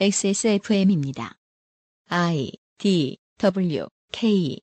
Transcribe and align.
XSFM입니다. 0.00 1.34
I 2.08 2.50
D 2.78 3.18
W 3.38 3.86
K. 4.10 4.58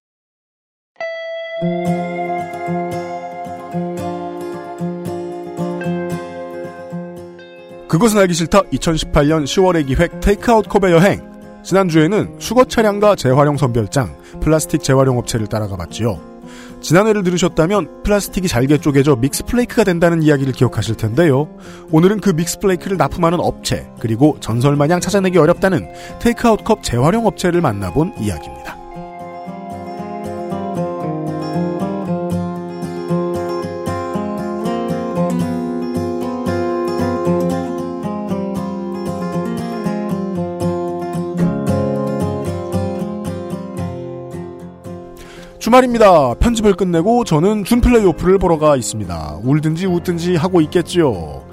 그것은 7.88 8.20
알기 8.20 8.34
싫다. 8.34 8.62
2018년 8.64 9.46
10월의 9.46 9.88
기획 9.88 10.20
테이크아웃 10.20 10.68
컵의 10.68 10.94
여행. 10.94 11.30
지난주에는 11.64 12.40
수거 12.40 12.66
차량과 12.66 13.16
재활용 13.16 13.58
선별장 13.58 14.40
플라스틱 14.42 14.82
재활용 14.84 15.18
업체를 15.18 15.48
따라가 15.48 15.76
봤지요 15.76 16.29
지난해를 16.82 17.24
들으셨다면 17.24 18.04
플라스틱이 18.04 18.48
잘게 18.48 18.80
쪼개져 18.80 19.16
믹스 19.18 19.46
플레이크가 19.46 19.84
된다는 19.84 20.24
이야기를 20.24 20.54
기억하실 20.54 20.96
텐데요. 20.96 21.50
오늘은 21.92 22.22
그 22.22 22.30
믹스 22.32 22.60
플레이크를 22.60 22.98
납품하는 22.98 23.40
업체 23.40 23.90
그리고 24.00 24.38
전설마냥 24.40 25.00
찾아내기 25.00 25.38
어렵다는 25.38 25.88
테이크아웃 26.20 26.64
컵 26.64 26.84
재활용 26.84 27.26
업체를 27.26 27.62
만나본 27.62 28.14
이야기입니다 28.20 28.79
주말입니다. 45.70 46.34
편집을 46.36 46.74
끝내고 46.74 47.24
저는 47.24 47.64
준 47.64 47.80
플레이오프를 47.80 48.40
보러 48.40 48.58
가 48.58 48.76
있습니다. 48.76 49.40
울든지 49.44 49.86
웃든지 49.86 50.36
하고 50.36 50.62
있겠지요. 50.62 51.44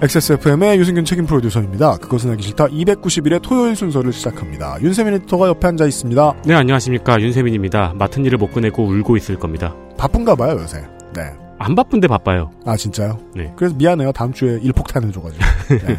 XSFM의 0.00 0.78
유승균 0.78 1.04
책임 1.04 1.26
프로듀서입니다. 1.26 1.98
그것은 1.98 2.30
하기 2.30 2.42
싫다 2.42 2.68
291의 2.68 3.42
토요일 3.42 3.76
순서를 3.76 4.14
시작합니다. 4.14 4.78
윤세민 4.80 5.14
에디터가 5.14 5.48
옆에 5.48 5.68
앉아 5.68 5.84
있습니다. 5.84 6.36
네, 6.46 6.54
안녕하십니까. 6.54 7.20
윤세민입니다. 7.20 7.92
맡은 7.96 8.24
일을 8.24 8.38
못 8.38 8.50
끝내고 8.50 8.82
울고 8.82 9.16
있을 9.18 9.38
겁니다. 9.38 9.74
바쁜가 9.98 10.36
봐요, 10.36 10.58
요새. 10.58 10.82
네. 11.14 11.30
안 11.58 11.74
바쁜데 11.74 12.08
바빠요. 12.08 12.50
아, 12.64 12.76
진짜요? 12.76 13.18
네. 13.34 13.52
그래서 13.56 13.74
미안해요. 13.76 14.12
다음 14.12 14.32
주에 14.32 14.58
일폭탄을 14.62 15.12
줘가지고. 15.12 15.44
네. 15.68 15.98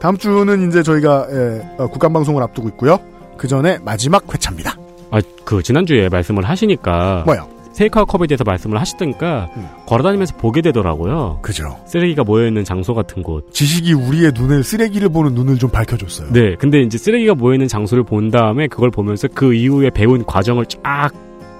다음 0.00 0.16
주는 0.16 0.68
이제 0.68 0.84
저희가 0.84 1.26
예, 1.30 1.68
어, 1.78 1.88
국간방송을 1.88 2.40
앞두고 2.44 2.68
있고요. 2.70 3.00
그 3.36 3.48
전에 3.48 3.78
마지막 3.78 4.22
회차입니다. 4.32 4.79
아, 5.10 5.20
그, 5.44 5.62
지난주에 5.62 6.08
말씀을 6.08 6.44
하시니까. 6.48 7.24
뭐요? 7.26 7.48
테이크아웃 7.80 8.06
컵에 8.06 8.26
대해서 8.26 8.44
말씀을 8.44 8.78
하시니까 8.78 9.48
음. 9.56 9.66
걸어다니면서 9.86 10.36
보게 10.36 10.60
되더라고요. 10.60 11.38
그죠. 11.40 11.78
쓰레기가 11.86 12.24
모여있는 12.24 12.64
장소 12.64 12.92
같은 12.92 13.22
곳. 13.22 13.54
지식이 13.54 13.94
우리의 13.94 14.32
눈을, 14.34 14.62
쓰레기를 14.62 15.08
보는 15.08 15.34
눈을 15.34 15.56
좀 15.56 15.70
밝혀줬어요. 15.70 16.30
네, 16.32 16.56
근데 16.56 16.82
이제 16.82 16.98
쓰레기가 16.98 17.34
모여있는 17.34 17.68
장소를 17.68 18.04
본 18.04 18.30
다음에 18.30 18.66
그걸 18.66 18.90
보면서 18.90 19.28
그 19.32 19.54
이후에 19.54 19.88
배운 19.88 20.26
과정을 20.26 20.66
쫙 20.66 21.10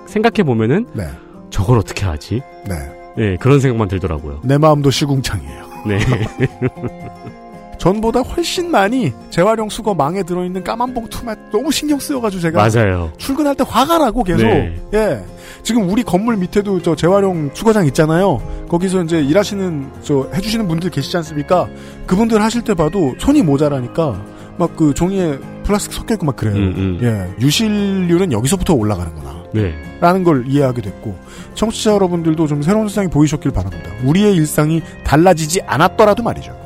생각해 0.07 0.43
보면은 0.45 0.87
네. 0.93 1.05
저걸 1.49 1.79
어떻게 1.79 2.05
하지? 2.05 2.43
네. 2.69 2.75
네, 3.17 3.37
그런 3.41 3.59
생각만 3.59 3.89
들더라고요. 3.89 4.41
내 4.45 4.59
마음도 4.59 4.91
시궁창이에요. 4.91 5.65
네. 5.87 5.99
전보다 7.81 8.21
훨씬 8.21 8.71
많이 8.71 9.11
재활용 9.31 9.71
수거 9.71 9.95
망에 9.95 10.23
들어있는 10.23 10.63
까만 10.63 10.93
봉투만 10.93 11.51
너무 11.51 11.73
신경 11.73 11.99
쓰여가지고 11.99 12.43
제가 12.43 12.69
맞아요. 12.69 13.11
출근할 13.17 13.55
때 13.55 13.65
화가 13.67 13.97
나고 13.97 14.23
계속. 14.23 14.43
네. 14.47 14.79
예. 14.93 15.25
지금 15.63 15.89
우리 15.89 16.03
건물 16.03 16.37
밑에도 16.37 16.83
저 16.83 16.95
재활용 16.95 17.51
수거장 17.55 17.87
있잖아요. 17.87 18.39
거기서 18.69 19.03
이제 19.05 19.21
일하시는 19.23 19.89
저 20.03 20.29
해주시는 20.35 20.69
분들 20.69 20.91
계시지 20.91 21.17
않습니까? 21.17 21.69
그분들 22.07 22.43
하실 22.43 22.63
때 22.63 22.75
봐도 22.75 23.15
손이 23.19 23.43
모자라니까 23.43 24.23
막 24.59 24.77
그 24.77 24.93
종이에 24.93 25.39
플라스틱 25.65 25.95
섞여 25.95 26.15
있고 26.15 26.27
막 26.27 26.37
그래요. 26.37 26.57
음, 26.57 26.75
음. 26.77 26.99
예. 27.03 27.43
유실률은 27.43 28.31
여기서부터 28.31 28.75
올라가는구나. 28.75 29.41
네. 29.55 29.73
라는 30.01 30.23
걸 30.23 30.45
이해하게 30.47 30.83
됐고 30.83 31.17
청취자 31.55 31.93
여러분들도 31.95 32.47
좀 32.47 32.61
새로운 32.61 32.89
세상이 32.89 33.09
보이셨길 33.09 33.53
바랍니다. 33.53 33.91
우리의 34.05 34.35
일상이 34.37 34.83
달라지지 35.03 35.63
않았더라도 35.63 36.23
말이죠 36.23 36.60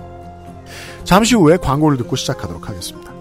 잠시 1.05 1.35
후에 1.35 1.57
광고를 1.57 1.97
듣고 1.99 2.17
시작하도록 2.17 2.69
하겠습니다. 2.69 3.13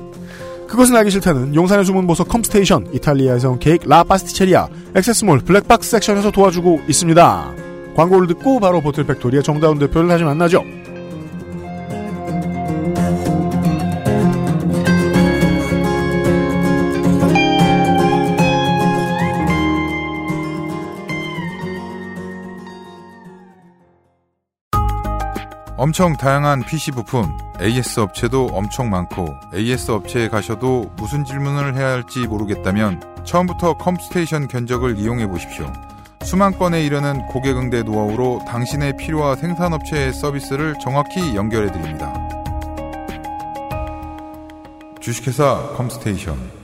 그것은 0.67 0.95
알기 0.95 1.11
싫다는 1.11 1.53
용산의 1.53 1.85
숨은 1.85 2.07
보석 2.07 2.29
컴스테이션, 2.29 2.87
이탈리아에서 2.93 3.51
온 3.51 3.59
케이크 3.59 3.87
라 3.87 4.03
파스티체리아, 4.03 4.67
액세스몰 4.95 5.39
블랙박스 5.39 5.91
섹션에서 5.91 6.31
도와주고 6.31 6.81
있습니다. 6.87 7.53
광고를 7.95 8.27
듣고 8.29 8.59
바로 8.59 8.81
보틀팩토리의 8.81 9.43
정다운 9.43 9.77
대표를 9.77 10.07
다시 10.09 10.23
만나죠. 10.23 10.63
엄청 25.83 26.15
다양한 26.15 26.63
PC 26.63 26.91
부품, 26.91 27.37
AS 27.61 27.99
업체도 27.99 28.51
엄청 28.53 28.89
많고 28.89 29.35
AS 29.53 29.91
업체에 29.91 30.29
가셔도 30.29 30.89
무슨 30.95 31.25
질문을 31.25 31.75
해야 31.75 31.89
할지 31.89 32.19
모르겠다면 32.19 33.25
처음부터 33.25 33.73
컴스테이션 33.73 34.47
견적을 34.47 34.97
이용해 34.97 35.27
보십시오. 35.27 35.69
수만 36.21 36.57
건에 36.57 36.85
이르는 36.85 37.27
고객 37.27 37.57
응대 37.57 37.83
노하우로 37.83 38.45
당신의 38.47 38.95
필요와 38.95 39.35
생산업체의 39.35 40.13
서비스를 40.13 40.75
정확히 40.81 41.35
연결해 41.35 41.69
드립니다. 41.69 42.13
주식회사 45.01 45.73
컴스테이션 45.75 46.63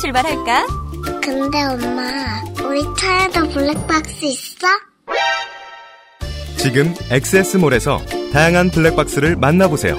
출발할까? 0.00 0.66
근데 1.22 1.62
엄마, 1.64 2.25
우리 2.76 2.82
차에도 2.94 3.48
블랙박스 3.54 4.26
있어? 4.26 4.66
지금 6.58 6.92
엑세스몰에서 7.10 7.96
다양한 8.34 8.68
블랙박스를 8.68 9.34
만나보세요. 9.36 9.96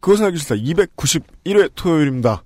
그것은 0.00 0.24
알기 0.24 0.38
싫다 0.38 0.54
291회 0.54 1.72
토요일입니다. 1.74 2.42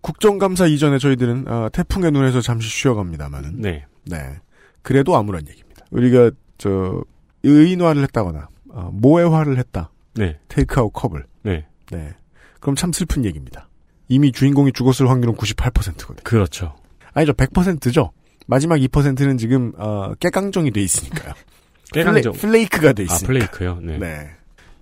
국정감사 0.00 0.66
이전에 0.66 0.98
저희들은 0.98 1.44
아, 1.46 1.68
태풍의 1.68 2.10
눈에서 2.10 2.40
잠시 2.40 2.68
쉬어갑니다만은 2.68 3.60
네. 3.60 3.86
네. 4.06 4.40
그래도 4.82 5.14
아무런 5.14 5.46
얘기입니다. 5.46 5.86
우리가 5.92 6.32
저 6.58 7.04
의인화를 7.44 8.02
했다거나 8.02 8.48
어, 8.70 8.90
모해화를 8.92 9.58
했다. 9.58 9.92
네. 10.14 10.40
테이크아웃 10.48 10.92
컵을. 10.92 11.26
네. 11.42 11.64
네. 11.92 12.16
그럼 12.58 12.74
참 12.74 12.90
슬픈 12.90 13.24
얘기입니다. 13.24 13.68
이미 14.12 14.30
주인공이 14.30 14.72
죽었을 14.72 15.08
확률은 15.08 15.34
98%거든요. 15.36 16.16
그렇죠. 16.22 16.76
아니죠. 17.14 17.32
100%죠. 17.32 18.12
마지막 18.46 18.76
2%는 18.76 19.38
지금 19.38 19.72
어, 19.78 20.12
깨강정이 20.20 20.70
돼 20.70 20.82
있으니까요. 20.82 21.32
깨강정. 21.92 22.34
플레, 22.34 22.60
이크가돼 22.62 23.04
아, 23.04 23.04
있으니까. 23.04 23.26
플레이크요? 23.26 23.78
네. 23.80 23.96
네. 23.98 24.30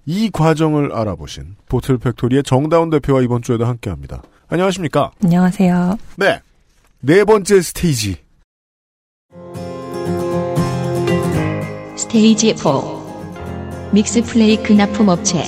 이 0.05 0.31
과정을 0.33 0.93
알아보신 0.93 1.55
Bottle 1.69 1.99
Factory의 1.99 2.43
정다운 2.43 2.91
대표와 2.91 3.23
이번 3.23 3.43
주에도 3.43 3.67
함께합니다. 3.67 4.23
안녕하십니까? 4.49 5.13
안녕하세요. 5.23 5.97
네. 6.17 6.41
네 7.01 7.25
번째 7.25 7.63
stage. 7.63 8.17
stage 11.97 12.57
4 12.57 12.71
mix 13.93 14.23
flake 14.23 14.73
납품 14.73 15.09
업체 15.09 15.45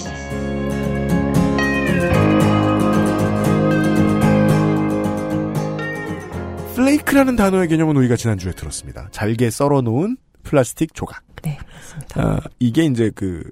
flake라는 6.93 7.37
단어의 7.37 7.69
개념은 7.69 7.97
우리가 7.97 8.17
지난주에 8.17 8.53
들었습니다. 8.53 9.09
잘게 9.13 9.51
썰어놓은 9.51 10.17
플라스틱 10.43 10.95
조각. 10.95 11.23
네, 11.43 11.59
맞습니다. 11.75 12.21
아, 12.21 12.41
이게 12.59 12.85
이제 12.85 13.11
그, 13.15 13.43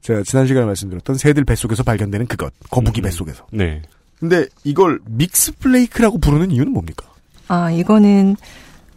제가 0.00 0.22
지난 0.24 0.46
시간에 0.46 0.66
말씀드렸던 0.66 1.16
새들 1.16 1.44
뱃속에서 1.44 1.82
발견되는 1.82 2.26
그것. 2.26 2.52
거북이 2.70 3.00
음. 3.00 3.02
뱃속에서. 3.02 3.46
네. 3.52 3.82
근데 4.18 4.46
이걸 4.64 5.00
mix 5.06 5.56
flake라고 5.58 6.18
부르는 6.18 6.50
이유는 6.50 6.72
뭡니까? 6.72 7.06
아, 7.48 7.70
이거는 7.70 8.36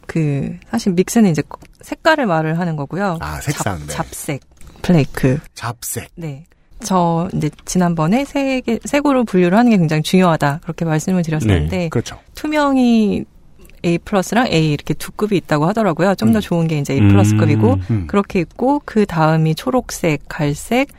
그 0.08 0.58
사실 0.70 0.94
mix는 0.94 1.32
이제 1.32 1.44
색깔을 1.82 2.26
말을 2.26 2.60
하는 2.60 2.76
거고요. 2.76 3.18
아, 3.22 3.40
색상, 3.42 3.80
네. 3.80 3.88
잡, 3.88 4.08
색 4.08 4.42
flake. 4.82 5.40
잡색. 5.54 6.10
네. 6.16 6.46
저 6.84 7.30
이제 7.34 7.50
지난번에 7.64 8.26
색의 8.26 8.82
색으로 8.84 9.24
분류를 9.24 9.58
하는 9.58 9.72
게 9.72 9.78
굉장히 9.78 10.04
중요하다. 10.04 10.60
그렇게 10.64 10.84
말씀을 10.84 11.24
드렸었는데 11.24 11.88
그렇죠. 11.90 12.20
투명이 12.36 13.24
A 13.86 13.98
플러스랑 14.00 14.48
A 14.48 14.72
이렇게 14.72 14.94
두 14.94 15.12
급이 15.12 15.36
있다고 15.38 15.66
하더라고요. 15.66 16.16
좀더 16.16 16.40
음. 16.40 16.42
좋은 16.42 16.68
게 16.68 16.78
이제 16.80 16.94
A 16.94 17.00
플러스급이고 17.02 17.78
음. 17.92 18.08
그렇게 18.08 18.40
있고 18.40 18.82
그 18.86 19.06
다음이 19.06 19.56
초록색, 19.56 20.22
갈색, 20.30 20.90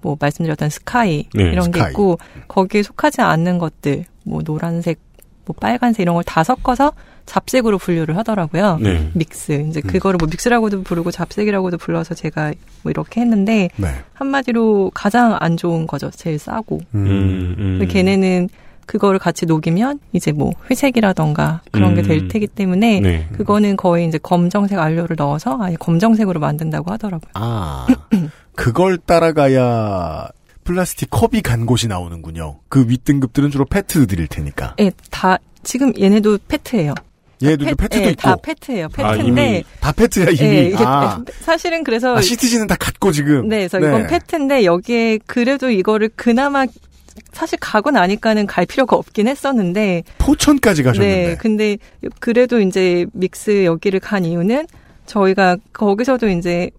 뭐 0.00 0.16
말씀드렸던 0.20 0.70
스카이 0.70 1.26
네, 1.34 1.42
이런 1.50 1.64
스카이. 1.64 1.82
게 1.82 1.88
있고 1.90 2.18
거기에 2.46 2.82
속하지 2.82 3.20
않는 3.20 3.58
것들 3.58 4.04
뭐 4.24 4.42
노란색 4.42 5.00
뭐 5.44 5.56
빨간색 5.58 6.02
이런 6.02 6.14
걸 6.14 6.22
다 6.24 6.44
섞어서 6.44 6.92
잡색으로 7.26 7.76
분류를 7.78 8.16
하더라고요. 8.16 8.78
네. 8.80 9.10
믹스. 9.12 9.52
이제 9.68 9.80
그거를 9.82 10.16
뭐 10.18 10.28
믹스라고도 10.30 10.82
부르고 10.82 11.10
잡색이라고도 11.10 11.76
불러서 11.76 12.14
제가 12.14 12.54
뭐 12.82 12.90
이렇게 12.90 13.20
했는데 13.20 13.68
네. 13.76 13.88
한마디로 14.14 14.92
가장 14.94 15.36
안 15.40 15.56
좋은 15.58 15.86
거죠. 15.86 16.10
제일 16.10 16.38
싸고. 16.38 16.80
음, 16.94 17.54
음. 17.58 17.88
걔네는 17.88 18.48
그거를 18.88 19.18
같이 19.18 19.44
녹이면 19.44 20.00
이제 20.14 20.32
뭐 20.32 20.52
회색이라던가 20.70 21.60
그런 21.70 21.94
게될 21.94 22.22
음. 22.22 22.28
테기 22.28 22.46
때문에 22.46 23.00
네. 23.00 23.28
그거는 23.36 23.76
거의 23.76 24.08
이제 24.08 24.16
검정색 24.16 24.78
안료를 24.78 25.14
넣어서 25.16 25.58
아예 25.60 25.76
검정색으로 25.76 26.40
만든다고 26.40 26.90
하더라고요. 26.92 27.30
아, 27.34 27.86
그걸 28.56 28.96
따라가야 28.96 30.28
플라스틱 30.64 31.10
컵이 31.10 31.42
간 31.42 31.66
곳이 31.66 31.86
나오는군요. 31.86 32.60
그 32.70 32.86
윗등급들은 32.88 33.50
주로 33.50 33.66
페트들일 33.66 34.26
테니까. 34.26 34.76
예, 34.80 34.90
다 35.10 35.36
지금 35.62 35.92
얘네도 36.00 36.38
페트예요. 36.48 36.94
얘들도 37.42 37.76
페트도 37.76 38.04
예, 38.04 38.10
있고. 38.10 38.22
다 38.22 38.36
페트예요. 38.42 38.86
아, 38.86 38.88
페트인데 38.88 39.48
이미 39.50 39.64
다 39.80 39.92
페트야, 39.92 40.30
이미. 40.30 40.40
예, 40.40 40.62
이게 40.68 40.84
아, 40.84 41.22
사실은 41.40 41.84
그래서 41.84 42.16
아, 42.16 42.20
CTG는 42.22 42.66
다 42.66 42.74
같고, 42.76 43.12
지금. 43.12 43.48
네, 43.48 43.68
그래서 43.68 43.78
이건 43.78 44.06
페트인데 44.06 44.64
여기에 44.64 45.18
그래도 45.26 45.70
이거를 45.70 46.10
그나마 46.16 46.66
사실 47.32 47.58
가고 47.60 47.90
나니까는 47.90 48.46
갈 48.46 48.66
필요가 48.66 48.96
없긴 48.96 49.28
했었는데 49.28 50.04
포천까지 50.18 50.82
가셨는데. 50.82 51.26
네, 51.28 51.36
근데 51.36 51.78
그래도 52.20 52.60
이제 52.60 53.06
믹스 53.12 53.64
여기를 53.64 54.00
간 54.00 54.24
이유는 54.24 54.66
저희가 55.06 55.56
거기서도 55.72 56.28
이제 56.28 56.70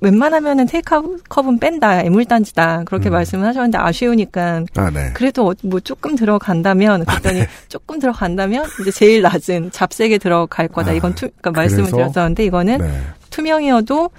웬만하면은 0.00 0.66
테이크컵은 0.66 1.60
뺀다, 1.60 2.00
애물단지다 2.02 2.82
그렇게 2.86 3.08
음. 3.08 3.12
말씀을 3.12 3.46
하셨는데 3.46 3.78
아쉬우니까 3.78 4.64
아, 4.76 4.90
네. 4.90 5.12
그래도 5.14 5.48
어- 5.50 5.54
뭐 5.62 5.78
조금 5.78 6.16
들어간다면 6.16 7.04
그랬더니 7.04 7.44
조금 7.68 8.00
들어간다면 8.00 8.66
이제 8.80 8.90
제일 8.90 9.22
낮은 9.22 9.70
잡색에 9.70 10.18
들어갈 10.18 10.66
거다. 10.66 10.90
아, 10.90 10.94
이건 10.94 11.14
투, 11.14 11.28
그러니까 11.40 11.52
말씀을 11.52 11.84
그래서? 11.84 11.96
드렸었는데 11.96 12.44
이거는 12.44 12.78
네. 12.78 13.00
투명이어도 13.30 14.10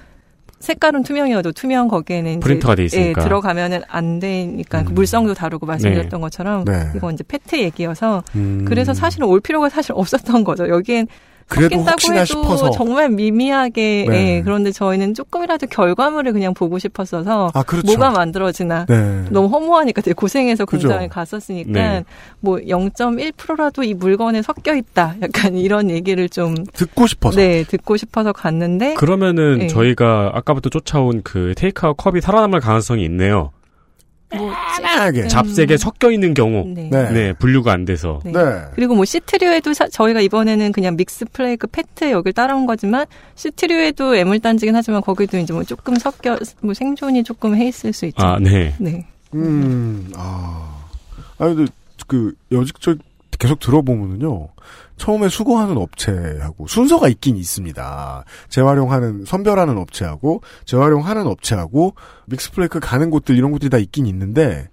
색깔은 0.64 1.04
투명이어도 1.04 1.52
투명 1.52 1.90
거기에는 1.90 2.32
이제 2.32 2.40
프린터가 2.40 2.76
돼 2.76 2.86
있으니까. 2.86 3.22
예, 3.22 3.24
들어가면은 3.26 3.82
안 3.90 4.20
되니까 4.20 4.84
그 4.84 4.92
음. 4.92 4.96
물성도 4.96 5.34
다르고 5.34 5.66
말씀드렸던 5.66 6.22
것처럼 6.22 6.64
네. 6.64 6.90
이건 6.96 7.16
이제 7.16 7.24
페트 7.28 7.58
얘기여서 7.58 8.24
음. 8.36 8.64
그래서 8.66 8.94
사실은 8.94 9.28
올 9.28 9.42
필요가 9.42 9.68
사실 9.68 9.92
없었던 9.94 10.46
거죠. 10.46 10.70
여기엔 10.70 11.08
그래도 11.48 11.78
혹시나 11.82 12.22
해도 12.22 12.26
싶어서. 12.26 12.72
정말 12.72 13.10
미미하게 13.10 14.06
네. 14.10 14.36
예, 14.38 14.42
그런데 14.42 14.72
저희는 14.72 15.14
조금이라도 15.14 15.68
결과물을 15.68 16.34
그냥 16.34 16.54
보고 16.54 16.80
싶었어서 16.80 17.52
아, 17.54 17.64
그렇죠. 17.64 17.86
뭐가 17.88 18.12
만들어지나 18.12 18.86
네. 18.88 19.26
너무 19.30 19.48
허무하니까 19.48 20.02
되게 20.02 20.14
고생해서 20.14 20.66
그죠. 20.66 20.88
공장에 20.88 21.08
갔었으니까 21.08 21.72
네. 21.72 22.04
뭐 22.40 22.58
0.1%라도 22.58 23.84
이 23.84 23.94
물건에 23.94 24.42
섞여 24.42 24.76
있다. 24.76 25.16
약간 25.22 25.56
이런 25.58 25.90
얘기를 25.90 26.30
좀 26.30 26.56
듣고 26.74 27.08
싶어서. 27.08 27.36
네, 27.38 27.64
듣고 27.64 27.98
싶어서 27.98 28.34
갔는데 28.34 28.96
그러면은 28.96 29.60
네. 29.60 29.68
저희가 29.68 30.32
아까부터 30.34 30.70
쫓아온 30.70 31.22
그 31.24 31.54
테이크아웃 31.58 31.98
컵이 31.98 32.22
살아남을 32.22 32.60
가능성이 32.60 33.04
있네요. 33.06 33.52
뭐 34.38 34.52
편하게. 34.82 35.28
잡색에 35.28 35.78
섞여 35.78 36.12
있는 36.12 36.34
경우. 36.34 36.64
네. 36.68 36.90
네. 36.92 37.12
네, 37.12 37.34
분류가 37.34 37.72
안 37.72 37.86
돼서. 37.86 38.20
네. 38.26 38.32
네. 38.32 38.42
그리고 38.76 38.96
뭐 38.96 39.06
시트류에도 39.06 39.74
사- 39.74 39.88
저희가 39.88 40.22
이번에는 40.22 40.72
그냥 40.72 40.96
믹스 40.98 41.26
플레이크 41.32 41.68
페트 41.68 42.12
여기를 42.12 42.34
따라온 42.34 42.66
거지만 42.66 43.06
시트류에도 43.36 44.16
애물단지긴 44.16 44.76
하지만 44.76 45.02
거기도 45.02 45.38
이제 45.38 45.54
뭐 45.54 45.64
조금 45.64 45.96
섞여 45.96 46.38
뭐 46.62 46.74
생존이 46.74 47.24
조금 47.24 47.56
해 47.56 47.68
있을 47.68 47.94
수 47.94 48.06
있죠. 48.08 48.22
아, 48.26 48.38
네. 48.40 48.74
네. 48.80 49.06
음, 49.36 50.12
아. 50.16 50.84
아, 51.40 51.46
근데, 51.48 51.66
그, 52.08 52.34
여직 52.52 52.80
저 52.82 52.96
계속 53.40 53.60
들어보면은요, 53.60 54.48
처음에 54.98 55.30
수거하는 55.30 55.78
업체하고 55.78 56.68
순서가 56.68 57.08
있긴 57.10 57.36
있습니다. 57.36 58.24
재활용하는, 58.50 59.26
선별하는 59.26 59.78
업체하고, 59.78 60.42
재활용하는 60.66 61.28
업체하고, 61.28 61.96
믹스플레이크 62.28 62.80
가는 62.80 63.10
곳들, 63.10 63.36
이런 63.38 63.52
곳들이 63.52 63.70
다 63.70 63.78
있긴 63.78 64.06
있는데, 64.06 64.70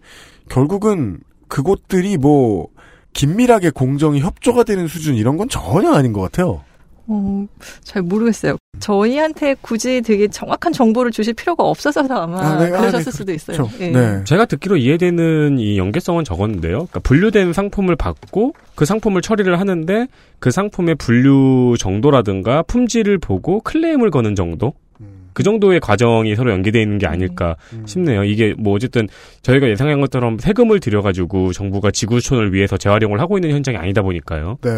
결국은 0.49 1.21
그곳들이 1.49 2.17
뭐, 2.17 2.69
긴밀하게 3.13 3.71
공정이 3.71 4.21
협조가 4.21 4.65
되는 4.65 4.87
수준, 4.87 5.17
이런 5.17 5.37
건 5.37 5.49
전혀 5.49 5.93
아닌 5.93 6.13
것 6.13 6.21
같아요. 6.21 6.63
어, 7.07 7.47
잘 7.83 8.03
모르겠어요. 8.03 8.57
저희한테 8.79 9.57
굳이 9.61 10.01
되게 10.01 10.29
정확한 10.29 10.73
정보를 10.73 11.11
주실 11.11 11.35
필요가 11.35 11.65
없어서 11.65 12.03
아마 12.09 12.41
아, 12.41 12.59
네. 12.59 12.67
아, 12.67 12.79
그러셨을 12.79 13.05
네. 13.05 13.11
수도 13.11 13.33
있어요. 13.33 13.57
그렇죠. 13.57 13.77
예. 13.81 13.91
네. 13.91 14.25
제가 14.25 14.47
듣기로 14.47 14.77
이해되는 14.77 15.59
이 15.59 15.77
연계성은 15.79 16.25
적었는데요. 16.25 16.73
그러니까 16.73 17.01
분류된 17.01 17.53
상품을 17.53 17.97
받고 17.97 18.55
그 18.75 18.85
상품을 18.85 19.23
처리를 19.23 19.59
하는데 19.59 20.07
그 20.39 20.51
상품의 20.51 20.95
분류 20.97 21.75
정도라든가 21.79 22.63
품질을 22.63 23.19
보고 23.19 23.61
클레임을 23.61 24.11
거는 24.11 24.35
정도? 24.35 24.73
음, 25.01 25.31
그 25.33 25.43
정도의 25.43 25.81
과정이 25.81 26.35
서로 26.37 26.53
연계되어 26.53 26.81
있는 26.81 26.99
게 26.99 27.07
아닐까 27.07 27.57
음. 27.73 27.87
싶네요. 27.87 28.25
이게 28.25 28.55
뭐 28.57 28.75
어쨌든 28.75 29.09
저희가 29.43 29.69
예상한 29.69 30.01
것처럼 30.01 30.39
세금을 30.39 30.81
들여가지고 30.81 31.53
정부가 31.53 31.91
지구촌을 31.91 32.55
위해서 32.55 32.77
재활용을 32.77 33.21
하고 33.21 33.37
있는 33.37 33.51
현장이 33.51 33.77
아니다 33.77 34.01
보니까요. 34.03 34.59
네. 34.63 34.71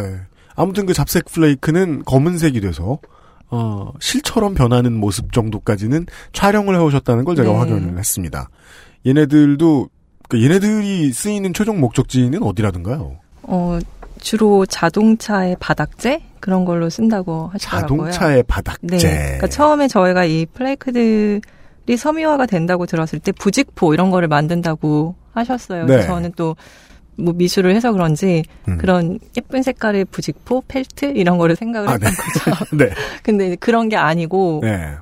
아무튼 0.54 0.86
그 0.86 0.94
잡색 0.94 1.26
플레이크는 1.26 2.04
검은색이 2.04 2.60
돼서 2.60 2.98
어, 3.50 3.92
실처럼 4.00 4.54
변하는 4.54 4.94
모습 4.94 5.32
정도까지는 5.32 6.06
촬영을 6.32 6.74
해오셨다는 6.74 7.24
걸 7.24 7.36
제가 7.36 7.50
네. 7.50 7.58
확인을 7.58 7.98
했습니다. 7.98 8.48
얘네들도 9.06 9.88
그 10.28 10.42
얘네들이 10.42 11.12
쓰이는 11.12 11.52
최종 11.52 11.78
목적지는 11.80 12.42
어디라든가요? 12.42 13.18
어, 13.42 13.78
주로 14.18 14.64
자동차의 14.64 15.56
바닥재 15.60 16.22
그런 16.40 16.64
걸로 16.64 16.88
쓴다고 16.88 17.50
하시더라고요. 17.52 18.10
자동차의 18.10 18.42
바닥재. 18.44 18.96
네. 18.96 19.22
그러니까 19.24 19.48
처음에 19.48 19.88
저희가 19.88 20.24
이 20.24 20.46
플레이크들이 20.46 21.40
섬유화가 21.96 22.46
된다고 22.46 22.86
들었을 22.86 23.18
때 23.18 23.32
부직포 23.32 23.92
이런 23.92 24.10
거를 24.10 24.28
만든다고 24.28 25.14
하셨어요. 25.32 25.84
네. 25.84 25.92
그래서 25.92 26.08
저는 26.08 26.32
또 26.36 26.56
뭐 27.16 27.34
미술을 27.34 27.74
해서 27.74 27.92
그런지 27.92 28.42
음. 28.68 28.78
그런 28.78 29.18
예쁜 29.36 29.62
색깔의 29.62 30.06
부직포, 30.06 30.62
펠트 30.68 31.12
이런 31.16 31.38
거를 31.38 31.56
생각을 31.56 31.88
아, 31.88 31.92
했던 31.92 32.10
네. 32.10 32.50
거죠. 32.50 32.64
네. 32.76 32.90
근데 33.22 33.56
그런 33.56 33.88
게 33.88 33.96
아니고 33.96 34.60
네. 34.62 34.92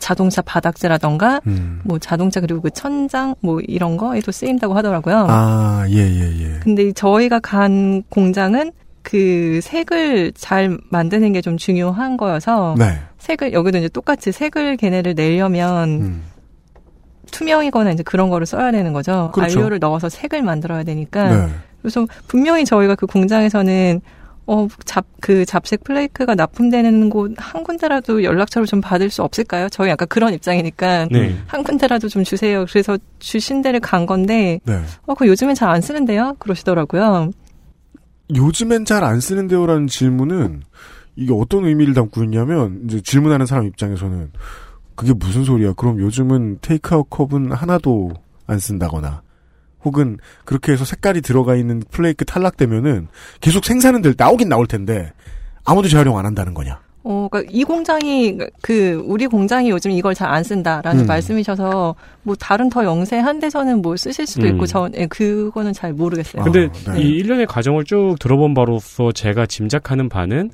자동차 0.00 0.42
바닥재라던가 0.42 1.40
음. 1.46 1.80
뭐 1.84 1.98
자동차 1.98 2.40
그리고 2.40 2.60
그 2.60 2.70
천장 2.70 3.34
뭐 3.40 3.60
이런 3.60 3.96
거에도 3.96 4.32
쓰인다고 4.32 4.74
하더라고요. 4.74 5.26
아, 5.28 5.86
예, 5.88 5.96
예, 5.96 6.40
예. 6.40 6.60
근데 6.60 6.92
저희가 6.92 7.38
간 7.40 8.02
공장은 8.08 8.72
그 9.02 9.60
색을 9.62 10.32
잘 10.34 10.78
만드는 10.90 11.32
게 11.34 11.40
좀 11.42 11.56
중요한 11.56 12.16
거여서 12.16 12.74
네. 12.78 12.98
색을 13.18 13.52
여기도 13.52 13.78
이제 13.78 13.88
똑같이 13.88 14.32
색을 14.32 14.76
걔네를 14.78 15.14
내려면 15.14 15.88
음. 15.88 16.22
투명이거나 17.34 17.90
이제 17.90 18.02
그런 18.02 18.28
거를 18.30 18.46
써야 18.46 18.70
되는 18.70 18.92
거죠. 18.92 19.30
그렇죠. 19.34 19.58
안료를 19.58 19.78
넣어서 19.80 20.08
색을 20.08 20.42
만들어야 20.42 20.84
되니까. 20.84 21.46
네. 21.46 21.52
그래서 21.82 22.06
분명히 22.28 22.64
저희가 22.64 22.94
그 22.94 23.06
공장에서는 23.06 24.00
어, 24.46 24.68
잡, 24.84 25.06
그 25.20 25.44
잡색 25.46 25.84
플레이크가 25.84 26.34
납품되는 26.34 27.08
곳 27.10 27.32
한 27.38 27.64
군데라도 27.64 28.22
연락처를 28.24 28.66
좀 28.66 28.80
받을 28.82 29.08
수 29.10 29.22
없을까요? 29.22 29.68
저희 29.70 29.88
약간 29.90 30.06
그런 30.08 30.34
입장이니까. 30.34 31.08
네. 31.10 31.34
한 31.46 31.62
군데라도 31.64 32.08
좀 32.08 32.24
주세요. 32.24 32.66
그래서 32.68 32.98
주신 33.18 33.62
데를 33.62 33.80
간 33.80 34.04
건데, 34.06 34.60
네. 34.64 34.82
어, 35.06 35.14
그 35.14 35.26
요즘엔 35.26 35.54
잘 35.54 35.70
안 35.70 35.80
쓰는데요? 35.80 36.36
그러시더라고요. 36.38 37.30
요즘엔 38.34 38.84
잘 38.84 39.02
안 39.04 39.20
쓰는데요라는 39.20 39.86
질문은 39.86 40.62
이게 41.16 41.32
어떤 41.32 41.64
의미를 41.64 41.94
담고 41.94 42.24
있냐면 42.24 42.82
이제 42.84 43.00
질문하는 43.00 43.46
사람 43.46 43.66
입장에서는 43.66 44.30
그게 44.94 45.12
무슨 45.12 45.44
소리야? 45.44 45.72
그럼 45.74 45.98
요즘은 46.00 46.58
테이크아웃 46.60 47.08
컵은 47.10 47.52
하나도 47.52 48.12
안 48.46 48.58
쓴다거나 48.58 49.22
혹은 49.84 50.18
그렇게 50.44 50.72
해서 50.72 50.84
색깔이 50.84 51.20
들어가 51.20 51.56
있는 51.56 51.82
플레이크 51.90 52.24
탈락되면은 52.24 53.08
계속 53.40 53.64
생산은 53.64 54.02
될 54.02 54.14
나오긴 54.16 54.48
나올 54.48 54.66
텐데 54.66 55.12
아무도 55.64 55.88
재활용 55.88 56.18
안 56.18 56.26
한다는 56.26 56.54
거냐? 56.54 56.80
어, 57.06 57.28
그니까 57.30 57.50
이 57.52 57.64
공장이, 57.64 58.38
그, 58.62 58.94
우리 59.04 59.26
공장이 59.26 59.68
요즘 59.68 59.90
이걸 59.90 60.14
잘 60.14 60.30
안 60.30 60.42
쓴다라는 60.42 61.02
음. 61.02 61.06
말씀이셔서, 61.06 61.94
뭐, 62.22 62.34
다른 62.34 62.70
더 62.70 62.82
영세한 62.82 63.40
데서는 63.40 63.82
뭐 63.82 63.94
쓰실 63.94 64.26
수도 64.26 64.46
있고, 64.46 64.62
음. 64.62 64.66
저, 64.66 64.88
예, 64.96 65.04
그거는 65.06 65.74
잘 65.74 65.92
모르겠어요. 65.92 66.40
아, 66.40 66.44
근데 66.46 66.70
네. 66.90 67.02
이 67.02 67.08
일련의 67.18 67.44
과정을 67.44 67.84
쭉 67.84 68.16
들어본 68.18 68.54
바로서 68.54 69.12
제가 69.12 69.44
짐작하는 69.44 70.08
바는 70.08 70.50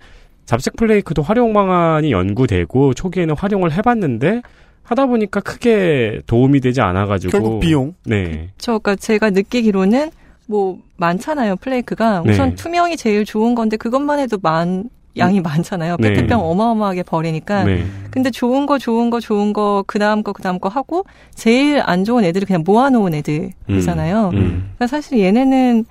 잡색 0.50 0.75
플레이크도 0.75 1.23
활용 1.23 1.52
방안이 1.52 2.11
연구되고 2.11 2.95
초기에는 2.95 3.37
활용을 3.37 3.71
해봤는데 3.71 4.42
하다 4.83 5.07
보니까 5.07 5.38
크게 5.38 6.23
도움이 6.26 6.59
되지 6.59 6.80
않아가지고 6.80 7.30
결국 7.30 7.61
비용. 7.61 7.95
네. 8.04 8.49
저, 8.59 8.80
그니까 8.80 8.97
제가 8.97 9.30
느끼기로는, 9.30 10.11
뭐, 10.49 10.78
많잖아요, 10.97 11.54
플레이크가. 11.54 12.23
네. 12.25 12.33
우선 12.33 12.57
투명이 12.57 12.97
제일 12.97 13.25
좋은 13.25 13.54
건데, 13.54 13.76
그것만 13.76 14.19
해도 14.19 14.38
많, 14.42 14.90
양이 15.16 15.40
많잖아요. 15.40 15.97
네. 16.00 16.14
페트병 16.14 16.40
어마어마하게 16.40 17.04
버리니까. 17.04 17.62
네. 17.62 17.85
근데 18.11 18.33
좋은 18.33 18.66
거, 18.66 18.76
좋은 18.76 19.11
거, 19.11 19.21
좋은 19.21 19.52
거, 19.52 19.85
그 19.87 20.00
다음 20.00 20.25
거, 20.25 20.33
그 20.33 20.42
다음 20.42 20.59
거 20.59 20.69
하고, 20.69 21.04
제일 21.33 21.80
안 21.85 22.02
좋은 22.02 22.25
애들을 22.25 22.47
그냥 22.47 22.64
모아놓은 22.66 23.14
애들이잖아요. 23.14 24.30
음. 24.30 24.73
그러니까 24.75 24.88
사실 24.88 25.21
얘네는 25.21 25.85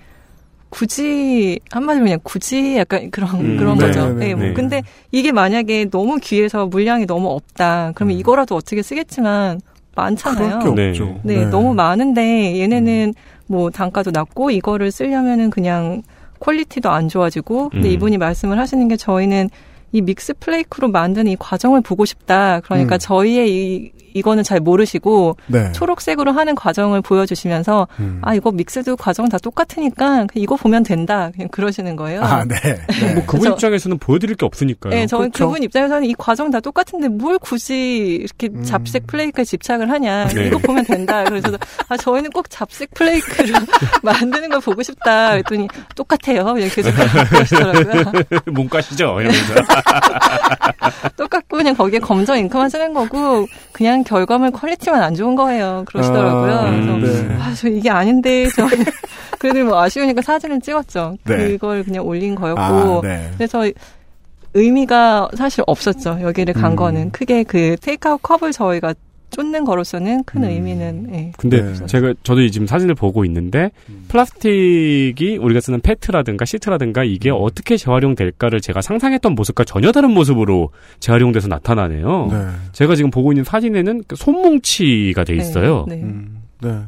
굳이 0.69 1.59
한마디로 1.71 2.05
그냥 2.05 2.19
굳이 2.23 2.77
약간 2.77 3.09
그런 3.11 3.29
음, 3.35 3.57
그런 3.57 3.77
네, 3.77 3.87
거죠. 3.87 4.13
네, 4.13 4.27
네, 4.27 4.35
뭐 4.35 4.43
네. 4.45 4.53
근데 4.53 4.81
이게 5.11 5.31
만약에 5.31 5.89
너무 5.89 6.19
귀해서 6.21 6.67
물량이 6.67 7.05
너무 7.05 7.29
없다. 7.29 7.91
그러면 7.95 8.15
음. 8.15 8.19
이거라도 8.19 8.55
어떻게 8.55 8.81
쓰겠지만 8.81 9.61
많잖아요. 9.95 10.59
그럴 10.59 10.75
게 10.75 10.81
네. 10.81 10.89
없죠. 10.89 11.19
네, 11.23 11.45
너무 11.45 11.73
많은데 11.73 12.59
얘네는 12.59 13.13
뭐 13.47 13.69
단가도 13.69 14.11
낮고 14.11 14.51
이거를 14.51 14.91
쓰려면은 14.91 15.49
그냥 15.49 16.03
quality도 16.39 16.89
안 16.89 17.09
좋아지고 17.09 17.69
근데 17.69 17.89
음. 17.89 17.93
이분이 17.93 18.17
말씀을 18.17 18.59
하시는 18.59 18.87
게 18.87 18.95
저희는 18.95 19.49
이 19.91 20.01
믹스 20.01 20.35
플레이크로 20.39 20.89
만드는 20.89 21.31
이 21.31 21.35
과정을 21.35 21.81
보고 21.81 22.05
싶다. 22.05 22.59
그러니까 22.61 22.95
음. 22.95 22.99
저희의 22.99 23.49
이 23.49 23.91
이거는 24.19 24.43
잘 24.43 24.59
모르시고 24.59 25.37
네. 25.47 25.71
초록색으로 25.71 26.31
하는 26.31 26.55
과정을 26.55 27.01
보여주시면서 27.01 27.87
음. 27.99 28.19
아 28.21 28.35
이거 28.35 28.51
믹스도 28.51 28.97
과정 28.97 29.29
다 29.29 29.37
똑같으니까 29.37 30.27
이거 30.35 30.55
보면 30.55 30.83
된다 30.83 31.31
그냥 31.33 31.47
그러시는 31.49 31.95
거예요. 31.95 32.21
아, 32.21 32.43
네. 32.45 32.55
네. 32.61 33.13
뭐 33.13 33.23
그분 33.25 33.51
입장에서는 33.51 33.97
보여드릴 33.97 34.35
게 34.35 34.45
없으니까요. 34.45 34.93
네, 34.93 35.07
저희 35.07 35.29
그렇죠. 35.29 35.47
그분 35.47 35.63
입장에서는 35.63 36.05
이 36.05 36.13
과정 36.17 36.51
다 36.51 36.59
똑같은데 36.59 37.07
뭘 37.07 37.39
굳이 37.39 38.19
이렇게 38.21 38.49
음. 38.53 38.63
잡색 38.63 39.07
플레이크에 39.07 39.43
집착을 39.43 39.89
하냐. 39.89 40.27
네. 40.27 40.47
이거 40.47 40.57
보면 40.59 40.85
된다. 40.85 41.23
그래서 41.23 41.57
아, 41.87 41.97
저희는 41.97 42.31
꼭 42.31 42.49
잡색 42.49 42.93
플레이크를 42.93 43.53
만드는 44.03 44.49
걸 44.49 44.59
보고 44.59 44.83
싶다. 44.83 45.31
그랬더니 45.31 45.67
똑같아요. 45.95 46.53
그냥 46.53 46.69
계속 46.69 46.91
그러시더라고요. 47.29 48.11
몸가시죠 48.51 49.21
이러면서. 49.21 49.53
똑같고 51.17 51.57
그냥 51.57 51.75
거기에 51.75 51.99
검정 51.99 52.37
잉크만 52.37 52.69
쓰는 52.69 52.93
거고 52.93 53.47
그냥 53.71 54.03
결과물 54.09 54.49
퀄리티만 54.51 55.03
안 55.03 55.13
좋은 55.13 55.35
거예요. 55.35 55.83
그러시더라고요. 55.85 56.51
아, 56.51 56.71
그래서 56.71 56.93
음. 56.95 57.27
네. 57.27 57.35
아, 57.39 57.53
저 57.53 57.67
이게 57.69 57.89
아닌데 57.91 58.47
저 58.55 58.67
그래도 59.37 59.63
뭐 59.65 59.79
아쉬우니까 59.79 60.21
사진을 60.23 60.59
찍었죠. 60.61 61.15
네. 61.25 61.37
그걸 61.37 61.83
그냥 61.83 62.05
올린 62.05 62.33
거였고 62.33 62.61
아, 62.61 63.01
네. 63.03 63.29
그래서 63.37 63.69
의미가 64.55 65.29
사실 65.35 65.63
없었죠. 65.67 66.19
여기를 66.21 66.55
간 66.55 66.71
음. 66.71 66.75
거는 66.75 67.11
크게 67.11 67.43
그 67.43 67.75
테이크아웃 67.81 68.19
컵을 68.23 68.51
저희가 68.51 68.95
쫓는 69.39 69.63
거로서는 69.63 70.23
큰 70.25 70.43
음. 70.43 70.49
의미는 70.49 71.09
예. 71.13 71.31
근데 71.37 71.61
네. 71.61 71.85
제가 71.85 72.13
저도 72.23 72.47
지금 72.49 72.67
사진을 72.67 72.93
보고 72.95 73.23
있는데 73.23 73.71
음. 73.89 74.05
플라스틱이 74.09 75.37
우리가 75.39 75.61
쓰는 75.61 75.79
페트라든가 75.79 76.43
시트라든가 76.43 77.05
이게 77.05 77.29
음. 77.29 77.37
어떻게 77.39 77.77
재활용될까를 77.77 78.59
제가 78.59 78.81
상상했던 78.81 79.35
모습과 79.35 79.63
전혀 79.63 79.91
다른 79.91 80.11
모습으로 80.11 80.71
재활용돼서 80.99 81.47
나타나네요. 81.47 82.27
네. 82.31 82.37
제가 82.73 82.95
지금 82.95 83.11
보고 83.11 83.31
있는 83.31 83.45
사진에는 83.45 84.03
그 84.07 84.15
손뭉치가 84.15 85.23
돼 85.23 85.35
있어요. 85.35 85.85
네. 85.87 85.95
네. 85.95 86.03
음, 86.03 86.41
네. 86.61 86.79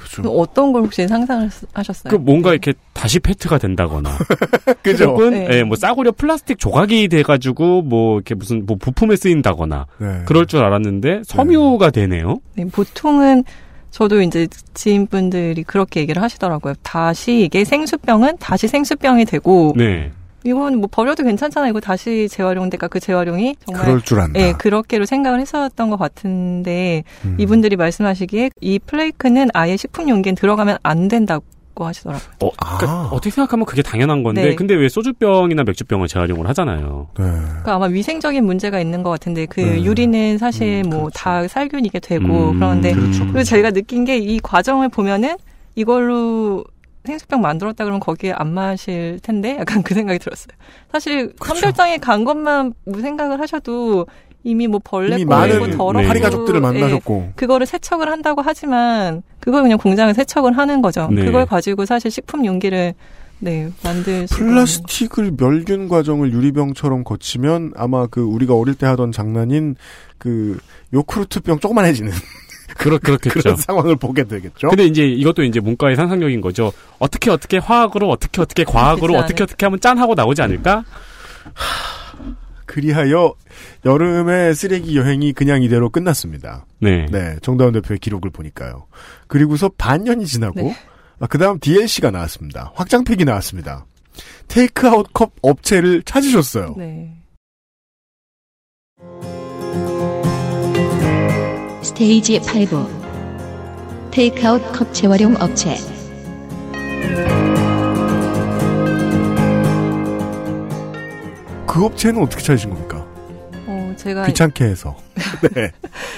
그죠. 0.00 0.22
어떤 0.30 0.72
걸 0.72 0.82
혹시 0.82 1.06
상상을 1.06 1.50
하셨어요? 1.74 2.10
그 2.10 2.16
뭔가 2.16 2.50
이렇게 2.50 2.72
다시 2.94 3.20
페트가 3.20 3.58
된다거나 3.58 4.10
그죠. 4.82 5.10
혹은 5.10 5.30
네. 5.30 5.48
예, 5.50 5.62
뭐 5.62 5.76
싸구려 5.76 6.12
플라스틱 6.12 6.58
조각이 6.58 7.08
돼가지고 7.08 7.82
뭐 7.82 8.16
이렇게 8.16 8.34
무슨 8.34 8.64
뭐 8.64 8.76
부품에 8.76 9.16
쓰인다거나 9.16 9.86
네. 9.98 10.22
그럴 10.24 10.46
줄 10.46 10.60
알았는데 10.64 11.22
섬유가 11.24 11.90
되네요. 11.90 12.38
네, 12.54 12.64
보통은 12.64 13.44
저도 13.90 14.22
이제 14.22 14.46
지인분들이 14.72 15.62
그렇게 15.64 16.00
얘기를 16.00 16.22
하시더라고요. 16.22 16.74
다시 16.82 17.42
이게 17.42 17.64
생수병은 17.64 18.38
다시 18.38 18.68
생수병이 18.68 19.24
되고 19.26 19.74
네. 19.76 20.12
이건 20.44 20.78
뭐 20.78 20.88
버려도 20.90 21.22
괜찮잖아. 21.24 21.68
이거 21.68 21.80
다시 21.80 22.28
재활용될까 22.28 22.88
그 22.88 23.00
재활용이 23.00 23.56
정말 23.66 23.84
그럴 23.84 24.00
줄 24.00 24.20
안다. 24.20 24.40
예, 24.40 24.52
그렇게로 24.52 25.04
생각을 25.04 25.40
했었던 25.40 25.90
것 25.90 25.98
같은데 25.98 27.04
음. 27.24 27.36
이분들이 27.38 27.76
말씀하시기에 27.76 28.50
이 28.60 28.78
플레이크는 28.78 29.48
아예 29.54 29.76
식품 29.76 30.08
용기에 30.08 30.32
들어가면 30.32 30.78
안 30.82 31.08
된다고 31.08 31.44
하시더라고요. 31.76 32.28
어, 32.40 32.50
그러니까 32.58 32.86
아. 32.90 33.08
어떻게 33.12 33.30
생각하면 33.30 33.64
그게 33.64 33.80
당연한 33.82 34.22
건데 34.22 34.42
네. 34.42 34.54
근데 34.54 34.74
왜 34.74 34.88
소주병이나 34.88 35.62
맥주병을 35.64 36.08
재활용을 36.08 36.46
하잖아요. 36.48 37.08
네. 37.18 37.24
그러니까 37.24 37.74
아마 37.74 37.86
위생적인 37.86 38.44
문제가 38.44 38.80
있는 38.80 39.02
것 39.02 39.10
같은데 39.10 39.46
그 39.46 39.60
네. 39.60 39.82
유리는 39.82 40.36
사실 40.38 40.82
음, 40.84 40.90
뭐 40.90 40.98
그렇죠. 41.04 41.10
다 41.14 41.48
살균이 41.48 41.88
게 41.90 41.98
되고 42.00 42.50
음, 42.50 42.54
그런데 42.58 42.92
그렇죠. 42.92 43.24
그리고 43.24 43.44
저희가 43.44 43.70
느낀 43.70 44.04
게 44.04 44.18
이 44.18 44.38
과정을 44.42 44.88
보면은 44.90 45.36
이걸로 45.76 46.64
생수병 47.04 47.40
만들었다 47.40 47.84
그러면 47.84 48.00
거기에 48.00 48.32
안 48.32 48.52
마실 48.52 49.18
텐데 49.22 49.56
약간 49.58 49.82
그 49.82 49.94
생각이 49.94 50.18
들었어요. 50.18 50.54
사실. 50.92 51.32
선별장에 51.44 51.98
간 51.98 52.24
것만 52.24 52.74
뭐 52.84 53.00
생각을 53.00 53.40
하셔도 53.40 54.06
이미 54.42 54.66
뭐 54.66 54.80
벌레 54.82 55.16
이미 55.16 55.24
많은 55.24 55.70
더럽고 55.70 56.00
네. 56.00 56.06
파리 56.06 56.20
가족들을 56.20 56.58
예, 56.58 56.60
만나셨고. 56.60 57.32
그거를 57.36 57.66
세척을 57.66 58.10
한다고 58.10 58.42
하지만 58.42 59.22
그걸 59.38 59.62
그냥 59.62 59.78
공장에 59.78 60.14
세척을 60.14 60.56
하는 60.56 60.82
거죠. 60.82 61.08
네. 61.10 61.24
그걸 61.24 61.46
가지고 61.46 61.84
사실 61.84 62.10
식품 62.10 62.44
용기를 62.46 62.94
네 63.42 63.70
만들 63.82 64.26
플라스틱을 64.30 65.32
멸균 65.38 65.88
과정을 65.88 66.32
유리병처럼 66.32 67.04
거치면 67.04 67.72
아마 67.74 68.06
그 68.06 68.20
우리가 68.20 68.54
어릴 68.54 68.74
때 68.74 68.84
하던 68.86 69.12
장난인 69.12 69.76
그 70.18 70.58
요크루트병 70.92 71.60
조그만해지는 71.60 72.12
그렇 72.76 72.98
그렇겠죠. 72.98 73.40
그런 73.40 73.56
상황을 73.56 73.96
보게 73.96 74.24
되겠죠. 74.24 74.68
근데 74.68 74.84
이제 74.84 75.06
이것도 75.06 75.42
이제 75.42 75.60
문과의 75.60 75.96
상상력인 75.96 76.40
거죠. 76.40 76.72
어떻게 76.98 77.30
어떻게 77.30 77.58
화학으로 77.58 78.08
어떻게 78.08 78.40
어떻게 78.40 78.64
과학으로 78.64 79.14
어떻게. 79.16 79.42
어떻게 79.42 79.66
하면 79.66 79.80
짠 79.80 79.98
하고 79.98 80.14
나오지 80.14 80.42
않을까? 80.42 80.84
그리하여 82.66 83.34
여름의 83.84 84.54
쓰레기 84.54 84.96
여행이 84.96 85.32
그냥 85.32 85.62
이대로 85.62 85.90
끝났습니다. 85.90 86.66
네. 86.78 87.06
네, 87.10 87.36
정다운 87.42 87.72
대표의 87.72 87.98
기록을 87.98 88.30
보니까요. 88.30 88.86
그리고서 89.26 89.68
반년이 89.76 90.26
지나고 90.26 90.60
네. 90.60 90.76
아, 91.18 91.26
그다음 91.26 91.58
DLC가 91.58 92.10
나왔습니다. 92.10 92.72
확장팩이 92.76 93.24
나왔습니다. 93.24 93.86
테이크아웃 94.48 95.12
컵 95.12 95.32
업체를 95.42 96.02
찾으셨어요. 96.04 96.74
네. 96.78 97.16
스테이지 101.82 102.40
8부 102.40 102.86
테이크아웃 104.10 104.72
컵 104.72 104.92
재활용 104.92 105.34
업체 105.40 105.76
그 111.66 111.84
업체는 111.84 112.20
어떻게 112.22 112.42
찾으신 112.42 112.70
겁니까? 112.70 113.06
어 113.66 113.94
제가 113.96 114.26
귀찮게 114.26 114.64
해서. 114.64 114.96
네. 115.54 115.70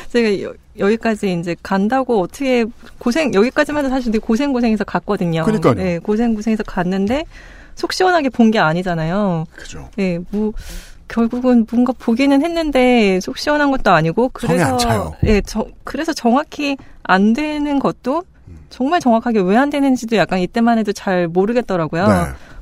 제가 0.08 0.40
여, 0.42 0.54
여기까지 0.78 1.38
이제 1.38 1.54
간다고 1.62 2.20
어떻게 2.22 2.64
고생 2.98 3.34
여기까지만 3.34 3.84
해도 3.84 3.94
사실 3.94 4.10
되게 4.12 4.24
고생 4.24 4.52
고생해서 4.52 4.84
갔거든요. 4.84 5.44
그러니까요. 5.44 5.74
네, 5.74 5.98
고생 5.98 6.34
고생해서 6.34 6.62
갔는데 6.62 7.24
속 7.74 7.92
시원하게 7.92 8.30
본 8.30 8.50
게 8.50 8.58
아니잖아요. 8.58 9.44
그죠. 9.54 9.88
네, 9.96 10.18
뭐 10.30 10.52
결국은 11.08 11.66
뭔가 11.70 11.92
보기는 11.98 12.42
했는데 12.42 13.20
속 13.20 13.38
시원한 13.38 13.70
것도 13.70 13.90
아니고 13.90 14.30
그래서. 14.32 14.76
예, 15.26 15.40
저, 15.42 15.66
그래서 15.84 16.12
정확히 16.12 16.76
안 17.02 17.32
되는 17.32 17.78
것도 17.78 18.22
정말 18.70 19.00
정확하게 19.00 19.40
왜 19.40 19.56
안 19.56 19.68
되는지도 19.70 20.16
약간 20.16 20.38
이때만 20.40 20.78
해도 20.78 20.92
잘 20.92 21.28
모르겠더라고요. 21.28 22.06
네. 22.06 22.12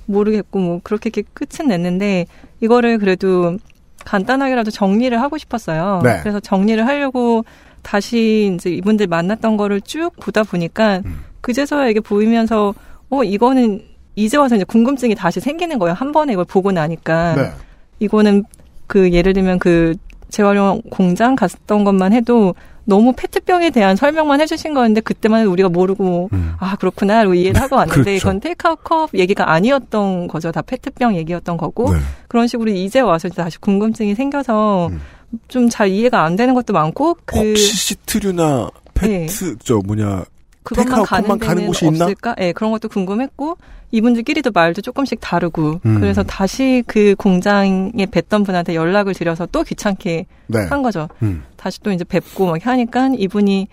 모르겠고 0.07 0.59
뭐 0.59 0.81
그렇게 0.83 1.11
이렇게 1.15 1.23
끝은 1.35 1.69
냈는데 1.69 2.27
이거를 2.61 2.99
그래도 2.99 3.57
간단하게라도 4.05 4.71
정리를 4.71 5.21
하고 5.21 5.39
싶었어요. 5.39 6.01
네. 6.03 6.19
그래서 6.23 6.41
정리를 6.41 6.85
하려고 6.87 7.45
다시 7.83 8.53
이제 8.55 8.71
이분들 8.71 9.07
만났던 9.07 9.57
거를 9.57 9.81
쭉 9.81 10.11
보다 10.21 10.43
보니까 10.43 11.01
음. 11.05 11.25
그제서야 11.41 11.89
이게 11.89 12.01
보이면서 12.01 12.75
어 13.11 13.23
이거는 13.25 13.83
이제 14.17 14.37
와서 14.37 14.57
이제 14.57 14.65
궁금증이 14.65 15.15
다시 15.15 15.41
생기는 15.41 15.79
거예요. 15.79 15.95
한 15.95 16.13
번에 16.13 16.33
이걸 16.33 16.45
보고 16.45 16.73
나니까 16.73 17.35
네. 17.37 17.53
이거는 18.01 18.45
그 18.87 19.13
예를 19.13 19.33
들면 19.33 19.59
그 19.61 19.95
재활용 20.31 20.83
공장 20.91 21.37
갔던 21.37 21.85
것만 21.85 22.13
해도 22.13 22.55
너무 22.85 23.13
페트병에 23.13 23.71
대한 23.71 23.95
설명만 23.95 24.41
해주신 24.41 24.75
거였는데 24.75 25.03
그때만 25.03 25.43
해도 25.43 25.53
우리가 25.53 25.69
모르고 25.69 26.29
음. 26.33 26.55
아 26.59 26.77
그렇구나 26.77 27.25
고 27.25 27.35
이해를 27.35 27.61
하고 27.61 27.77
왔는데 27.77 28.03
그렇죠. 28.03 28.17
이건 28.17 28.41
테이크아웃 28.41 28.83
컵 28.83 29.11
얘기가 29.15 29.53
아니었던 29.53 30.27
거죠 30.27 30.51
다 30.51 30.63
페트병 30.63 31.15
얘기였던 31.17 31.57
거고 31.57 31.93
네. 31.93 32.01
그런 32.27 32.47
식으로 32.49 32.71
이제 32.71 33.01
와서 33.01 33.29
다시 33.29 33.59
궁금증이 33.59 34.15
생겨서 34.15 34.89
음. 34.89 35.01
좀잘 35.47 35.89
이해가 35.89 36.25
안 36.25 36.35
되는 36.35 36.55
것도 36.55 36.73
많고 36.73 37.17
그 37.25 37.39
혹시 37.39 37.73
시트류나 37.73 38.71
페트 38.95 39.59
저 39.63 39.79
뭐냐 39.85 40.25
그것만 40.63 41.05
가는 41.05 41.39
가는 41.39 41.67
곳이? 41.67 41.87
없을까? 41.87 42.35
예, 42.41 42.53
그런 42.53 42.71
것도 42.71 42.89
궁금했고 42.89 43.57
이분들끼리도 43.93 44.51
말도 44.53 44.83
조금씩 44.83 45.19
다르고 45.21 45.81
음. 45.85 46.01
그래서 46.01 46.23
다시 46.23 46.85
그 46.87 47.15
공장에 47.17 48.07
뵀던 48.07 48.45
분한테 48.45 48.75
연락을 48.75 49.15
드려서 49.15 49.47
또 49.47 49.63
귀찮게 49.65 50.27
네. 50.47 50.59
한 50.67 50.83
거죠. 50.83 51.09
음. 51.23 51.43
다시 51.57 51.81
또 51.83 51.91
이제 51.91 52.05
뵙고 52.05 52.47
막 52.47 52.65
하니까 52.65 53.11
이분이 53.17 53.69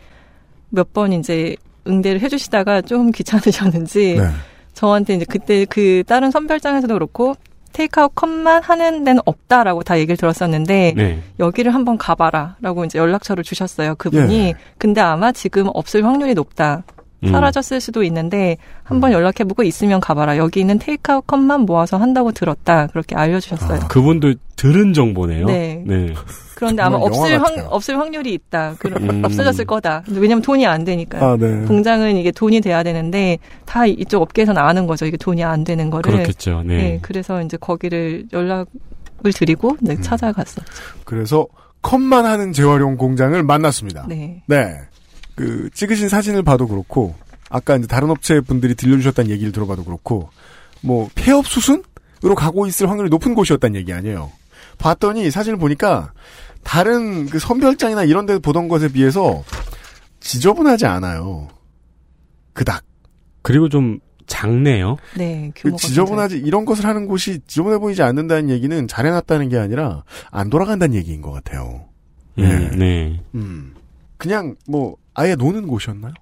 몇 0.70 0.94
번 0.94 1.14
이제 1.14 1.56
응대를 1.88 2.20
해주시다가 2.22 2.82
좀 2.82 3.12
귀찮으셨는지 3.12 4.16
네. 4.20 4.28
저한테 4.74 5.16
이제 5.16 5.26
그때 5.28 5.66
그 5.66 6.04
다른 6.08 6.32
선별장에서도 6.32 6.94
그렇고 6.94 7.36
테이크아웃 7.74 8.14
컵만 8.16 8.64
하는 8.64 9.04
데는 9.04 9.22
없다라고 9.26 9.84
다 9.84 9.98
얘기를 9.98 10.18
들었었는데 10.18 10.94
네. 10.96 11.22
여기를 11.40 11.74
한번 11.74 11.98
가봐라라고 11.98 12.86
이제 12.86 13.00
연락처를 13.00 13.44
주셨어요 13.44 13.96
그분이 13.96 14.40
예. 14.40 14.54
근데 14.78 15.02
아마 15.02 15.32
지금 15.32 15.70
없을 15.74 16.06
확률이 16.06 16.34
높다 16.34 16.84
음. 16.88 16.97
사라졌을 17.26 17.82
수도 17.82 18.04
있는데 18.04 18.58
한번 18.84 19.12
연락해보고 19.12 19.64
있으면 19.64 20.00
가봐라. 20.00 20.38
여기 20.38 20.60
있는 20.60 20.78
테이크아웃 20.78 21.26
컵만 21.26 21.62
모아서 21.62 21.98
한다고 21.98 22.32
들었다. 22.32 22.88
그렇게 22.88 23.16
알려주셨어요. 23.16 23.80
아. 23.84 23.88
그분도 23.88 24.34
들은 24.56 24.94
정보네요. 24.94 25.46
네. 25.46 25.84
네. 25.86 26.14
그런데 26.56 26.82
아마 26.82 26.98
없을, 26.98 27.40
확. 27.40 27.54
없을 27.70 28.00
확률이 28.00 28.34
있다. 28.34 28.76
그럼 28.80 29.10
음. 29.10 29.24
없어졌을 29.24 29.66
거다. 29.66 30.04
왜냐면 30.10 30.42
돈이 30.42 30.66
안 30.66 30.84
되니까요. 30.84 31.24
아, 31.24 31.38
네. 31.38 31.66
공장은 31.66 32.18
이게 32.18 32.32
돈이 32.32 32.62
돼야 32.62 32.82
되는데 32.82 33.38
다 33.66 33.86
이쪽 33.86 34.24
업계에서는 34.24 34.60
아는 34.60 34.88
거죠. 34.88 35.06
이게 35.06 35.18
돈이 35.18 35.44
안 35.44 35.64
되는 35.64 35.92
거를. 35.92 36.12
그렇겠죠. 36.12 36.64
네. 36.66 36.78
네, 36.78 37.00
그래서 37.04 37.44
이제 37.44 37.58
거기를 37.58 38.26
연락을 38.34 38.66
드리고 39.36 39.78
네, 39.82 39.94
음. 39.94 40.02
찾아갔어. 40.02 40.62
그래서 41.06 41.46
컵만 41.84 42.26
하는 42.26 42.54
재활용 42.54 42.98
공장을 42.98 43.42
만났습니다. 43.44 44.06
네. 44.08 44.42
네. 44.48 44.80
그 45.38 45.70
찍으신 45.72 46.10
사진을 46.10 46.42
봐도 46.42 46.68
그렇고 46.68 47.14
아까 47.50 47.78
이제 47.78 47.86
다른 47.86 48.10
업체 48.10 48.42
분들이 48.42 48.74
들려주셨다는 48.74 49.30
얘기를 49.30 49.52
들어봐도 49.52 49.84
그렇고 49.84 50.30
뭐 50.82 51.10
폐업 51.14 51.46
수순으로 51.46 52.36
가고 52.36 52.66
있을 52.66 52.90
확률이 52.90 53.10
높은 53.10 53.36
곳이었다는 53.36 53.80
얘기 53.80 53.94
아니에요. 53.94 54.32
봤더니 54.80 55.30
사진을 55.30 55.60
보니까 55.60 56.12
다른 56.64 57.28
그 57.28 57.38
선별장이나 57.38 58.04
이런 58.04 58.26
데 58.26 58.40
보던 58.40 58.68
것에 58.68 58.92
비해서 58.92 59.44
지저분하지 60.20 60.88
않아요. 60.88 61.48
그닥. 62.54 62.84
그리고 63.44 63.70
좀 63.70 64.00
작네요. 64.26 64.98
네, 65.16 65.52
그 65.54 65.70
규모가 65.70 65.78
지저분하지 65.78 66.38
이런 66.40 66.66
것을 66.66 66.86
하는 66.86 67.08
곳이 67.08 67.42
지저분해 67.46 67.78
보이지 67.78 68.02
않는다는 68.02 68.50
얘기는 68.50 68.88
잘해놨다는 68.88 69.50
게 69.50 69.58
아니라 69.58 70.04
안 70.32 70.50
돌아간다는 70.50 70.96
얘기인 70.96 71.22
것 71.22 71.32
같아요. 71.32 71.86
음, 72.40 72.72
네. 72.78 73.22
음. 73.36 73.77
그냥 74.18 74.56
뭐 74.68 74.96
아예 75.14 75.36
노는 75.36 75.68
곳이었나요? 75.68 76.14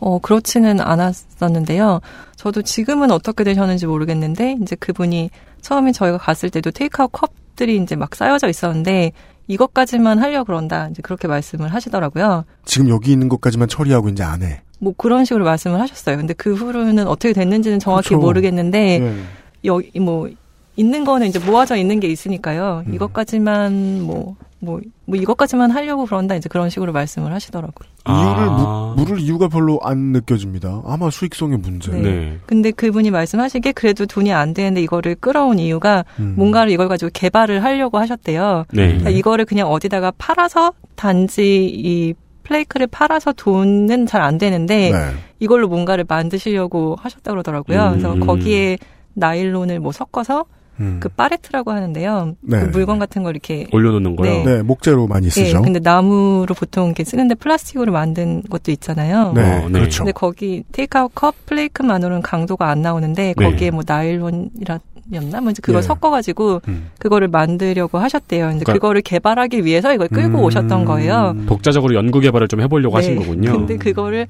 어, 0.00 0.18
그렇지는 0.20 0.80
않았었는데요. 0.80 2.00
저도 2.36 2.62
지금은 2.62 3.10
어떻게 3.10 3.42
되셨는지 3.42 3.86
모르겠는데, 3.86 4.58
이제 4.62 4.76
그분이 4.76 5.30
처음에 5.60 5.90
저희가 5.92 6.18
갔을 6.18 6.50
때도 6.50 6.70
테이크아웃 6.70 7.10
컵들이 7.10 7.82
이제 7.82 7.96
막 7.96 8.14
쌓여져 8.14 8.48
있었는데, 8.48 9.12
이것까지만 9.48 10.18
하려 10.20 10.44
그런다. 10.44 10.88
이제 10.88 11.02
그렇게 11.02 11.26
말씀을 11.26 11.74
하시더라고요. 11.74 12.44
지금 12.64 12.90
여기 12.90 13.10
있는 13.10 13.28
것까지만 13.28 13.66
처리하고 13.66 14.10
이제 14.10 14.22
안 14.22 14.42
해. 14.42 14.60
뭐 14.78 14.94
그런 14.96 15.24
식으로 15.24 15.44
말씀을 15.44 15.80
하셨어요. 15.80 16.16
근데 16.16 16.34
그 16.34 16.54
후로는 16.54 17.08
어떻게 17.08 17.32
됐는지는 17.32 17.80
정확히 17.80 18.10
그렇죠. 18.10 18.24
모르겠는데, 18.24 18.98
네. 19.00 19.22
여기 19.64 19.98
뭐 19.98 20.28
있는 20.76 21.04
거는 21.04 21.26
이제 21.26 21.40
모아져 21.40 21.74
있는 21.74 21.98
게 21.98 22.06
있으니까요. 22.06 22.84
음. 22.86 22.94
이것까지만 22.94 24.02
뭐, 24.02 24.36
뭐, 24.60 24.80
뭐 25.04 25.16
이것까지만 25.16 25.70
하려고 25.70 26.04
그런다. 26.04 26.34
이제 26.34 26.48
그런 26.48 26.68
식으로 26.70 26.92
말씀을 26.92 27.32
하시더라고요. 27.32 27.88
이유를 28.08 28.48
아. 28.48 28.94
무, 28.96 29.02
물을 29.02 29.20
이유가 29.20 29.48
별로 29.48 29.78
안 29.82 29.98
느껴집니다. 30.12 30.82
아마 30.84 31.10
수익성의 31.10 31.58
문제. 31.58 31.92
네. 31.92 32.00
네. 32.00 32.38
근데 32.46 32.70
그분이 32.70 33.10
말씀하시기에 33.10 33.72
그래도 33.72 34.06
돈이 34.06 34.32
안 34.32 34.54
되는데 34.54 34.82
이거를 34.82 35.14
끌어온 35.16 35.58
이유가 35.58 36.04
음. 36.18 36.34
뭔가를 36.36 36.72
이걸 36.72 36.88
가지고 36.88 37.10
개발을 37.14 37.62
하려고 37.62 37.98
하셨대요. 37.98 38.64
네. 38.72 38.86
그러니까 38.88 39.10
이거를 39.10 39.44
그냥 39.44 39.68
어디다가 39.70 40.12
팔아서 40.18 40.72
단지 40.96 41.64
이 41.72 42.14
플레이크를 42.42 42.86
팔아서 42.86 43.32
돈은 43.32 44.06
잘 44.06 44.22
안 44.22 44.38
되는데 44.38 44.90
네. 44.90 44.98
이걸로 45.38 45.68
뭔가를 45.68 46.04
만드시려고 46.08 46.96
하셨다 46.98 47.30
그러더라고요. 47.30 47.84
음. 47.84 47.90
그래서 47.90 48.14
거기에 48.18 48.78
나일론을 49.14 49.78
뭐 49.80 49.92
섞어서 49.92 50.46
음. 50.80 50.98
그 51.00 51.08
파레트라고 51.08 51.70
하는데요. 51.72 52.34
네. 52.40 52.60
그 52.60 52.64
물건 52.66 52.98
같은 52.98 53.22
걸 53.22 53.32
이렇게 53.34 53.66
올려놓는 53.72 54.16
거요. 54.16 54.30
네. 54.30 54.44
네, 54.44 54.62
목재로 54.62 55.06
많이 55.06 55.26
예, 55.26 55.30
쓰죠. 55.30 55.62
근데 55.62 55.80
나무로 55.80 56.54
보통 56.56 56.86
이렇게 56.86 57.04
쓰는데 57.04 57.34
플라스틱으로 57.34 57.92
만든 57.92 58.42
것도 58.48 58.70
있잖아요. 58.72 59.32
네, 59.34 59.42
어, 59.64 59.68
네. 59.68 59.80
그렇죠. 59.80 60.04
근데 60.04 60.12
거기 60.12 60.64
테이크아웃 60.72 61.10
컵 61.14 61.34
플레이크만으로는 61.46 62.22
강도가 62.22 62.68
안 62.68 62.82
나오는데 62.82 63.34
네. 63.36 63.44
거기에 63.44 63.70
뭐 63.70 63.82
나일론이라 63.86 64.78
였나 65.14 65.40
뭐 65.40 65.50
이제 65.50 65.60
그걸 65.62 65.78
예. 65.78 65.82
섞어가지고 65.82 66.60
음. 66.68 66.90
그거를 66.98 67.28
만들려고 67.28 67.98
하셨대요. 67.98 68.48
근데 68.48 68.64
그러니까- 68.64 68.72
그거를 68.74 69.00
개발하기 69.00 69.64
위해서 69.64 69.94
이걸 69.94 70.08
끌고 70.08 70.38
음. 70.38 70.44
오셨던 70.44 70.84
거예요. 70.84 71.34
독자적으로 71.46 71.94
연구 71.94 72.20
개발을 72.20 72.46
좀 72.48 72.60
해보려고 72.60 72.96
하신 72.96 73.14
네. 73.14 73.20
거군요. 73.24 73.52
근데 73.52 73.76
그거를 73.78 74.26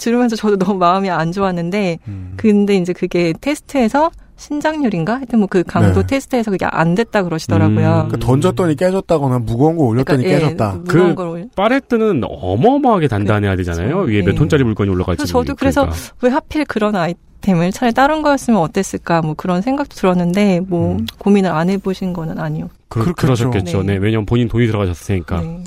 들으면서 0.00 0.34
저도 0.34 0.56
너무 0.56 0.78
마음이 0.78 1.10
안 1.10 1.30
좋았는데 1.30 1.98
음. 2.08 2.32
근데 2.38 2.74
이제 2.76 2.94
그게 2.94 3.34
테스트에서 3.38 4.10
신장률인가? 4.36 5.16
하여튼 5.16 5.38
뭐 5.38 5.46
그 5.48 5.62
강도 5.62 6.00
네. 6.00 6.06
테스트에서 6.06 6.50
그게 6.50 6.66
안 6.66 6.94
됐다 6.94 7.22
그러시더라고요. 7.22 8.02
음. 8.06 8.08
그 8.08 8.18
던졌더니 8.18 8.74
깨졌다거나 8.76 9.38
무거운 9.40 9.76
거 9.76 9.84
올렸더니 9.84 10.24
그러니까, 10.24 10.28
예, 10.46 10.50
깨졌다. 10.50 10.72
무거운 10.84 11.08
그걸 11.10 11.28
올- 11.28 11.48
파레트는 11.54 12.22
어마어마하게 12.24 13.08
단단해야 13.08 13.54
되잖아요. 13.56 13.94
그렇죠. 13.96 14.10
위에 14.10 14.22
몇 14.22 14.32
네. 14.32 14.34
톤짜리 14.36 14.64
물건이 14.64 14.90
올라갈지. 14.90 15.18
그래서 15.18 15.32
저도 15.32 15.54
그래서 15.54 15.82
모르니까. 15.84 16.08
왜 16.22 16.30
하필 16.30 16.64
그런 16.64 16.96
아이 16.96 17.14
템을 17.42 17.72
차라리 17.72 17.92
다른 17.94 18.22
거였으면 18.22 18.58
어땠을까 18.60 19.20
뭐 19.22 19.34
그런 19.34 19.60
생각도 19.62 19.94
들었는데 19.94 20.60
뭐 20.66 20.92
음. 20.96 21.06
고민을 21.18 21.50
안 21.50 21.68
해보신 21.70 22.12
거는 22.12 22.38
아니요. 22.40 22.70
그, 22.88 23.00
그렇겠죠. 23.00 23.26
그러셨겠죠. 23.26 23.82
네. 23.82 23.94
네. 23.94 23.98
왜냐면 23.98 24.24
본인 24.26 24.48
돈이 24.48 24.66
들어가셨으니까. 24.66 25.40
네. 25.42 25.64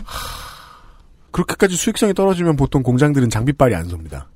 그렇게까지 1.31 1.75
수익성이 1.75 2.13
떨어지면 2.13 2.55
보통 2.55 2.81
공장들은 2.83 3.29
장비빨이 3.29 3.75
안 3.75 3.85
섭니다. 3.89 4.27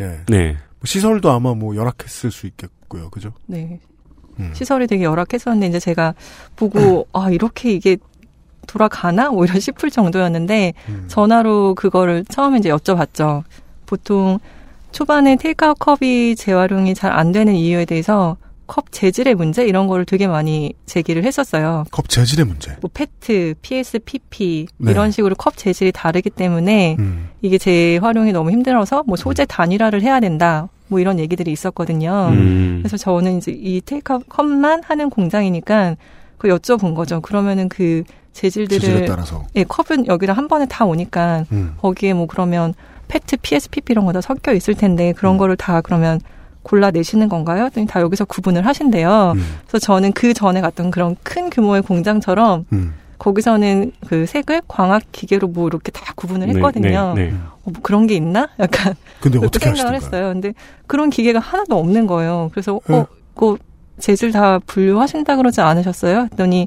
예. 0.00 0.20
네. 0.28 0.52
뭐 0.52 0.84
시설도 0.84 1.30
아마 1.30 1.54
뭐 1.54 1.74
열악했을 1.76 2.30
수 2.30 2.46
있겠고 2.46 2.74
요. 2.98 3.08
그죠? 3.10 3.32
네. 3.46 3.78
음. 4.38 4.50
시설이 4.54 4.86
되게 4.86 5.04
열악했었는데 5.04 5.66
이제 5.68 5.80
제가 5.80 6.14
보고 6.56 7.06
아 7.12 7.30
이렇게 7.30 7.72
이게 7.72 7.96
돌아가나 8.66 9.30
오히려 9.30 9.58
싶을 9.58 9.90
정도였는데 9.90 10.74
음. 10.88 11.04
전화로 11.08 11.74
그거를 11.74 12.24
처음에 12.26 12.58
이제 12.58 12.70
여쭤봤죠. 12.70 13.42
보통 13.86 14.38
초반에 14.92 15.36
테이크아웃 15.36 15.78
컵이 15.78 16.36
재활용이 16.36 16.94
잘 16.94 17.12
안 17.12 17.32
되는 17.32 17.54
이유에 17.54 17.84
대해서 17.84 18.36
컵 18.66 18.92
재질의 18.92 19.34
문제 19.34 19.64
이런 19.66 19.88
거를 19.88 20.04
되게 20.04 20.28
많이 20.28 20.74
제기를 20.86 21.24
했었어요. 21.24 21.84
컵 21.90 22.08
재질의 22.08 22.44
문제. 22.46 22.76
뭐 22.80 22.88
페트, 22.94 23.54
PSPP 23.62 24.68
네. 24.76 24.90
이런 24.92 25.10
식으로 25.10 25.34
컵 25.34 25.56
재질이 25.56 25.90
다르기 25.90 26.30
때문에 26.30 26.94
음. 27.00 27.30
이게 27.42 27.58
재활용이 27.58 28.30
너무 28.32 28.52
힘들어서 28.52 29.02
뭐 29.06 29.16
소재 29.16 29.44
단일화를 29.44 30.02
해야 30.02 30.20
된다. 30.20 30.68
뭐 30.90 31.00
이런 31.00 31.18
얘기들이 31.18 31.50
있었거든요. 31.52 32.28
음. 32.32 32.80
그래서 32.82 32.96
저는 32.96 33.38
이제 33.38 33.52
이 33.52 33.80
테이크아웃 33.80 34.28
컵만 34.28 34.82
하는 34.84 35.08
공장이니까 35.08 35.96
그 36.36 36.48
여쭤본 36.48 36.94
거죠. 36.94 37.20
그러면은 37.20 37.68
그 37.68 38.02
재질들을 38.32 39.06
따라서. 39.06 39.44
예, 39.56 39.64
컵은 39.64 40.06
여기다 40.06 40.32
한 40.32 40.48
번에 40.48 40.66
다 40.66 40.84
오니까 40.84 41.44
음. 41.52 41.74
거기에 41.80 42.12
뭐 42.14 42.26
그러면 42.26 42.74
페트, 43.08 43.38
PSPP 43.42 43.92
이런 43.92 44.04
거 44.04 44.12
다 44.12 44.20
섞여 44.20 44.52
있을 44.52 44.74
텐데 44.74 45.12
그런 45.12 45.34
음. 45.36 45.38
거를 45.38 45.56
다 45.56 45.80
그러면 45.80 46.20
골라내시는 46.62 47.28
건가요? 47.28 47.64
했더니 47.64 47.86
다 47.86 48.00
여기서 48.00 48.24
구분을 48.26 48.66
하신대요. 48.66 49.32
음. 49.36 49.44
그래서 49.66 49.78
저는 49.84 50.12
그 50.12 50.34
전에 50.34 50.60
갔던 50.60 50.90
그런 50.90 51.16
큰 51.22 51.50
규모의 51.50 51.82
공장처럼 51.82 52.66
음. 52.72 52.94
거기서는 53.20 53.92
그 54.08 54.26
색을 54.26 54.62
광학 54.66 55.02
기계로 55.12 55.46
뭐 55.48 55.68
이렇게 55.68 55.92
다 55.92 56.12
구분을 56.16 56.48
네, 56.48 56.54
했거든요. 56.54 57.12
네, 57.14 57.26
네. 57.30 57.34
어, 57.64 57.70
뭐 57.70 57.74
그런 57.82 58.06
게 58.08 58.14
있나? 58.16 58.48
약간 58.58 58.94
근데 59.20 59.38
어떻게 59.38 59.66
생각을 59.66 59.94
하시던가요? 59.94 60.20
했어요. 60.22 60.32
근데 60.32 60.54
그런 60.88 61.10
기계가 61.10 61.38
하나도 61.38 61.78
없는 61.78 62.06
거예요. 62.06 62.48
그래서 62.52 62.80
네. 62.88 62.96
어, 62.96 63.06
그 63.34 63.56
재질 63.98 64.32
다 64.32 64.58
분류하신다 64.66 65.36
그러지 65.36 65.60
않으셨어요? 65.60 66.28
했더니 66.32 66.66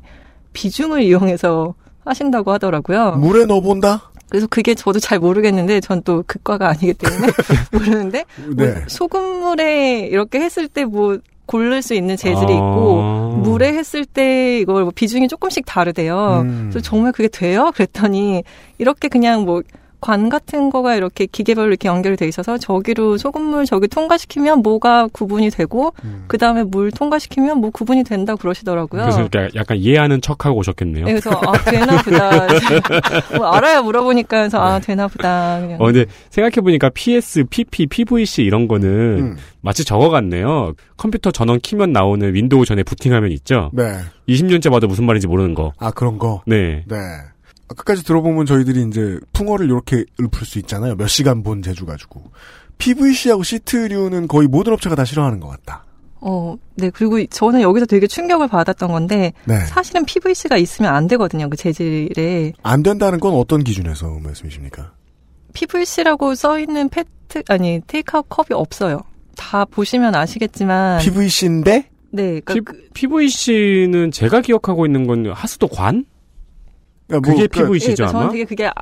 비중을 0.54 1.02
이용해서 1.02 1.74
하신다고 2.06 2.52
하더라고요. 2.52 3.14
물에 3.14 3.46
넣어본다? 3.46 4.12
그래서 4.30 4.46
그게 4.48 4.76
저도 4.76 5.00
잘 5.00 5.20
모르겠는데 5.20 5.80
전 5.80 6.02
또 6.04 6.24
극과가 6.28 6.68
아니기 6.70 6.94
때문에 6.94 7.28
모르는데 7.72 8.26
뭐 8.56 8.66
네. 8.66 8.76
소금물에 8.88 10.02
이렇게 10.12 10.40
했을 10.40 10.68
때 10.68 10.86
뭐 10.86 11.18
고를 11.54 11.84
수 11.84 11.94
있는 11.94 12.16
재질이 12.18 12.52
아. 12.52 12.56
있고 12.56 13.02
물에 13.44 13.74
했을 13.74 14.06
때 14.06 14.60
이걸 14.60 14.84
뭐 14.84 14.92
비중이 14.94 15.28
조금씩 15.28 15.66
다르대요. 15.66 16.42
음. 16.46 16.70
그래서 16.72 16.80
정말 16.82 17.12
그게 17.12 17.28
돼요? 17.28 17.72
그랬더니 17.76 18.44
이렇게 18.80 19.08
그냥 19.08 19.46
뭐 19.46 19.62
관 20.04 20.28
같은 20.28 20.70
거가 20.70 20.96
이렇게 20.96 21.26
기계별로 21.26 21.70
이렇게 21.70 21.88
연결돼 21.88 22.28
있어서 22.28 22.58
저기로 22.58 23.18
소금물 23.18 23.66
저기 23.66 23.88
통과시키면 23.88 24.62
뭐가 24.62 25.08
구분이 25.14 25.50
되고 25.50 25.94
음. 26.04 26.26
그 26.28 26.38
다음에 26.38 26.64
물 26.64 26.92
통과시키면 26.92 27.60
뭐 27.60 27.70
구분이 27.70 28.04
된다 28.04 28.36
그러시더라고요. 28.36 29.02
그래서 29.02 29.22
이렇게 29.22 29.48
약간 29.56 29.78
이해하는 29.78 30.20
척하고 30.20 30.58
오셨겠네요. 30.58 31.06
네, 31.06 31.14
그래서 31.14 31.30
아 31.32 31.54
되나 31.64 32.02
보다. 32.02 32.48
뭐 33.38 33.48
알아야 33.48 33.82
물어보니까 33.82 34.40
그래서 34.40 34.62
아 34.62 34.80
되나 34.80 35.08
보다. 35.08 35.62
그냥. 35.62 35.80
어, 35.80 35.86
근데 35.86 36.06
생각해 36.32 36.56
보니까 36.56 36.90
PS, 36.90 37.46
PP, 37.46 37.88
PVC 37.88 38.44
이런 38.44 38.68
거는 38.68 38.90
음. 38.90 39.38
마치 39.62 39.86
저거 39.86 40.10
같네요. 40.10 40.74
컴퓨터 40.98 41.32
전원 41.32 41.62
키면 41.62 41.94
나오는 41.94 42.34
윈도우 42.34 42.66
전에 42.66 42.84
부팅하면 42.84 43.32
있죠? 43.32 43.72
네. 43.72 44.00
20년째 44.28 44.70
봐도 44.70 44.88
무슨 44.88 45.06
말인지 45.06 45.28
모르는 45.28 45.54
거. 45.54 45.72
아, 45.78 45.92
그런 45.92 46.18
거. 46.18 46.42
네. 46.46 46.84
네. 46.88 46.98
끝까지 47.68 48.04
들어보면 48.04 48.46
저희들이 48.46 48.84
이제 48.88 49.20
풍월을 49.34 49.66
이렇게 49.68 50.06
읊을 50.20 50.46
수 50.46 50.60
있잖아요. 50.60 50.96
몇 50.96 51.08
시간 51.08 51.44
본 51.44 51.62
재주 51.62 51.86
가지고. 51.86 52.24
PVC하고 52.78 53.44
시트류는 53.44 54.28
거의 54.28 54.48
모든 54.48 54.74
업체가 54.74 54.96
다 54.96 55.06
싫어하는 55.06 55.40
것 55.40 55.48
같다. 55.48 55.86
어, 56.26 56.56
네. 56.76 56.90
그리고 56.90 57.24
저는 57.26 57.62
여기서 57.62 57.86
되게 57.86 58.08
충격을 58.08 58.48
받았던 58.48 58.92
건데 58.92 59.34
네. 59.46 59.60
사실은 59.66 60.06
PVC가 60.06 60.58
있으면 60.58 60.94
안 60.94 61.08
되거든요. 61.08 61.50
그 61.50 61.58
재질에 61.58 62.54
안 62.64 62.82
된다는 62.84 63.20
건 63.20 63.34
어떤 63.36 63.64
기준에서 63.64 64.20
말씀이십니까? 64.24 64.94
PVC라고 65.54 66.34
써 66.36 66.60
있는 66.60 66.90
페트 66.90 67.44
아니 67.50 67.82
테이크아웃 67.88 68.26
컵이 68.30 68.48
없어요. 68.52 69.02
다 69.36 69.66
보시면 69.66 70.16
아시겠지만 70.16 71.00
PVC인데 71.02 71.90
네, 72.12 72.40
그러니까 72.42 72.54
P, 72.54 72.60
그- 72.62 72.88
PVC는 72.94 74.12
제가 74.12 74.42
기억하고 74.42 74.86
있는 74.86 75.06
건 75.08 75.32
하수도 75.32 75.68
관? 75.68 76.06
그러니까 77.08 77.30
뭐, 77.32 77.36
그게 77.36 77.48
그러니까 77.48 77.72
PVC죠 77.74 78.04
예, 78.04 78.08
저는 78.08 78.22
아마? 78.22 78.32
되게 78.32 78.44
그게 78.46 78.68
아- 78.68 78.74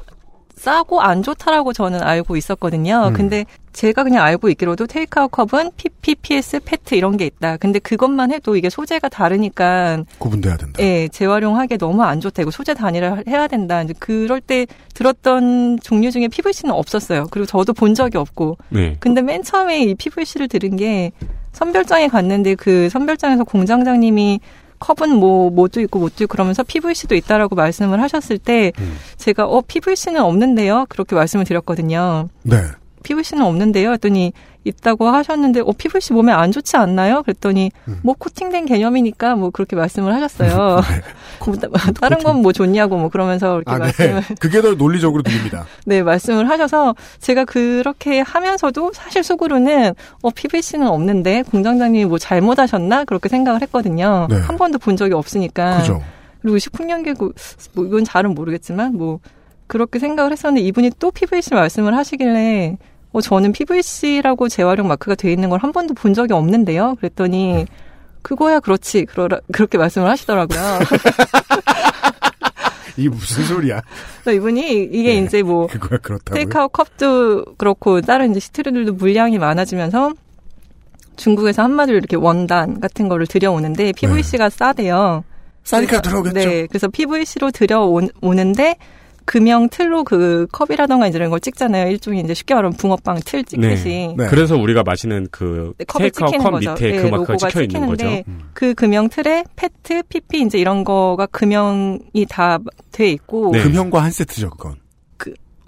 싸고 0.55 1.01
안 1.01 1.23
좋다라고 1.23 1.73
저는 1.73 2.03
알고 2.03 2.37
있었거든요. 2.37 3.07
음. 3.07 3.13
근데 3.13 3.45
제가 3.73 4.03
그냥 4.03 4.23
알고 4.23 4.47
있기로도 4.49 4.85
테이크아웃 4.85 5.31
컵은 5.31 5.71
PPPS, 5.75 6.59
페트 6.63 6.93
이런 6.93 7.17
게 7.17 7.25
있다. 7.25 7.57
근데 7.57 7.79
그것만 7.79 8.31
해도 8.31 8.55
이게 8.55 8.69
소재가 8.69 9.09
다르니까 9.09 10.03
구분돼야 10.19 10.57
된다. 10.57 10.83
예, 10.83 11.07
재활용하기 11.07 11.79
너무 11.79 12.03
안 12.03 12.19
좋다. 12.19 12.43
이거 12.43 12.51
소재 12.51 12.75
단위를 12.75 13.23
해야 13.27 13.47
된다. 13.47 13.81
이제 13.81 13.95
그럴 13.97 14.39
때 14.39 14.67
들었던 14.93 15.79
종류 15.81 16.11
중에 16.11 16.27
PVC는 16.27 16.75
없었어요. 16.75 17.25
그리고 17.31 17.47
저도 17.47 17.73
본 17.73 17.95
적이 17.95 18.17
없고. 18.19 18.57
네. 18.69 18.97
근데 18.99 19.23
맨 19.23 19.41
처음에 19.41 19.81
이 19.83 19.95
PVC를 19.95 20.47
들은 20.47 20.75
게 20.75 21.11
선별장에 21.53 22.07
갔는데 22.07 22.53
그 22.55 22.87
선별장에서 22.89 23.45
공장장님이 23.45 24.39
컵은 24.81 25.15
뭐 25.15 25.49
뭐도 25.49 25.79
있고 25.81 25.99
뭐도 25.99 26.23
있고 26.25 26.31
그러면서 26.31 26.63
PVC도 26.63 27.15
있다라고 27.15 27.55
말씀을 27.55 28.01
하셨을 28.01 28.37
때 28.37 28.73
음. 28.79 28.97
제가 29.15 29.45
어 29.45 29.61
PVC는 29.61 30.19
없는데요. 30.21 30.87
그렇게 30.89 31.15
말씀을 31.15 31.45
드렸거든요. 31.45 32.27
네. 32.43 32.57
PVC는 33.03 33.43
없는데요. 33.43 33.91
했더니 33.91 34.33
있다고 34.63 35.07
하셨는데 35.09 35.61
어 35.61 35.71
PVC 35.75 36.13
몸에 36.13 36.31
안 36.31 36.51
좋지 36.51 36.77
않나요? 36.77 37.23
그랬더니 37.23 37.71
음. 37.87 37.99
뭐 38.03 38.13
코팅된 38.17 38.65
개념이니까 38.67 39.35
뭐 39.35 39.49
그렇게 39.49 39.75
말씀을 39.75 40.13
하셨어요. 40.13 40.81
뭐 41.45 41.55
따- 41.55 41.69
다른 41.99 42.19
건 42.19 42.41
뭐 42.41 42.51
좋냐고 42.53 42.95
뭐 42.97 43.09
그러면서 43.09 43.55
이렇게 43.61 43.71
아, 43.71 43.73
네. 43.75 43.79
말씀을 43.85 44.21
그게 44.39 44.61
더 44.61 44.73
논리적으로 44.75 45.23
들립니다. 45.23 45.65
네, 45.85 46.03
말씀을 46.03 46.47
하셔서 46.49 46.95
제가 47.19 47.45
그렇게 47.45 48.19
하면서도 48.21 48.91
사실 48.93 49.23
속으로는 49.23 49.93
어, 50.21 50.29
PVC는 50.29 50.87
없는데 50.87 51.43
공장장님이 51.49 52.05
뭐 52.05 52.17
잘못하셨나? 52.19 53.05
그렇게 53.05 53.29
생각을 53.29 53.61
했거든요. 53.63 54.27
네. 54.29 54.37
한 54.37 54.57
번도 54.57 54.77
본 54.79 54.95
적이 54.95 55.13
없으니까. 55.15 55.79
그죠? 55.79 56.01
그리고 56.43 56.57
식품연계고 56.59 57.31
뭐 57.73 57.85
이건 57.85 58.03
잘은 58.03 58.33
모르겠지만 58.35 58.93
뭐 58.95 59.19
그렇게 59.71 59.99
생각을 59.99 60.33
했었는데 60.33 60.67
이분이 60.67 60.91
또 60.99 61.11
PVC 61.11 61.53
말씀을 61.53 61.95
하시길래 61.95 62.75
어, 63.13 63.21
저는 63.21 63.53
PVC라고 63.53 64.49
재활용 64.49 64.89
마크가 64.89 65.15
돼 65.15 65.31
있는 65.31 65.49
걸 65.49 65.63
한 65.63 65.71
번도 65.71 65.93
본 65.93 66.13
적이 66.13 66.33
없는데요. 66.33 66.95
그랬더니 66.99 67.65
그거야 68.21 68.59
그렇지. 68.59 69.05
그러라, 69.05 69.39
그렇게 69.53 69.77
말씀을 69.77 70.09
하시더라고요. 70.09 70.59
이게 72.97 73.07
무슨 73.07 73.45
소리야? 73.45 73.81
이분이 74.27 74.89
이게 74.91 75.15
네. 75.15 75.25
이제 75.25 75.41
뭐? 75.41 75.67
테이크아웃 76.25 76.73
컵도 76.73 77.55
그렇고 77.57 78.01
다른 78.01 78.31
이제 78.31 78.41
시트류들도 78.41 78.95
물량이 78.95 79.39
많아지면서 79.39 80.11
중국에서 81.15 81.63
한마디로 81.63 81.97
이렇게 81.97 82.17
원단 82.17 82.81
같은 82.81 83.07
거를 83.07 83.25
들여오는데 83.25 83.93
PVC가 83.93 84.49
싸대요. 84.49 85.23
싸니까 85.63 86.01
들어오겠죠. 86.01 86.33
네, 86.33 86.67
그래서 86.67 86.89
PVC로 86.89 87.51
들여오는데 87.51 88.75
금형 89.31 89.69
틀로 89.69 90.03
그 90.03 90.45
컵이라던가 90.51 91.07
이제 91.07 91.17
이런 91.17 91.29
걸 91.29 91.39
찍잖아요. 91.39 91.89
일종의 91.89 92.19
이제 92.19 92.33
쉽게 92.33 92.53
말하면 92.53 92.75
붕어빵 92.75 93.19
틀 93.23 93.45
찍듯이. 93.45 94.13
네. 94.17 94.27
그래서 94.27 94.57
우리가 94.57 94.83
마시는 94.83 95.27
그 95.31 95.73
네, 95.77 95.85
컵에 95.85 96.03
테이크아웃 96.09 96.31
찍히는 96.31 96.43
컵 96.43 96.51
거죠. 96.51 96.71
밑에 96.73 96.91
네, 96.91 96.97
그 96.97 97.07
마크가 97.07 97.33
로고가 97.33 97.37
찍혀 97.37 97.61
있는 97.61 97.85
거죠. 97.87 98.07
음. 98.27 98.39
그 98.53 98.73
금형 98.73 99.07
틀에 99.07 99.45
페트, 99.55 100.03
PP 100.09 100.41
이제 100.41 100.57
이런 100.59 100.83
거가 100.83 101.27
금형이 101.27 102.25
다 102.27 102.59
돼 102.91 103.09
있고 103.09 103.51
네. 103.51 103.63
금형과 103.63 104.03
한 104.03 104.11
세트죠, 104.11 104.49
그건. 104.51 104.75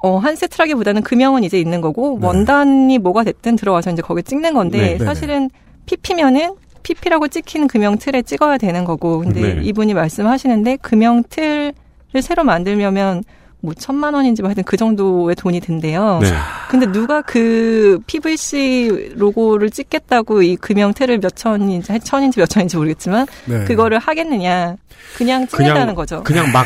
어, 0.06 0.18
한 0.18 0.36
세트라기보다는 0.36 1.02
금형은 1.02 1.46
이제 1.46 1.58
있는 1.58 1.80
거고, 1.80 2.18
네. 2.20 2.28
원단이 2.28 2.98
뭐가 2.98 3.24
됐든 3.24 3.56
들어와서 3.56 3.90
이제 3.90 4.02
거기에 4.02 4.22
찍는 4.24 4.54
건데, 4.54 4.78
네, 4.78 4.98
네, 4.98 5.06
사실은 5.06 5.50
PP면은 5.86 6.56
PP라고 6.84 7.30
찍힌 7.30 7.70
금형 7.70 7.98
틀에 8.00 8.22
찍어야 8.22 8.58
되는 8.58 8.84
거고, 8.84 9.20
근데 9.20 9.54
네. 9.54 9.62
이분이 9.64 9.94
말씀하시는데, 9.94 10.76
금형 10.82 11.24
틀을 11.30 11.74
새로 12.22 12.44
만들려면, 12.44 13.24
뭐, 13.64 13.74
천만 13.74 14.14
원인지 14.14 14.42
뭐 14.42 14.50
하여튼 14.50 14.64
그 14.66 14.76
정도의 14.76 15.36
돈이 15.38 15.62
든대요. 15.62 16.20
네. 16.22 16.28
근데 16.70 16.86
누가 16.92 17.22
그 17.22 17.98
PVC 18.08 19.14
로고를 19.16 19.70
찍겠다고 19.70 20.42
이 20.42 20.58
금형 20.58 20.94
틀을 20.94 21.20
몇 21.20 21.34
천인지, 21.34 21.98
천인지 22.04 22.42
몇 22.42 22.48
천인지 22.50 22.76
모르겠지만, 22.76 23.26
네. 23.46 23.64
그거를 23.64 24.00
하겠느냐. 24.00 24.76
그냥 25.16 25.48
찍는다는 25.48 25.96
거죠. 25.96 26.24
그냥 26.24 26.52
막, 26.52 26.66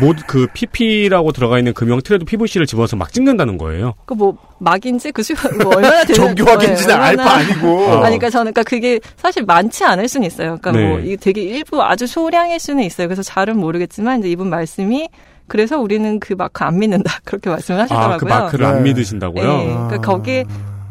모, 0.00 0.14
그, 0.26 0.46
PP라고 0.54 1.32
들어가 1.32 1.58
있는 1.58 1.74
금형 1.74 2.00
틀에도 2.02 2.24
PVC를 2.24 2.66
집어서 2.66 2.96
막 2.96 3.12
찍는다는 3.12 3.58
거예요. 3.58 3.92
그 4.06 4.14
뭐, 4.14 4.36
막인지 4.58 5.12
그 5.12 5.22
수가 5.22 5.50
뭐 5.62 5.76
얼마나 5.76 6.02
되는 6.04 6.14
정교하긴지는 6.14 6.88
네, 6.88 6.92
알바 6.94 7.22
얼마나- 7.22 7.30
아니고. 7.40 7.68
어. 7.68 7.90
아니, 7.96 8.18
그러니까 8.18 8.30
저는, 8.30 8.52
그러니까 8.54 8.62
그게 8.62 9.00
사실 9.18 9.44
많지 9.44 9.84
않을 9.84 10.08
수는 10.08 10.26
있어요. 10.26 10.56
그러니까 10.62 10.72
뭐, 10.72 10.98
네. 10.98 11.04
이게 11.06 11.16
되게 11.16 11.42
일부 11.42 11.82
아주 11.82 12.06
소량일 12.06 12.58
수는 12.58 12.84
있어요. 12.84 13.06
그래서 13.06 13.22
잘은 13.22 13.58
모르겠지만, 13.58 14.20
이제 14.20 14.30
이분 14.30 14.48
말씀이, 14.48 15.08
그래서 15.48 15.78
우리는 15.80 16.20
그 16.20 16.34
마크 16.34 16.64
안 16.64 16.78
믿는다. 16.78 17.20
그렇게 17.24 17.50
말씀을 17.50 17.80
하시더라고요. 17.80 18.14
아, 18.14 18.16
그 18.18 18.24
마크를 18.24 18.66
네. 18.66 18.72
안 18.72 18.82
믿으신다고요? 18.82 19.42
네. 19.58 19.66
그러니까 19.66 19.98
거기에 20.00 20.44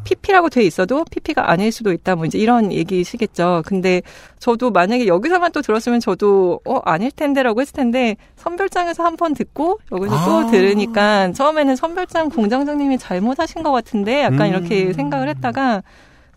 PP라고 0.03 0.49
돼 0.49 0.63
있어도 0.63 1.03
PP가 1.11 1.51
아닐 1.51 1.69
수도 1.69 1.91
있다. 1.91 2.15
뭐 2.15 2.25
이제 2.25 2.37
이런 2.37 2.71
얘기시겠죠. 2.71 3.63
근데 3.65 4.01
저도 4.39 4.71
만약에 4.71 5.05
여기서만 5.05 5.51
또 5.51 5.61
들었으면 5.61 5.99
저도 5.99 6.61
어 6.63 6.79
아닐 6.85 7.11
텐데라고 7.11 7.59
했을 7.59 7.73
텐데 7.73 8.15
선별장에서 8.37 9.03
한 9.03 9.17
번 9.17 9.33
듣고 9.33 9.79
여기서 9.91 10.15
아. 10.15 10.25
또 10.25 10.51
들으니까 10.51 11.33
처음에는 11.33 11.75
선별장 11.75 12.29
공장장님이 12.29 12.99
잘못하신 12.99 13.63
것 13.63 13.71
같은데 13.73 14.21
약간 14.23 14.41
음. 14.41 14.47
이렇게 14.47 14.93
생각을 14.93 15.27
했다가 15.27 15.83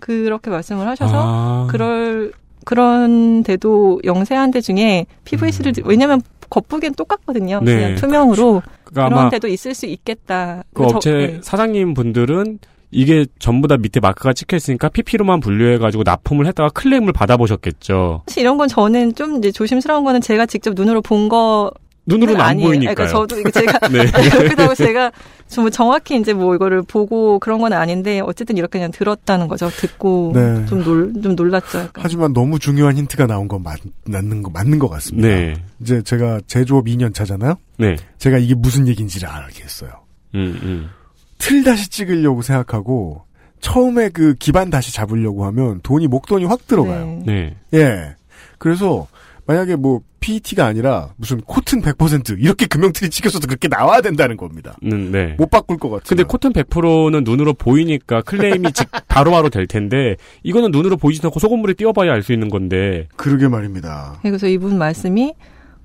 그렇게 0.00 0.50
말씀을 0.50 0.88
하셔서 0.88 1.14
아. 1.24 1.66
그럴 1.70 2.32
그런데도 2.64 4.00
영세한 4.04 4.50
데 4.50 4.60
중에 4.60 5.06
PVC를 5.24 5.72
왜냐면 5.84 6.22
겉보기엔 6.50 6.94
똑같거든요. 6.94 7.60
네. 7.62 7.74
그냥 7.76 7.94
투명으로 7.96 8.62
그러니까 8.84 9.08
그런 9.14 9.30
데도 9.30 9.48
있을 9.48 9.74
수 9.74 9.86
있겠다. 9.86 10.64
그 10.74 10.82
저- 10.88 10.96
업체 10.96 11.10
네. 11.12 11.40
사장님 11.42 11.94
분들은 11.94 12.58
이게 12.92 13.24
전부 13.38 13.68
다 13.68 13.76
밑에 13.76 14.00
마크가 14.00 14.32
찍혀 14.32 14.56
있으니까 14.56 14.88
PP로만 14.88 15.38
분류해가지고 15.40 16.02
납품을 16.04 16.46
했다가 16.48 16.70
클레임을 16.70 17.12
받아보셨겠죠. 17.12 18.22
사실 18.26 18.40
이런 18.42 18.58
건 18.58 18.66
저는 18.68 19.14
좀 19.14 19.38
이제 19.38 19.52
조심스러운 19.52 20.02
거는 20.04 20.20
제가 20.20 20.46
직접 20.46 20.74
눈으로 20.74 21.00
본 21.00 21.28
거. 21.28 21.70
눈으로는 22.06 22.40
안 22.40 22.48
아니에요. 22.50 22.68
보이니까요. 22.68 22.94
그러니까 22.94 23.18
저도 23.18 23.40
이게 23.40 23.50
제가 23.50 23.78
네. 23.88 24.06
그렇기도 24.30 24.62
하고 24.64 24.74
제가 24.74 25.12
좀 25.48 25.70
정확히 25.70 26.16
이제 26.18 26.32
뭐 26.32 26.54
이거를 26.54 26.82
보고 26.82 27.38
그런 27.38 27.60
건 27.60 27.72
아닌데 27.72 28.20
어쨌든 28.20 28.56
이렇게 28.56 28.78
그냥 28.78 28.90
들었다는 28.90 29.48
거죠. 29.48 29.68
듣고 29.68 30.32
네. 30.34 30.64
좀놀좀 30.66 31.36
놀랐죠. 31.36 31.78
약간. 31.78 31.92
하지만 32.04 32.32
너무 32.32 32.58
중요한 32.58 32.96
힌트가 32.96 33.26
나온 33.26 33.48
건 33.48 33.62
맞, 33.62 33.78
맞는 34.04 34.42
거, 34.42 34.50
맞는 34.50 34.78
것 34.78 34.88
같습니다. 34.88 35.28
네. 35.28 35.54
이제 35.80 36.02
제가 36.02 36.40
제조업 36.46 36.86
2년 36.86 37.14
차잖아요? 37.14 37.56
네. 37.78 37.96
제가 38.18 38.38
이게 38.38 38.54
무슨 38.54 38.88
얘기인지를 38.88 39.28
알겠어요. 39.28 39.90
음, 40.34 40.60
음. 40.62 40.90
틀 41.38 41.64
다시 41.64 41.88
찍으려고 41.88 42.42
생각하고, 42.42 43.22
처음에 43.60 44.10
그 44.10 44.34
기반 44.34 44.70
다시 44.70 44.92
잡으려고 44.92 45.44
하면 45.46 45.80
돈이, 45.82 46.06
목돈이 46.06 46.44
확 46.44 46.66
들어가요. 46.66 47.22
네. 47.26 47.56
네. 47.70 47.78
예. 47.78 48.16
그래서, 48.58 49.06
만약에 49.50 49.74
뭐, 49.74 50.00
PET가 50.20 50.64
아니라, 50.64 51.08
무슨 51.16 51.40
코튼 51.40 51.82
100% 51.82 52.36
이렇게 52.38 52.66
금형틀이 52.66 53.10
찍혀서도 53.10 53.48
그렇게 53.48 53.66
나와야 53.66 54.00
된다는 54.00 54.36
겁니다. 54.36 54.76
음, 54.84 55.10
네. 55.10 55.34
못 55.38 55.50
바꿀 55.50 55.76
것 55.78 55.88
같아요. 55.90 56.04
근데 56.06 56.22
코튼 56.22 56.52
100%는 56.52 57.24
눈으로 57.24 57.54
보이니까 57.54 58.22
클레임이 58.22 58.70
직 58.72 58.88
바로바로 59.08 59.48
될 59.48 59.66
텐데 59.66 60.14
이거는 60.44 60.70
눈으로 60.70 60.96
보이지도 60.96 61.28
않고 61.28 61.40
소금물에 61.40 61.74
띄워봐야 61.74 62.12
알 62.12 62.22
수 62.22 62.32
있는 62.32 62.48
건데 62.48 63.08
그러게 63.16 63.48
말입니다. 63.48 64.20
그래서 64.22 64.46
이분 64.46 64.78
말씀이 64.78 65.32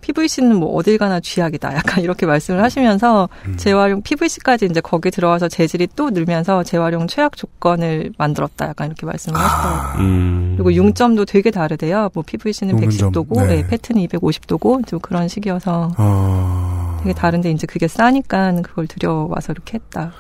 PVC는 0.02 0.56
뭐 0.58 0.76
어딜 0.76 0.98
가나 0.98 1.20
쥐약이다. 1.20 1.76
약간 1.76 2.04
이렇게 2.04 2.26
말씀을 2.26 2.62
하시면서 2.62 3.28
음. 3.48 3.58
재활용 3.58 4.02
PVC까지 4.04 4.66
이제 4.66 4.80
거기에 4.82 5.10
들어와서 5.10 5.48
재질이 5.48 5.88
또 5.96 6.12
늘면서 6.12 6.64
재활용 6.64 7.08
최악 7.08 7.36
조건을 7.36 8.14
만들었다. 8.18 8.68
약간 8.68 8.88
이렇게 8.88 9.06
말씀을 9.06 9.40
하시더라고요. 9.40 10.06
음. 10.06 10.54
그리고 10.56 10.74
융점도 10.74 11.26
되게 11.26 11.50
다르대요. 11.50 12.10
뭐 12.14 12.24
PVC는 12.26 12.74
녹는 12.76 12.90
점, 12.92 13.12
110도고, 13.12 13.48
네. 13.48 13.62
네. 13.62 13.68
페트는 13.68 14.06
250도고, 14.08 14.86
좀 14.86 15.00
그런 15.00 15.28
식이어서 15.28 15.92
아. 15.98 17.00
되게 17.02 17.14
다른데 17.14 17.52
이제 17.52 17.66
그게 17.66 17.88
싸니까 17.88 18.62
그걸 18.62 18.88
들여와서 18.88 19.54
이렇게 19.54 19.76
했다. 19.76 20.12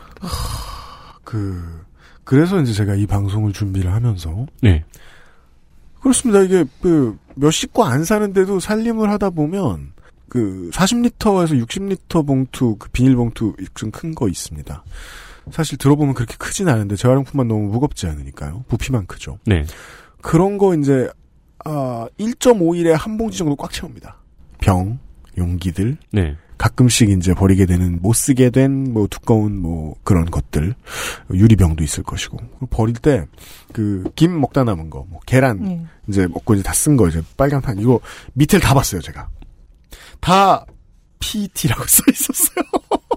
그, 1.24 1.84
그래서 2.24 2.60
이제 2.60 2.74
제가 2.74 2.96
이 2.96 3.06
방송을 3.06 3.54
준비를 3.54 3.94
하면서, 3.94 4.46
네. 4.62 4.84
그렇습니다. 6.02 6.42
이게 6.42 6.66
그 6.82 7.18
몇 7.36 7.52
식구 7.52 7.84
안 7.84 8.04
사는데도 8.04 8.60
살림을 8.60 9.10
하다 9.12 9.32
보면 9.32 9.94
그 10.30 10.70
40리터에서 10.74 11.64
60리터 11.66 12.26
봉투 12.26 12.76
그 12.78 12.90
비닐 12.90 13.16
봉투 13.16 13.54
좀 13.74 13.92
큰 13.92 14.14
거 14.16 14.28
있습니다. 14.28 14.84
사실 15.52 15.78
들어보면 15.78 16.16
그렇게 16.16 16.36
크진 16.38 16.68
않은데 16.70 16.96
재활용품만 16.96 17.48
너무 17.48 17.68
무겁지 17.72 18.08
않으니까요. 18.08 18.66
부피만 18.68 19.06
크죠. 19.06 19.38
네. 19.46 19.64
그런 20.22 20.58
거 20.58 20.74
이제 20.76 21.10
아 21.64 22.08
1.5일에 22.20 22.92
한 22.92 23.18
봉지 23.18 23.38
정도 23.38 23.56
꽉 23.56 23.72
채웁니다. 23.72 24.18
병, 24.60 24.98
용기들, 25.38 25.98
네. 26.12 26.36
가끔씩 26.58 27.10
이제 27.10 27.34
버리게 27.34 27.66
되는 27.66 28.00
못 28.02 28.14
쓰게 28.14 28.50
된 28.50 28.92
뭐 28.94 29.08
두꺼운 29.08 29.58
뭐 29.58 29.96
그런 30.04 30.26
것들 30.26 30.74
유리병도 31.34 31.84
있을 31.84 32.04
것이고 32.04 32.38
버릴 32.70 32.96
때 32.96 33.26
그 33.74 34.04
김 34.16 34.40
먹다 34.40 34.64
남은 34.64 34.90
거 34.90 35.06
뭐 35.10 35.20
계란 35.26 35.60
네. 35.64 35.82
이제 36.08 36.28
먹고 36.28 36.54
이제 36.56 36.64
다 36.64 36.72
쓴 36.74 36.96
거 36.98 37.08
이제 37.08 37.22
빨간 37.38 37.62
판 37.62 37.78
이거 37.80 38.00
밑을 38.34 38.60
다 38.60 38.74
봤어요 38.74 39.02
제가 39.02 39.28
다 40.22 40.66
PET라고 41.20 41.84
써 41.88 42.04
있었어요. 42.12 42.66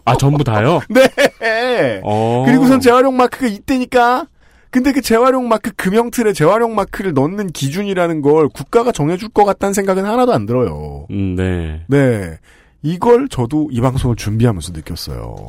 아, 0.04 0.16
전부 0.16 0.42
다요? 0.42 0.80
네. 0.88 2.00
어. 2.02 2.44
그리고선 2.46 2.80
재활용 2.80 3.16
마크가 3.16 3.46
있대니까. 3.46 4.26
근데 4.70 4.92
그 4.92 5.00
재활용 5.02 5.48
마크 5.48 5.70
금형틀에 5.72 6.32
재활용 6.32 6.74
마크를 6.74 7.12
넣는 7.14 7.48
기준이라는 7.48 8.22
걸 8.22 8.48
국가가 8.48 8.92
정해줄 8.92 9.28
것 9.30 9.44
같다는 9.44 9.72
생각은 9.74 10.04
하나도 10.04 10.32
안 10.32 10.46
들어요. 10.46 11.06
음, 11.10 11.34
네. 11.36 11.84
네. 11.88 12.38
이걸 12.82 13.28
저도 13.28 13.68
이 13.72 13.80
방송을 13.80 14.16
준비하면서 14.16 14.72
느꼈어요. 14.72 15.46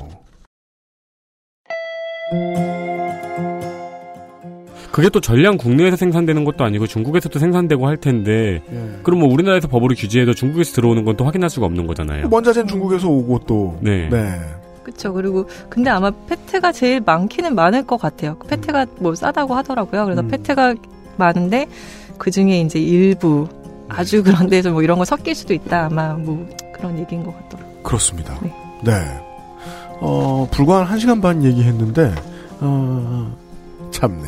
그게 4.92 5.10
또 5.10 5.22
전량 5.22 5.58
국내에서 5.58 5.96
생산되는 5.96 6.44
것도 6.44 6.64
아니고 6.64 6.88
중국에서도 6.88 7.38
생산되고 7.38 7.88
할 7.88 7.96
텐데, 7.98 8.62
예. 8.72 9.00
그럼 9.04 9.20
뭐 9.20 9.32
우리나라에서 9.32 9.68
법으로 9.68 9.94
규제해도 9.96 10.34
중국에서 10.34 10.74
들어오는 10.74 11.06
건 11.06 11.16
또 11.16 11.26
확인할 11.26 11.50
수가 11.50 11.66
없는 11.68 11.86
거잖아요. 11.86 12.28
원자재는 12.32 12.68
중국에서 12.68 13.08
오고 13.08 13.42
또. 13.46 13.78
네. 13.82 14.10
네. 14.10 14.40
그렇죠. 14.84 15.14
그리고 15.14 15.48
근데 15.70 15.90
아마 15.90 16.10
페트가 16.12 16.72
제일 16.72 17.02
많기는 17.02 17.54
많을 17.54 17.86
것 17.86 17.98
같아요. 17.98 18.38
페트가 18.48 18.88
뭐 19.00 19.14
싸다고 19.14 19.54
하더라고요. 19.54 20.06
그래서 20.06 20.22
음. 20.22 20.28
페트가 20.30 20.76
많은데 21.18 21.68
그 22.18 22.32
중에 22.32 22.62
이제 22.62 22.80
일부 22.80 23.48
아주 23.88 24.24
그런 24.24 24.48
데서 24.48 24.72
뭐 24.72 24.82
이런 24.82 24.98
거 24.98 25.06
섞일 25.06 25.36
수도 25.36 25.54
있다. 25.54 25.86
아마 25.88 26.14
뭐 26.14 26.48
그런 26.80 26.98
얘기인 26.98 27.24
것 27.24 27.36
같더라고요. 27.44 27.84
그렇습니다. 27.84 28.40
네. 28.42 28.52
네. 28.84 28.94
어, 30.02 30.48
불과 30.50 30.84
한 30.84 30.98
1시간 30.98 31.22
반 31.22 31.44
얘기했는데, 31.44 32.14
어, 32.62 33.36
참네. 33.92 34.24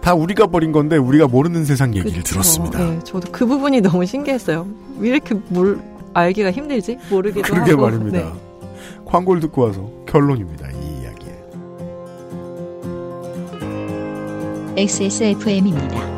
다 0.00 0.14
우리가 0.14 0.46
버린 0.46 0.70
건데 0.72 0.96
우리가 0.96 1.26
모르는 1.26 1.64
세상 1.64 1.90
얘기를 1.94 2.22
그쵸. 2.22 2.34
들었습니다. 2.34 2.78
네, 2.78 2.98
저도 3.04 3.30
그 3.32 3.44
부분이 3.46 3.80
너무 3.80 4.06
신기했어요. 4.06 4.66
왜 4.98 5.08
이렇게 5.10 5.34
뭘 5.48 5.80
알기가 6.14 6.52
힘들지? 6.52 6.98
모르기도 7.10 7.42
그러게 7.42 7.72
하고. 7.72 7.82
말입니다. 7.82 8.18
네. 8.18 8.32
광고를 9.04 9.40
듣고 9.42 9.62
와서 9.62 9.90
결론입니다. 10.06 10.68
이 10.70 11.02
이야기에. 11.02 11.38
XSFM입니다. 14.76 16.17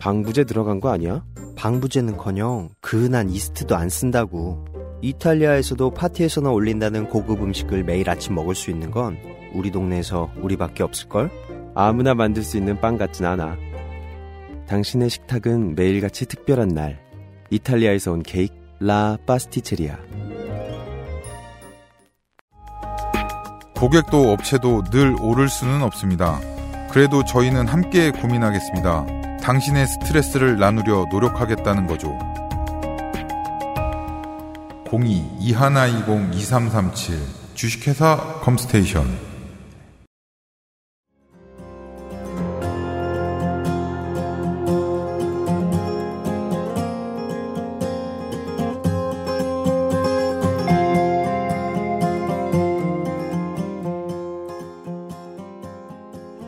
방부제 0.00 0.44
들어간 0.44 0.80
거 0.80 0.88
아니야? 0.88 1.22
방부제는커녕 1.56 2.70
그 2.80 3.04
흔한 3.04 3.28
이스트도 3.28 3.76
안 3.76 3.90
쓴다고. 3.90 4.64
이탈리아에서도 5.02 5.90
파티에서나 5.90 6.50
올린다는 6.50 7.08
고급 7.08 7.42
음식을 7.42 7.84
매일 7.84 8.08
아침 8.08 8.34
먹을 8.34 8.54
수 8.54 8.70
있는 8.70 8.90
건 8.90 9.18
우리 9.54 9.70
동네에서 9.70 10.30
우리밖에 10.40 10.82
없을걸? 10.82 11.30
아무나 11.74 12.14
만들 12.14 12.42
수 12.42 12.56
있는 12.56 12.80
빵 12.80 12.96
같진 12.96 13.26
않아. 13.26 13.56
당신의 14.66 15.10
식탁은 15.10 15.74
매일같이 15.74 16.24
특별한 16.26 16.68
날. 16.68 16.98
이탈리아에서 17.50 18.12
온 18.12 18.22
케이크 18.22 18.54
라 18.80 19.18
파스티체리아. 19.26 19.98
고객도 23.76 24.32
업체도 24.32 24.84
늘 24.84 25.14
오를 25.20 25.48
수는 25.48 25.82
없습니다. 25.82 26.40
그래도 26.90 27.22
저희는 27.24 27.66
함께 27.66 28.10
고민하겠습니다. 28.10 29.19
당신의 29.42 29.86
스트레스를 29.86 30.58
나누려 30.58 31.06
노력하겠다는 31.10 31.86
거죠. 31.86 32.18
02-2120-2337 34.86 37.18
주식회사 37.54 38.40
컴스테이션 38.42 39.30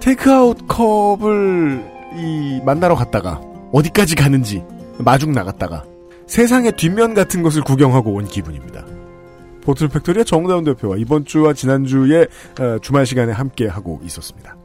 테이크아웃 0.00 0.66
컵을 0.66 1.91
이 2.16 2.60
만나러 2.64 2.94
갔다가 2.94 3.40
어디까지 3.72 4.14
가는지 4.14 4.62
마중 4.98 5.32
나갔다가 5.32 5.84
세상의 6.26 6.72
뒷면 6.72 7.14
같은 7.14 7.42
것을 7.42 7.62
구경하고 7.62 8.12
온 8.14 8.26
기분입니다. 8.26 8.84
보틀 9.62 9.88
팩토리의 9.88 10.24
정다운 10.24 10.64
대표와 10.64 10.96
이번 10.96 11.24
주와 11.24 11.52
지난주에 11.52 12.26
어, 12.60 12.78
주말 12.80 13.06
시간에 13.06 13.32
함께 13.32 13.66
하고 13.66 14.00
있었습니다. 14.04 14.56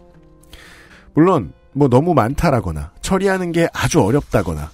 물론 1.13 1.53
뭐 1.73 1.87
너무 1.87 2.13
많다라거나 2.13 2.91
처리하는 3.01 3.51
게 3.51 3.67
아주 3.73 4.01
어렵다거나 4.01 4.71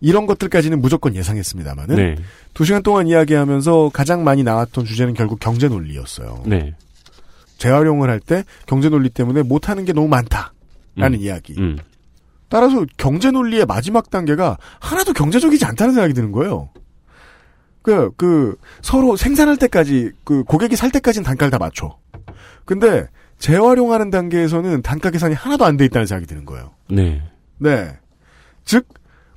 이런 0.00 0.26
것들까지는 0.26 0.80
무조건 0.80 1.14
예상했습니다만은 1.14 1.96
네. 1.96 2.16
두 2.54 2.64
시간 2.64 2.82
동안 2.82 3.06
이야기하면서 3.06 3.90
가장 3.94 4.24
많이 4.24 4.42
나왔던 4.42 4.84
주제는 4.84 5.14
결국 5.14 5.38
경제 5.40 5.68
논리였어요. 5.68 6.42
네. 6.46 6.74
재활용을 7.58 8.10
할 8.10 8.20
때 8.20 8.44
경제 8.66 8.88
논리 8.88 9.08
때문에 9.08 9.42
못하는 9.42 9.84
게 9.84 9.92
너무 9.92 10.08
많다라는 10.08 10.50
음. 10.98 11.14
이야기. 11.14 11.54
음. 11.58 11.78
따라서 12.52 12.84
경제 12.98 13.30
논리의 13.30 13.64
마지막 13.64 14.10
단계가 14.10 14.58
하나도 14.78 15.14
경제적이지 15.14 15.64
않다는 15.64 15.94
생각이 15.94 16.12
드는 16.12 16.32
거예요. 16.32 16.68
그, 17.80 18.10
그, 18.18 18.56
서로 18.82 19.16
생산할 19.16 19.56
때까지, 19.56 20.10
그, 20.22 20.44
고객이 20.44 20.76
살 20.76 20.90
때까지는 20.90 21.24
단가를 21.24 21.50
다 21.50 21.56
맞춰. 21.56 21.96
근데, 22.66 23.08
재활용하는 23.38 24.10
단계에서는 24.10 24.82
단가 24.82 25.08
계산이 25.08 25.34
하나도 25.34 25.64
안 25.64 25.78
돼 25.78 25.86
있다는 25.86 26.04
생각이 26.06 26.26
드는 26.26 26.44
거예요. 26.44 26.72
네. 26.90 27.22
네. 27.56 27.98
즉, 28.66 28.86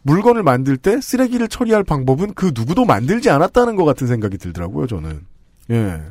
물건을 0.02 0.44
만들 0.44 0.76
때 0.76 1.00
쓰레기를 1.00 1.48
처리할 1.48 1.86
방법은 1.86 2.34
그 2.34 2.52
누구도 2.54 2.84
만들지 2.84 3.30
않았다는 3.30 3.78
것 3.78 3.86
같은 3.86 4.08
생각이 4.08 4.38
들더라고요, 4.38 4.88
저는. 4.88 5.22
예. 5.72 6.02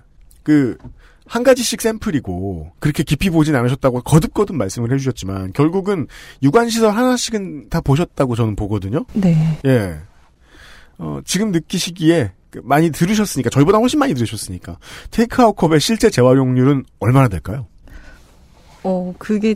그, 0.42 0.78
한 1.26 1.42
가지씩 1.42 1.80
샘플이고, 1.80 2.72
그렇게 2.78 3.02
깊이 3.02 3.30
보진 3.30 3.56
않으셨다고 3.56 4.02
거듭거듭 4.02 4.56
말씀을 4.56 4.92
해주셨지만, 4.92 5.52
결국은 5.52 6.06
유관시설 6.42 6.90
하나씩은 6.90 7.70
다 7.70 7.80
보셨다고 7.80 8.36
저는 8.36 8.56
보거든요? 8.56 9.06
네. 9.14 9.58
예. 9.64 9.98
어, 10.98 11.20
지금 11.24 11.50
느끼시기에, 11.50 12.32
그 12.50 12.60
많이 12.62 12.90
들으셨으니까, 12.90 13.50
저희보다 13.50 13.78
훨씬 13.78 13.98
많이 13.98 14.14
들으셨으니까, 14.14 14.78
테이크아웃 15.10 15.56
컵의 15.56 15.80
실제 15.80 16.10
재활용률은 16.10 16.84
얼마나 17.00 17.28
될까요? 17.28 17.66
어, 18.82 19.14
그게 19.18 19.54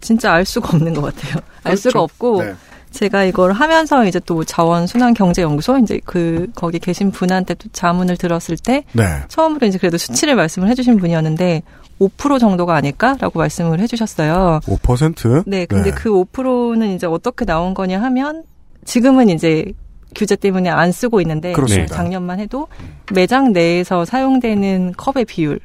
진짜 0.00 0.32
알 0.32 0.44
수가 0.44 0.76
없는 0.76 0.92
것 0.92 1.02
같아요. 1.02 1.36
알 1.64 1.72
그렇죠. 1.72 1.80
수가 1.88 2.00
없고, 2.02 2.42
네. 2.42 2.54
제가 2.92 3.24
이걸 3.24 3.52
하면서 3.52 4.04
이제 4.04 4.20
또 4.20 4.44
자원순환경제연구소 4.44 5.78
이제 5.78 6.00
그 6.04 6.46
거기 6.54 6.78
계신 6.78 7.10
분한테 7.10 7.54
또 7.54 7.68
자문을 7.72 8.16
들었을 8.16 8.56
때 8.56 8.84
네. 8.92 9.04
처음으로 9.28 9.66
이제 9.66 9.78
그래도 9.78 9.96
수치를 9.98 10.36
말씀을 10.36 10.68
해주신 10.68 10.98
분이었는데 10.98 11.62
5% 12.00 12.38
정도가 12.38 12.74
아닐까라고 12.74 13.38
말씀을 13.38 13.80
해주셨어요. 13.80 14.60
5%? 14.64 15.44
네, 15.46 15.66
근데 15.66 15.90
그 15.90 16.10
5%는 16.10 16.94
이제 16.94 17.06
어떻게 17.06 17.44
나온 17.44 17.74
거냐 17.74 18.00
하면 18.02 18.44
지금은 18.84 19.28
이제 19.28 19.72
규제 20.14 20.36
때문에 20.36 20.68
안 20.68 20.92
쓰고 20.92 21.20
있는데 21.22 21.52
그렇습니다. 21.52 21.94
작년만 21.94 22.38
해도 22.40 22.68
매장 23.14 23.52
내에서 23.52 24.04
사용되는 24.04 24.92
컵의 24.96 25.24
비율인 25.24 25.60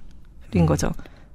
음. 0.56 0.66
거죠. 0.66 0.90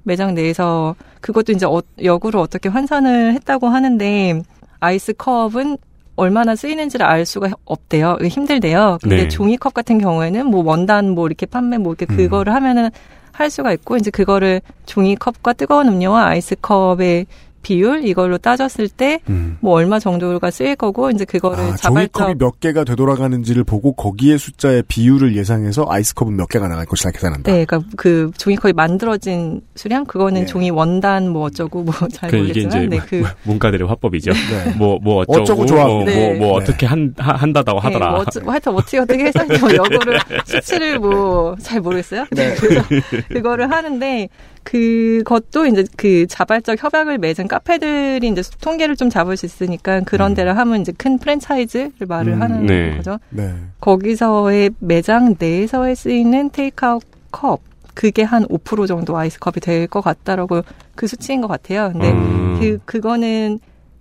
매장 0.05 0.35
내에서 0.35 0.94
그것도 1.20 1.52
이제 1.52 1.66
어- 1.66 1.83
역으로 2.02 2.40
어떻게 2.40 2.68
환산을 2.68 3.35
했다고 3.35 3.68
하는데 3.68 4.42
아이스 4.82 5.12
컵은 5.12 5.78
얼마나 6.16 6.56
쓰이는지를 6.56 7.06
알 7.06 7.24
수가 7.24 7.50
없대요. 7.64 8.18
힘들대요. 8.20 8.98
근데 9.00 9.16
네. 9.16 9.28
종이컵 9.28 9.72
같은 9.72 9.98
경우에는 9.98 10.46
뭐 10.46 10.64
원단 10.64 11.10
뭐 11.10 11.26
이렇게 11.26 11.46
판매 11.46 11.78
뭐 11.78 11.94
이렇게 11.94 12.12
음. 12.12 12.16
그거를 12.16 12.52
하면은 12.52 12.90
할 13.30 13.48
수가 13.48 13.72
있고 13.72 13.96
이제 13.96 14.10
그거를 14.10 14.60
종이컵과 14.86 15.54
뜨거운 15.54 15.88
음료와 15.88 16.26
아이스컵의 16.26 17.26
비율 17.62 18.05
이걸로 18.07 18.38
따졌을 18.38 18.88
때뭐 18.88 19.72
얼마 19.75 19.98
정도가 19.98 20.51
쓰일 20.51 20.77
거고 20.77 21.11
이제 21.11 21.25
그거를 21.25 21.59
음. 21.59 21.70
아, 21.72 21.77
자발적 21.77 22.12
종이컵이 22.12 22.35
몇 22.38 22.61
개가 22.61 22.85
되돌아가는지를 22.85 23.64
보고 23.64 23.92
거기에 23.92 24.37
숫자의 24.38 24.83
비율을 24.88 25.37
예상해서 25.37 25.87
아이스컵은 25.88 26.37
몇 26.37 26.48
개가 26.48 26.68
나갈 26.68 26.87
것이라 26.87 27.11
계산한다. 27.12 27.51
네, 27.53 27.64
그러니까 27.64 27.88
그 27.96 28.31
종이컵이 28.37 28.72
만들어진 28.75 29.61
수량 29.75 30.05
그거는 30.05 30.42
네. 30.42 30.46
종이 30.46 30.70
원단 30.70 31.29
뭐 31.29 31.44
어쩌고 31.44 31.83
뭐 31.85 31.94
잘 32.12 32.31
그 32.31 32.37
모르겠지만 32.37 32.88
네, 32.88 32.98
그 32.98 33.22
문과들의 33.44 33.87
화법이죠. 33.87 34.33
네. 34.33 34.75
뭐뭐 34.77 35.22
어쩌고, 35.27 35.40
어쩌고 35.42 35.66
좋아. 35.66 35.85
뭐, 35.87 36.05
네. 36.05 36.35
뭐, 36.38 36.48
뭐 36.48 36.59
네. 36.59 36.64
어떻게 36.64 36.87
한 36.87 37.14
하- 37.18 37.35
한다다고 37.35 37.79
네, 37.81 37.87
하더라. 37.87 38.11
뭐 38.12 38.20
어쩌, 38.20 38.40
뭐 38.40 38.53
하여튼 38.53 38.72
어떻게 38.75 38.98
어떻게 38.98 39.25
해서 39.25 39.44
뭐 39.61 39.72
역으로 39.75 40.18
수치를 40.46 40.98
뭐 40.98 41.57
잘 41.62 41.81
모르겠어요. 41.81 42.25
네. 42.33 42.55
그래서 42.61 42.85
그거를 43.29 43.70
하는데 43.70 44.29
그것도 44.62 45.66
이제 45.66 45.85
그 45.96 46.27
자발적 46.29 46.83
협약을 46.83 47.18
맺은 47.18 47.48
카페들이 47.48 48.27
이제 48.29 48.42
통계를 48.61 48.96
좀 48.96 49.11
잡을 49.11 49.37
수 49.37 49.46
있으니까 49.46 50.01
그런 50.01 50.35
데를 50.35 50.57
하면 50.57 50.81
이제 50.81 50.92
큰 50.96 51.18
프랜차이즈를 51.18 51.92
말을 52.09 52.35
음, 52.35 52.42
하는 52.42 52.66
네. 52.66 52.96
거죠. 52.96 53.18
네. 53.31 53.53
거기서의 53.81 54.70
매장 54.79 55.35
내에서에 55.38 55.94
쓰이는 55.94 56.51
테이크아웃 56.51 57.03
컵 57.31 57.61
그게 57.94 58.22
한 58.22 58.44
5% 58.46 58.87
정도 58.87 59.16
아이스컵이 59.18 59.55
될 59.61 59.87
것 59.88 60.01
같다라고 60.01 60.62
그 60.94 61.07
수치인 61.07 61.40
것 61.40 61.48
같아요. 61.48 61.90
근데 61.92 62.11
음. 62.12 62.57
그 62.61 62.79
그거는 62.85 63.59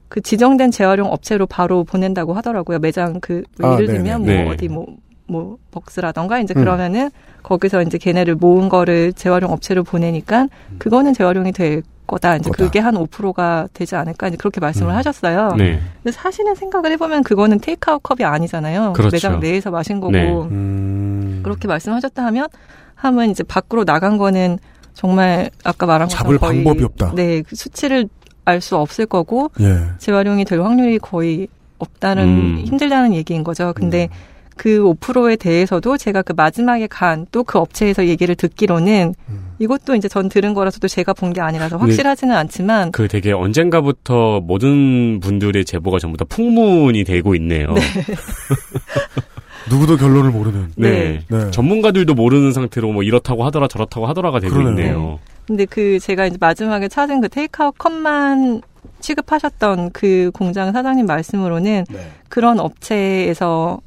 그 0.07 0.21
지정된 0.21 0.71
재활용 0.71 1.11
업체로 1.11 1.45
바로 1.45 1.83
보낸다고 1.83 2.33
하더라고요. 2.33 2.79
매장 2.79 3.19
그 3.19 3.43
아, 3.61 3.73
예를. 3.73 3.87
들면 3.87 4.23
네. 4.23 4.43
뭐 4.43 4.53
어디 4.53 4.67
뭐 4.67 4.85
뭐 5.31 5.57
벅스라던가 5.71 6.39
이제 6.39 6.53
음. 6.55 6.61
그러면은 6.61 7.09
거기서 7.41 7.81
이제 7.83 7.97
걔네를 7.97 8.35
모은 8.35 8.69
거를 8.69 9.13
재활용 9.13 9.51
업체로 9.51 9.83
보내니까 9.83 10.47
그거는 10.77 11.13
재활용이 11.13 11.53
될 11.53 11.83
거다. 12.05 12.35
이제 12.35 12.49
거다. 12.49 12.63
그게 12.65 12.79
한 12.79 12.95
5%가 12.95 13.67
되지 13.73 13.95
않을까 13.95 14.27
이제 14.27 14.37
그렇게 14.37 14.59
말씀을 14.59 14.91
음. 14.91 14.95
하셨어요. 14.97 15.55
네. 15.57 15.79
근데 16.03 16.11
사실은 16.11 16.53
생각을 16.55 16.91
해보면 16.91 17.23
그거는 17.23 17.59
테이크아웃 17.59 18.03
컵이 18.03 18.25
아니잖아요. 18.25 18.93
그렇죠. 18.93 19.15
매장 19.15 19.39
내에서 19.39 19.71
마신 19.71 20.01
거고 20.01 20.11
네. 20.11 20.29
음. 20.29 21.39
그렇게 21.43 21.67
말씀하셨다 21.67 22.23
하면 22.25 22.47
하면 22.95 23.29
이제 23.29 23.43
밖으로 23.43 23.85
나간 23.85 24.17
거는 24.17 24.59
정말 24.93 25.49
아까 25.63 25.85
말한 25.85 26.09
것처럼 26.09 26.25
잡을 26.25 26.37
거의 26.37 26.63
방법이 26.63 26.83
없다. 26.83 27.13
네, 27.15 27.41
그 27.41 27.55
수치를 27.55 28.09
알 28.43 28.59
수 28.59 28.75
없을 28.75 29.05
거고 29.05 29.51
예. 29.61 29.81
재활용이 29.99 30.45
될 30.45 30.61
확률이 30.61 30.97
거의 30.99 31.47
없다는 31.77 32.23
음. 32.23 32.63
힘들다는 32.65 33.13
얘기인 33.13 33.43
거죠. 33.43 33.71
근데 33.73 34.09
음. 34.11 34.30
그 34.61 34.79
5%에 34.83 35.37
대해서도 35.37 35.97
제가 35.97 36.21
그 36.21 36.33
마지막에 36.37 36.85
간 36.85 37.25
또 37.31 37.41
그 37.43 37.57
업체에서 37.57 38.05
얘기를 38.05 38.35
듣기로는 38.35 39.15
음. 39.27 39.51
이것도 39.57 39.95
이제 39.95 40.07
전 40.07 40.29
들은 40.29 40.53
거라서도 40.53 40.87
제가 40.87 41.13
본 41.13 41.33
게 41.33 41.41
아니라서 41.41 41.77
확실하지는 41.77 42.35
않지만 42.35 42.91
그 42.91 43.07
되게 43.07 43.31
언젠가부터 43.31 44.39
모든 44.41 45.19
분들의 45.19 45.65
제보가 45.65 45.97
전부 45.97 46.15
다 46.17 46.25
풍문이 46.29 47.03
되고 47.05 47.33
있네요. 47.35 47.73
네. 47.73 47.81
누구도 49.69 49.97
결론을 49.97 50.29
모르는. 50.29 50.71
네. 50.75 51.21
전문가들도 51.51 52.13
모르는 52.13 52.51
상태로 52.51 52.91
뭐 52.91 53.01
이렇다고 53.01 53.43
하더라 53.45 53.67
저렇다고 53.67 54.05
하더라가 54.07 54.39
되고 54.39 54.53
그러네요. 54.53 54.73
있네요. 54.75 55.19
근데 55.47 55.65
그 55.65 55.99
제가 55.99 56.27
이제 56.27 56.37
마지막에 56.39 56.87
찾은 56.87 57.21
그 57.21 57.29
테이크아웃 57.29 57.75
컵만 57.79 58.61
취급하셨던 58.99 59.89
그 59.91 60.29
공장 60.35 60.71
사장님 60.71 61.05
말씀으로는 61.07 61.85
네. 61.89 62.11
그런 62.29 62.59
업체에서 62.59 63.79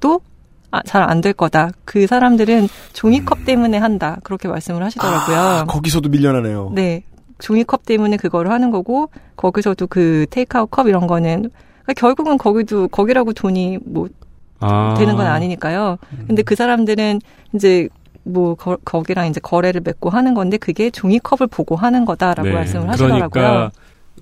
도 0.00 0.20
아, 0.70 0.82
잘안 0.82 1.20
될 1.20 1.32
거다. 1.32 1.70
그 1.84 2.06
사람들은 2.06 2.68
종이컵 2.94 3.44
때문에 3.44 3.78
한다. 3.78 4.18
그렇게 4.24 4.48
말씀을 4.48 4.82
하시더라고요. 4.82 5.36
음. 5.36 5.40
아, 5.40 5.64
거기서도 5.66 6.08
밀려나네요. 6.08 6.72
네. 6.74 7.04
종이컵 7.38 7.86
때문에 7.86 8.16
그거를 8.16 8.50
하는 8.50 8.70
거고 8.70 9.10
거기서도 9.36 9.86
그 9.86 10.26
테이크아웃 10.30 10.70
컵 10.70 10.88
이런 10.88 11.06
거는 11.06 11.50
그러니까 11.82 11.92
결국은 11.96 12.38
거기도 12.38 12.88
거기라고 12.88 13.32
돈이 13.32 13.78
뭐 13.84 14.08
아. 14.60 14.94
되는 14.98 15.16
건 15.16 15.26
아니니까요. 15.26 15.98
음. 16.12 16.24
근데 16.26 16.42
그 16.42 16.56
사람들은 16.56 17.20
이제 17.54 17.88
뭐 18.24 18.54
거, 18.54 18.76
거기랑 18.84 19.28
이제 19.28 19.38
거래를 19.40 19.80
맺고 19.84 20.10
하는 20.10 20.34
건데 20.34 20.56
그게 20.56 20.90
종이컵을 20.90 21.46
보고 21.48 21.76
하는 21.76 22.04
거다라고 22.04 22.48
네. 22.48 22.54
말씀을 22.54 22.88
하시더라고요. 22.88 23.28
그러니까 23.28 23.70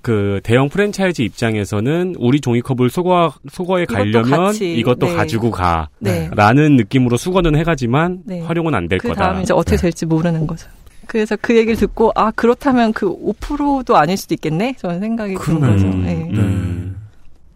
그 0.03 0.41
대형 0.43 0.69
프랜차이즈 0.69 1.23
입장에서는 1.23 2.17
우리 2.19 2.41
종이컵을 2.41 2.91
수거 2.91 3.33
수거에 3.51 3.85
가려면 3.87 4.47
같이, 4.47 4.75
이것도 4.75 5.07
네. 5.07 5.15
가지고 5.15 5.53
네. 6.01 6.29
가라는 6.29 6.77
느낌으로 6.77 7.17
수거는 7.17 7.57
해가지만 7.57 8.23
네. 8.25 8.41
활용은 8.41 8.75
안될그 8.75 9.09
거다. 9.09 9.23
다음에 9.23 9.43
이제 9.43 9.55
어떻게 9.55 9.77
될지 9.77 10.05
모르는 10.05 10.47
거죠. 10.47 10.69
그래서 11.07 11.37
그 11.41 11.57
얘기를 11.57 11.77
듣고 11.77 12.11
아 12.15 12.31
그렇다면 12.33 12.93
그 12.93 13.07
5%도 13.09 13.97
아닐 13.97 14.17
수도 14.17 14.35
있겠네. 14.35 14.75
저는 14.79 15.01
생각이 15.01 15.35
드는. 15.37 15.61
거죠. 15.61 15.87
음, 15.87 16.03
네. 16.05 16.29
음. 16.33 16.97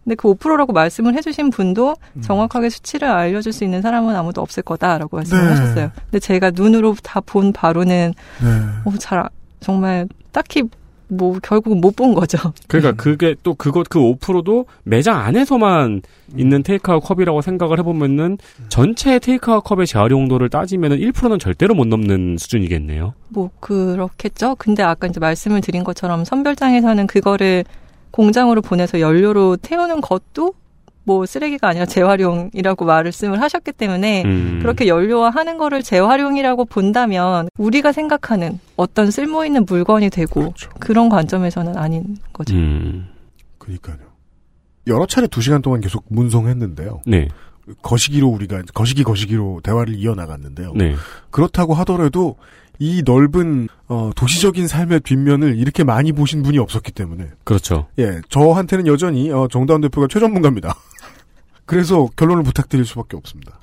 근데 0.03 0.15
그 0.15 0.33
5%라고 0.33 0.71
말씀을 0.71 1.15
해주신 1.15 1.49
분도 1.49 1.95
음. 2.15 2.21
정확하게 2.21 2.69
수치를 2.69 3.09
알려줄 3.09 3.51
수 3.51 3.65
있는 3.65 3.81
사람은 3.81 4.15
아무도 4.15 4.41
없을 4.41 4.63
거다라고 4.63 5.17
말씀을 5.17 5.43
네. 5.43 5.49
하셨어요. 5.49 5.91
근데 6.05 6.19
제가 6.19 6.51
눈으로 6.51 6.95
다 7.03 7.19
본 7.19 7.51
바로는 7.51 8.13
네. 8.41 8.47
어, 8.85 8.93
잘 8.99 9.19
아- 9.19 9.29
정말 9.59 10.07
딱히 10.31 10.63
뭐 11.09 11.37
결국은 11.41 11.81
못 11.81 11.97
본 11.97 12.13
거죠. 12.13 12.37
그러니까 12.67 12.91
음. 12.91 12.97
그게 12.97 13.35
또 13.41 13.55
그것 13.55 13.89
그 13.89 13.97
5%도 13.99 14.65
매장 14.83 15.17
안에서만 15.19 16.03
있는 16.35 16.61
테이크아웃 16.61 17.03
컵이라고 17.03 17.41
생각을 17.41 17.79
해보면은 17.79 18.37
전체 18.69 19.17
테이크아웃 19.17 19.63
컵의 19.63 19.87
재활용도를 19.87 20.49
따지면은 20.49 20.97
1%는 20.99 21.39
절대로 21.39 21.73
못 21.73 21.87
넘는 21.87 22.37
수준이겠네요. 22.37 23.13
뭐 23.29 23.49
그렇겠죠. 23.59 24.55
근데 24.59 24.83
아까 24.83 25.07
이제 25.07 25.19
말씀을 25.19 25.61
드린 25.61 25.83
것처럼 25.83 26.23
선별장에서는 26.23 27.07
그거를 27.07 27.63
공장으로 28.11 28.61
보내서 28.61 28.99
연료로 28.99 29.57
태우는 29.57 30.01
것도 30.01 30.53
뭐 31.07 31.25
쓰레기가 31.25 31.69
아니라 31.69 31.85
재활용이라고 31.85 32.83
말씀을 32.83 33.41
하셨기 33.41 33.71
때문에 33.71 34.23
음. 34.25 34.59
그렇게 34.61 34.87
연료화하는 34.87 35.57
거를 35.57 35.81
재활용이라고 35.81 36.65
본다면 36.65 37.47
우리가 37.57 37.93
생각하는 37.93 38.59
어떤 38.75 39.09
쓸모 39.09 39.45
있는 39.45 39.65
물건이 39.65 40.09
되고 40.09 40.41
그렇죠. 40.41 40.69
그런 40.81 41.07
관점에서는 41.07 41.77
아닌 41.77 42.17
거죠. 42.33 42.53
음. 42.55 43.07
그러니까요. 43.57 43.95
여러 44.87 45.05
차례 45.05 45.27
두 45.27 45.41
시간 45.41 45.61
동안 45.61 45.79
계속 45.79 46.03
문송했는데요. 46.09 47.01
네. 47.07 47.29
거시기로 47.81 48.27
우리가 48.27 48.63
거시기 48.73 49.03
거시기로 49.03 49.61
대화를 49.63 49.95
이어나갔는데요. 49.95 50.73
네. 50.75 50.95
그렇다고 51.31 51.73
하더라도 51.73 52.35
이 52.79 53.01
넓은 53.05 53.69
어, 53.87 54.11
도시적인 54.15 54.67
삶의 54.67 55.01
뒷면을 55.01 55.57
이렇게 55.57 55.85
많이 55.85 56.11
보신 56.11 56.43
분이 56.43 56.59
없었기 56.59 56.91
때문에 56.91 57.29
그렇죠. 57.45 57.87
예 57.97 58.19
저한테는 58.29 58.87
여전히 58.87 59.31
어, 59.31 59.47
정다운 59.49 59.79
대표가 59.81 60.07
최전문가입니다. 60.09 60.75
그래서 61.67 62.07
결론을 62.15 62.41
부탁드릴 62.43 62.85
수밖에 62.85 63.15
없습니다. 63.15 63.59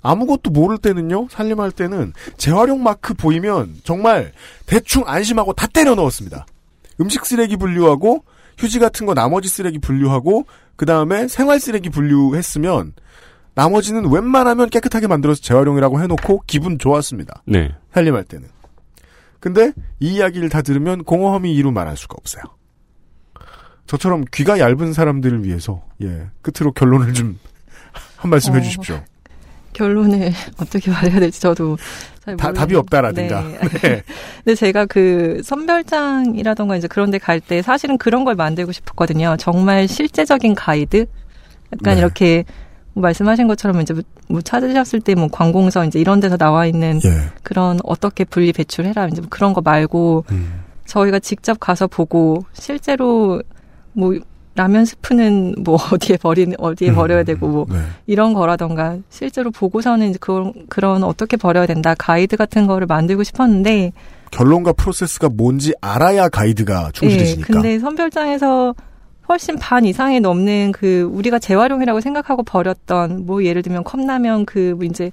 아무것도 0.00 0.50
모를 0.50 0.78
때는요 0.78 1.28
살림할 1.28 1.72
때는 1.72 2.14
재활용 2.38 2.82
마크 2.82 3.12
보이면 3.12 3.80
정말 3.84 4.32
대충 4.64 5.02
안심하고 5.06 5.52
다 5.52 5.66
때려 5.66 5.94
넣었습니다. 5.94 6.46
음식 7.00 7.26
쓰레기 7.26 7.56
분류하고 7.56 8.24
휴지 8.56 8.78
같은 8.78 9.06
거 9.06 9.14
나머지 9.14 9.48
쓰레기 9.48 9.78
분류하고 9.78 10.46
그 10.76 10.86
다음에 10.86 11.28
생활 11.28 11.60
쓰레기 11.60 11.90
분류했으면 11.90 12.94
나머지는 13.54 14.08
웬만하면 14.10 14.70
깨끗하게 14.70 15.08
만들어서 15.08 15.42
재활용이라고 15.42 16.00
해놓고 16.00 16.44
기분 16.46 16.78
좋았습니다. 16.78 17.42
네. 17.44 17.74
살림할 17.92 18.22
때는. 18.24 18.48
근데 19.40 19.72
이 19.98 20.14
이야기를 20.14 20.48
다 20.48 20.62
들으면 20.62 21.02
공허함이 21.02 21.52
이루 21.52 21.72
말할 21.72 21.96
수가 21.96 22.14
없어요. 22.18 22.42
저처럼 23.86 24.24
귀가 24.32 24.58
얇은 24.58 24.92
사람들을 24.92 25.44
위해서 25.44 25.82
예 26.02 26.28
끝으로 26.42 26.72
결론을 26.72 27.14
좀 27.14 27.38
한 28.18 28.30
말씀 28.30 28.52
어, 28.52 28.56
해주십시오. 28.56 29.00
결론을 29.72 30.32
어떻게 30.60 30.90
말해야 30.90 31.20
될지 31.20 31.40
저도 31.40 31.76
잘 32.24 32.36
다. 32.36 32.52
답이 32.52 32.74
없다라든가. 32.74 33.42
네. 33.42 33.58
네. 33.82 34.02
근데 34.44 34.54
제가 34.54 34.86
그 34.86 35.40
선별장이라던가 35.44 36.76
이제 36.76 36.88
그런 36.88 37.10
데 37.10 37.18
갈 37.18 37.40
때 37.40 37.62
사실은 37.62 37.96
그런 37.98 38.24
걸 38.24 38.34
만들고 38.34 38.72
싶었거든요. 38.72 39.36
정말 39.38 39.86
실제적인 39.88 40.54
가이드? 40.54 41.06
약간 41.72 41.94
네. 41.94 42.00
이렇게 42.00 42.44
뭐 42.94 43.02
말씀하신 43.02 43.46
것처럼 43.46 43.80
이제 43.80 43.94
뭐 44.28 44.40
찾으셨을 44.40 45.00
때 45.00 45.14
뭐 45.14 45.28
관공서 45.28 45.84
이제 45.84 46.00
이런 46.00 46.18
데서 46.20 46.36
나와 46.36 46.66
있는 46.66 47.00
예. 47.04 47.10
그런 47.44 47.78
어떻게 47.84 48.24
분리 48.24 48.52
배출해라 48.52 49.06
이제 49.08 49.20
뭐 49.20 49.28
그런 49.30 49.52
거 49.52 49.60
말고 49.60 50.24
음. 50.32 50.64
저희가 50.86 51.18
직접 51.20 51.60
가서 51.60 51.86
보고 51.86 52.44
실제로 52.52 53.42
뭐 53.92 54.14
라면 54.58 54.84
스프는 54.84 55.54
뭐 55.60 55.78
어디에 55.92 56.16
버리는 56.16 56.52
어디에 56.58 56.92
버려야 56.92 57.22
되고 57.22 57.46
뭐 57.46 57.66
네. 57.68 57.76
이런 58.08 58.34
거라던가 58.34 58.96
실제로 59.08 59.52
보고서는 59.52 60.10
이제 60.10 60.18
그런 60.20 60.52
그런 60.68 61.04
어떻게 61.04 61.36
버려야 61.36 61.64
된다 61.64 61.94
가이드 61.96 62.36
같은 62.36 62.66
거를 62.66 62.88
만들고 62.88 63.22
싶었는데 63.22 63.92
결론과 64.32 64.72
프로세스가 64.72 65.28
뭔지 65.28 65.74
알아야 65.80 66.28
가이드가 66.28 66.90
충실해지니까. 66.92 67.46
예, 67.48 67.52
근데 67.52 67.78
선별장에서 67.78 68.74
훨씬 69.28 69.56
반 69.60 69.84
이상이 69.84 70.18
넘는 70.18 70.72
그 70.72 71.02
우리가 71.12 71.38
재활용이라고 71.38 72.00
생각하고 72.00 72.42
버렸던 72.42 73.26
뭐 73.26 73.44
예를 73.44 73.62
들면 73.62 73.84
컵라면 73.84 74.44
그 74.44 74.74
뭐 74.76 74.84
이제 74.84 75.12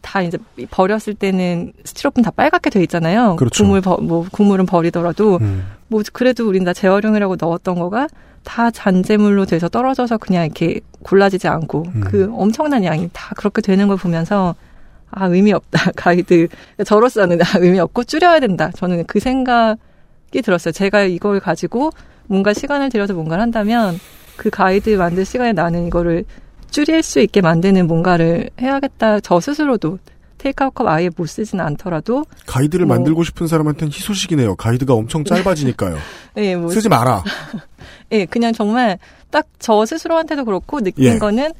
다 0.00 0.22
이제 0.22 0.38
버렸을 0.70 1.12
때는 1.14 1.72
스티로폼 1.84 2.22
다 2.24 2.30
빨갛게 2.30 2.70
돼 2.70 2.80
있잖아요. 2.82 3.36
그렇죠. 3.36 3.64
국물 3.64 3.80
버, 3.82 3.98
뭐 3.98 4.26
국물은 4.32 4.64
버리더라도 4.64 5.36
음. 5.42 5.66
뭐 5.88 6.02
그래도 6.12 6.48
우린 6.48 6.64
다 6.64 6.72
재활용이라고 6.72 7.36
넣었던 7.38 7.78
거가 7.78 8.08
다 8.48 8.70
잔재물로 8.70 9.44
돼서 9.44 9.68
떨어져서 9.68 10.16
그냥 10.16 10.46
이렇게 10.46 10.80
골라지지 11.02 11.48
않고 11.48 11.84
음. 11.94 12.00
그 12.00 12.32
엄청난 12.32 12.82
양이 12.82 13.10
다 13.12 13.34
그렇게 13.36 13.60
되는 13.60 13.86
걸 13.88 13.98
보면서 13.98 14.54
아 15.10 15.26
의미 15.26 15.52
없다 15.52 15.92
가이드 15.94 16.48
저로서는 16.84 17.42
아, 17.42 17.44
의미 17.58 17.78
없고 17.78 18.04
줄여야 18.04 18.40
된다 18.40 18.70
저는 18.74 19.04
그 19.06 19.20
생각이 19.20 19.76
들었어요 20.42 20.72
제가 20.72 21.02
이걸 21.02 21.40
가지고 21.40 21.90
뭔가 22.26 22.54
시간을 22.54 22.88
들여서 22.88 23.12
뭔가를 23.12 23.42
한다면 23.42 24.00
그 24.36 24.48
가이드 24.48 24.90
만들 24.96 25.26
시간에 25.26 25.52
나는 25.52 25.86
이거를 25.86 26.24
줄일 26.70 27.02
수 27.02 27.20
있게 27.20 27.42
만드는 27.42 27.86
뭔가를 27.86 28.48
해야겠다 28.58 29.20
저 29.20 29.40
스스로도 29.40 29.98
테이크아웃 30.38 30.72
컵 30.72 30.86
아예 30.86 31.10
못 31.14 31.26
쓰지는 31.26 31.62
않더라도 31.66 32.24
가이드를 32.46 32.86
뭐. 32.86 32.96
만들고 32.96 33.24
싶은 33.24 33.48
사람한테는 33.48 33.92
희소식이네요. 33.92 34.54
가이드가 34.54 34.94
엄청 34.94 35.24
짧아지니까요. 35.24 35.98
예, 36.38 36.54
뭐 36.54 36.70
쓰지 36.70 36.88
마라. 36.88 37.24
예, 38.12 38.24
그냥 38.26 38.52
정말 38.52 38.98
딱 39.30 39.46
저 39.58 39.84
스스로한테도 39.84 40.44
그렇고 40.44 40.80
느낀 40.80 41.04
예. 41.04 41.18
거는 41.18 41.52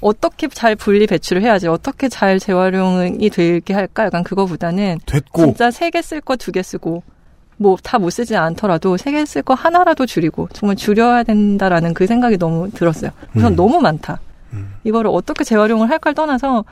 어떻게 0.00 0.46
잘 0.48 0.76
분리 0.76 1.06
배출을 1.06 1.42
해야지, 1.42 1.66
어떻게 1.66 2.08
잘 2.08 2.38
재활용이 2.38 3.30
되게 3.30 3.74
할까? 3.74 4.04
약간 4.04 4.22
그거보다는 4.22 4.98
됐고 5.06 5.46
진짜 5.46 5.70
세 5.70 5.90
개 5.90 5.98
쓸 6.00 6.20
거 6.20 6.36
두 6.36 6.52
개 6.52 6.62
쓰고 6.62 7.02
뭐 7.58 7.76
다 7.82 7.98
못 7.98 8.10
쓰지 8.10 8.36
않더라도 8.36 8.96
세 8.96 9.10
개 9.10 9.22
쓸 9.26 9.42
거 9.42 9.54
하나라도 9.54 10.06
줄이고 10.06 10.48
정말 10.52 10.76
줄여야 10.76 11.24
된다라는 11.24 11.94
그 11.94 12.06
생각이 12.06 12.36
너무 12.38 12.70
들었어요. 12.70 13.10
우선 13.34 13.54
음. 13.54 13.56
너무 13.56 13.80
많다. 13.80 14.20
음. 14.52 14.74
이거를 14.84 15.10
어떻게 15.12 15.42
재활용을 15.42 15.90
할까를 15.90 16.14
떠나서 16.14 16.64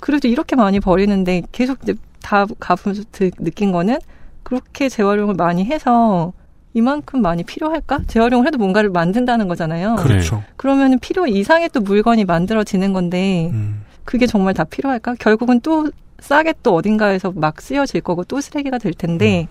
그래도 0.00 0.28
이렇게 0.28 0.54
많이 0.56 0.78
버리는데 0.80 1.42
계속 1.52 1.78
이제 1.84 1.94
다 2.22 2.44
가보면서 2.60 3.04
드- 3.12 3.30
느낀 3.38 3.72
거는 3.72 3.98
그렇게 4.42 4.90
재활용을 4.90 5.34
많이 5.34 5.64
해서 5.64 6.34
이만큼 6.78 7.22
많이 7.22 7.42
필요할까? 7.44 8.00
재활용을 8.08 8.46
해도 8.46 8.58
뭔가를 8.58 8.90
만든다는 8.90 9.46
거잖아요. 9.48 9.94
그렇죠. 9.96 10.42
그러면 10.56 10.98
필요 10.98 11.26
이상의 11.26 11.70
또 11.72 11.80
물건이 11.80 12.24
만들어지는 12.24 12.92
건데 12.92 13.50
음. 13.52 13.82
그게 14.04 14.26
정말 14.26 14.54
다 14.54 14.64
필요할까? 14.64 15.14
결국은 15.20 15.60
또 15.60 15.88
싸게 16.18 16.54
또 16.62 16.74
어딘가에서 16.74 17.32
막 17.34 17.60
쓰여질 17.60 18.00
거고 18.00 18.24
또 18.24 18.40
쓰레기가 18.40 18.78
될 18.78 18.92
텐데 18.92 19.46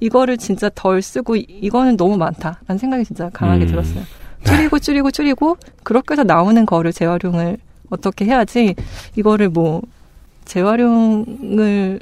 이거를 0.00 0.38
진짜 0.38 0.70
덜 0.74 1.02
쓰고 1.02 1.36
이- 1.36 1.46
이거는 1.48 1.96
너무 1.96 2.16
많다라는 2.16 2.78
생각이 2.78 3.04
진짜 3.04 3.28
강하게 3.32 3.64
음. 3.66 3.68
들었어요. 3.68 4.02
줄이고 4.44 4.78
줄이고 4.78 5.10
줄이고 5.10 5.56
그렇게 5.84 6.14
해서 6.14 6.24
나오는 6.24 6.64
거를 6.66 6.92
재활용을 6.92 7.58
어떻게 7.90 8.24
해야지 8.24 8.74
이거를 9.14 9.50
뭐 9.50 9.82
재활용을 10.46 12.00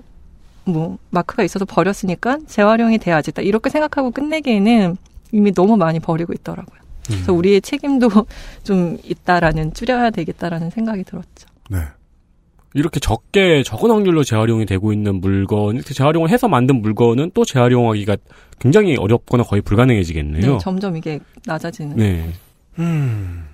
뭐 0.73 0.99
마크가 1.11 1.43
있어서 1.43 1.65
버렸으니까 1.65 2.39
재활용이 2.47 2.99
돼야지 2.99 3.33
딱 3.33 3.45
이렇게 3.45 3.71
생각하고 3.71 4.11
끝내기에는 4.11 4.97
이미 5.33 5.53
너무 5.53 5.77
많이 5.77 6.01
버리고 6.01 6.33
있더라고요. 6.33 6.81
그래서 7.07 7.33
우리의 7.33 7.61
책임도 7.61 8.09
좀 8.63 8.99
있다라는 9.05 9.75
줄여야 9.75 10.11
되겠다라는 10.11 10.71
생각이 10.71 11.05
들었죠. 11.05 11.49
네. 11.69 11.79
이렇게 12.75 13.01
적게 13.01 13.65
적은 13.65 13.91
확률로 13.91 14.23
재활용이 14.23 14.65
되고 14.65 14.93
있는 14.93 15.21
물건, 15.21 15.75
이렇게 15.75 15.93
재활용을 15.93 16.31
해서 16.31 16.47
만든 16.47 16.81
물건은 16.83 17.33
또 17.35 17.45
재활용하기가 17.45 18.17
굉장히 18.61 18.97
어렵거나 18.97 19.43
거의 19.43 19.61
불가능해지겠네요. 19.63 20.53
네, 20.53 20.59
점점 20.61 20.97
이게 20.97 21.19
낮아지는. 21.47 21.97
네. 21.97 22.31
음. 22.79 23.45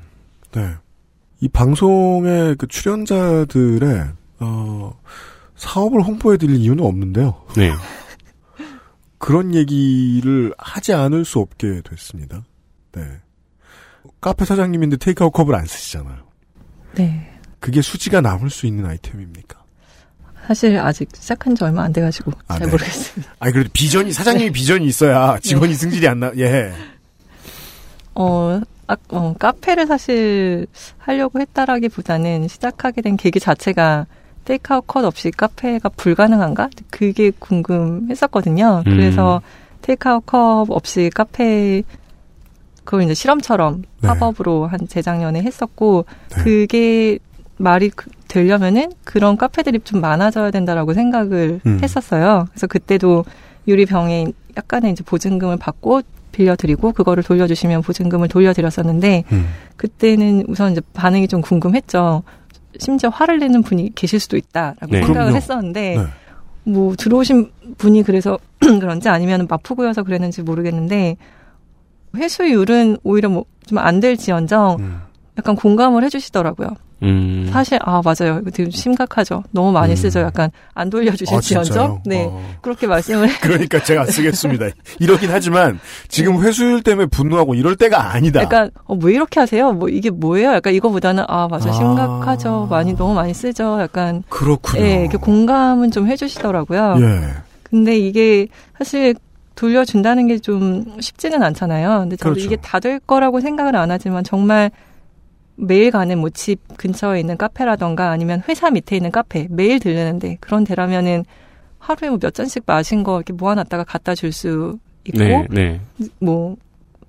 네. 0.52 0.68
이 1.40 1.48
방송의 1.48 2.56
그 2.56 2.66
출연자들의 2.66 4.04
어 4.40 4.98
사업을 5.56 6.02
홍보해 6.02 6.36
드릴 6.36 6.56
이유는 6.56 6.84
없는데요. 6.84 7.42
네. 7.56 7.72
그런 9.18 9.54
얘기를 9.54 10.54
하지 10.58 10.92
않을 10.92 11.24
수 11.24 11.38
없게 11.38 11.80
됐습니다. 11.88 12.44
네. 12.92 13.02
카페 14.20 14.44
사장님인데 14.44 14.96
테이크아웃 14.98 15.32
컵을 15.32 15.54
안 15.54 15.66
쓰시잖아요. 15.66 16.26
네. 16.94 17.32
그게 17.60 17.82
수지가 17.82 18.20
남을 18.20 18.50
수 18.50 18.66
있는 18.66 18.86
아이템입니까? 18.86 19.64
사실 20.46 20.78
아직 20.78 21.08
시작한 21.14 21.56
지 21.56 21.64
얼마 21.64 21.82
안 21.82 21.92
돼가지고 21.92 22.30
아, 22.46 22.58
잘 22.58 22.66
네. 22.66 22.70
모르겠습니다. 22.70 23.34
아니 23.40 23.52
그래도 23.52 23.70
비전이 23.72 24.12
사장님이 24.12 24.52
비전이 24.52 24.86
있어야 24.86 25.38
직원이 25.40 25.74
승질이 25.74 26.06
안 26.06 26.20
나. 26.20 26.32
예. 26.36 26.72
어, 28.14 28.60
아, 28.86 28.96
어, 29.08 29.34
카페를 29.38 29.86
사실 29.86 30.66
하려고 30.98 31.40
했다라기보다는 31.40 32.46
시작하게 32.46 33.02
된 33.02 33.16
계기 33.16 33.40
자체가 33.40 34.06
테이크아웃 34.46 34.84
컷 34.86 35.04
없이 35.04 35.30
카페가 35.30 35.90
불가능한가? 35.90 36.70
그게 36.90 37.30
궁금했었거든요. 37.38 38.82
음. 38.86 38.90
그래서 38.90 39.42
테이크아웃 39.82 40.24
컵 40.24 40.66
없이 40.70 41.10
카페 41.14 41.82
그걸 42.84 43.02
이제 43.02 43.14
실험처럼 43.14 43.82
네. 44.02 44.08
팝업으로 44.08 44.66
한 44.66 44.86
재작년에 44.88 45.42
했었고 45.42 46.06
네. 46.36 46.42
그게 46.42 47.18
말이 47.58 47.90
그- 47.90 48.08
되려면은 48.28 48.92
그런 49.04 49.36
카페들이 49.36 49.80
좀 49.80 50.00
많아져야 50.00 50.50
된다라고 50.52 50.94
생각을 50.94 51.60
음. 51.66 51.78
했었어요. 51.82 52.46
그래서 52.50 52.66
그때도 52.66 53.24
유리병에 53.66 54.26
약간의 54.56 54.92
이제 54.92 55.02
보증금을 55.02 55.56
받고 55.56 56.02
빌려드리고 56.32 56.92
그거를 56.92 57.22
돌려주시면 57.22 57.82
보증금을 57.82 58.28
돌려드렸었는데 58.28 59.24
음. 59.32 59.48
그때는 59.76 60.44
우선 60.48 60.72
이제 60.72 60.80
반응이 60.92 61.26
좀 61.28 61.40
궁금했죠. 61.40 62.22
심지어 62.80 63.08
화를 63.10 63.38
내는 63.38 63.62
분이 63.62 63.94
계실 63.94 64.20
수도 64.20 64.36
있다라고 64.36 64.86
네. 64.88 64.98
생각을 64.98 65.14
그럼요. 65.14 65.36
했었는데 65.36 65.96
네. 65.98 66.04
뭐 66.64 66.94
들어오신 66.96 67.50
분이 67.78 68.02
그래서 68.02 68.38
그런지 68.60 69.08
아니면 69.08 69.46
마프고여서 69.48 70.02
그랬는지 70.02 70.42
모르겠는데 70.42 71.16
회수율은 72.16 72.98
오히려 73.02 73.28
뭐 73.28 73.44
좀 73.66 73.78
안 73.78 73.98
될지언정 73.98 74.76
음. 74.78 75.00
약간 75.38 75.54
공감을 75.56 76.02
해주시더라고요. 76.04 76.68
음. 77.02 77.50
사실 77.52 77.78
아 77.82 78.00
맞아요. 78.02 78.38
이거 78.40 78.50
되게 78.50 78.70
심각하죠. 78.70 79.44
너무 79.50 79.70
많이 79.70 79.92
음. 79.92 79.96
쓰죠. 79.96 80.20
약간 80.20 80.50
안 80.72 80.86
아, 80.86 80.90
돌려주실지언정. 80.90 81.64
진짜요? 81.64 82.02
네 82.06 82.24
어. 82.24 82.42
그렇게 82.62 82.86
말씀을 82.86 83.28
그러니까 83.42 83.82
제가 83.84 84.06
쓰겠습니다. 84.06 84.68
이러긴 84.98 85.30
하지만 85.30 85.78
지금 86.08 86.40
회수율 86.42 86.82
때문에 86.82 87.06
분노하고 87.08 87.54
이럴 87.54 87.76
때가 87.76 88.14
아니다. 88.14 88.40
약간 88.40 88.70
어, 88.86 88.94
왜 89.02 89.12
이렇게 89.12 89.40
하세요? 89.40 89.72
뭐 89.72 89.90
이게 89.90 90.08
뭐예요? 90.08 90.52
약간 90.54 90.72
이거보다는 90.72 91.24
아 91.28 91.48
맞아 91.48 91.68
아. 91.68 91.72
심각하죠. 91.72 92.68
많이 92.70 92.96
너무 92.96 93.12
많이 93.12 93.34
쓰죠. 93.34 93.78
약간 93.80 94.22
그렇군요. 94.30 94.82
예, 94.82 95.00
이렇게 95.02 95.18
공감은 95.18 95.90
좀 95.90 96.06
해주시더라고요. 96.08 96.96
예. 97.00 97.20
근데 97.64 97.98
이게 97.98 98.46
사실 98.78 99.14
돌려준다는 99.54 100.28
게 100.28 100.38
좀 100.38 100.84
쉽지는 101.00 101.42
않잖아요. 101.42 102.00
근데 102.00 102.16
저도 102.16 102.32
그렇죠. 102.34 102.46
이게 102.46 102.56
다 102.56 102.78
될 102.78 103.00
거라고 103.00 103.40
생각을 103.40 103.76
안 103.76 103.90
하지만 103.90 104.22
정말 104.24 104.70
매일 105.56 105.90
가는 105.90 106.18
뭐 106.18 106.30
집 106.30 106.60
근처에 106.76 107.20
있는 107.20 107.36
카페라던가 107.36 108.10
아니면 108.10 108.42
회사 108.48 108.70
밑에 108.70 108.96
있는 108.96 109.10
카페 109.10 109.46
매일 109.50 109.80
들르는데 109.80 110.36
그런 110.40 110.64
데라면은 110.64 111.24
하루에 111.78 112.08
뭐 112.10 112.18
몇 112.18 112.34
잔씩 112.34 112.64
마신 112.66 113.02
거 113.02 113.16
이렇게 113.16 113.32
모아놨다가 113.32 113.84
갖다 113.84 114.14
줄 114.14 114.32
수 114.32 114.78
있고 115.06 115.18
네, 115.18 115.46
네. 115.50 115.80
뭐 116.20 116.56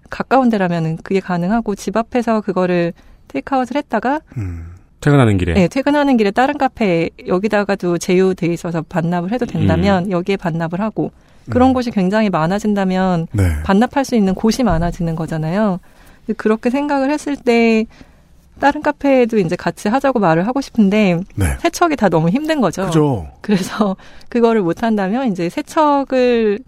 가까운 0.10 0.50
데라면은 0.50 0.98
그게 0.98 1.20
가능하고 1.20 1.76
집 1.76 1.98
앞에서 1.98 2.42
그거를 2.42 2.94
테이크아웃을 3.28 3.76
했다가 3.76 4.22
음. 4.38 4.74
퇴근하는 5.02 5.38
길에. 5.38 5.54
네, 5.54 5.68
퇴근하는 5.68 6.16
길에 6.18 6.32
다른 6.32 6.58
카페 6.58 7.10
여기다가도 7.28 7.98
제휴돼 7.98 8.48
있어서 8.48 8.82
반납을 8.84 9.32
해도 9.32 9.46
된다면 9.46 10.10
여기에 10.10 10.38
반납을 10.38 10.80
하고 10.80 11.12
그런 11.50 11.70
음. 11.70 11.74
곳이 11.74 11.92
굉장히 11.92 12.30
많아진다면 12.30 13.28
네. 13.32 13.44
반납할 13.64 14.06
수 14.06 14.16
있는 14.16 14.34
곳이 14.34 14.64
많아지는 14.64 15.16
거잖아요. 15.16 15.80
그렇게 16.38 16.70
생각을 16.70 17.10
했을 17.12 17.36
때 17.36 17.86
다른 18.60 18.82
카페에도 18.82 19.38
이제 19.38 19.56
같이 19.56 19.88
하자고 19.88 20.20
말을 20.20 20.48
하고 20.48 20.62
싶은데 20.62 21.20
네. 21.36 21.46
세척이 21.60 21.96
다 21.96 22.10
너무 22.10 22.30
힘든 22.30 22.62
거죠. 22.62 22.86
그죠. 22.86 23.28
그래서 23.42 23.96
그거를 24.30 24.62
못 24.62 24.84
한다면 24.84 25.32
이제 25.32 25.50
세척을 25.50 26.60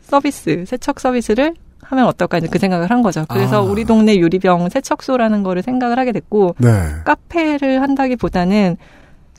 서비스, 0.00 0.64
세척 0.66 1.00
서비스를 1.00 1.54
하면 1.82 2.06
어떨까 2.06 2.38
이제 2.38 2.48
그 2.50 2.58
생각을 2.58 2.90
한 2.90 3.02
거죠. 3.02 3.24
그래서 3.28 3.58
아. 3.58 3.60
우리 3.60 3.84
동네 3.84 4.16
유리병 4.16 4.68
세척소라는 4.70 5.42
거를 5.42 5.62
생각을 5.62 5.98
하게 5.98 6.12
됐고 6.12 6.56
네. 6.58 6.70
카페를 7.04 7.82
한다기보다는 7.82 8.76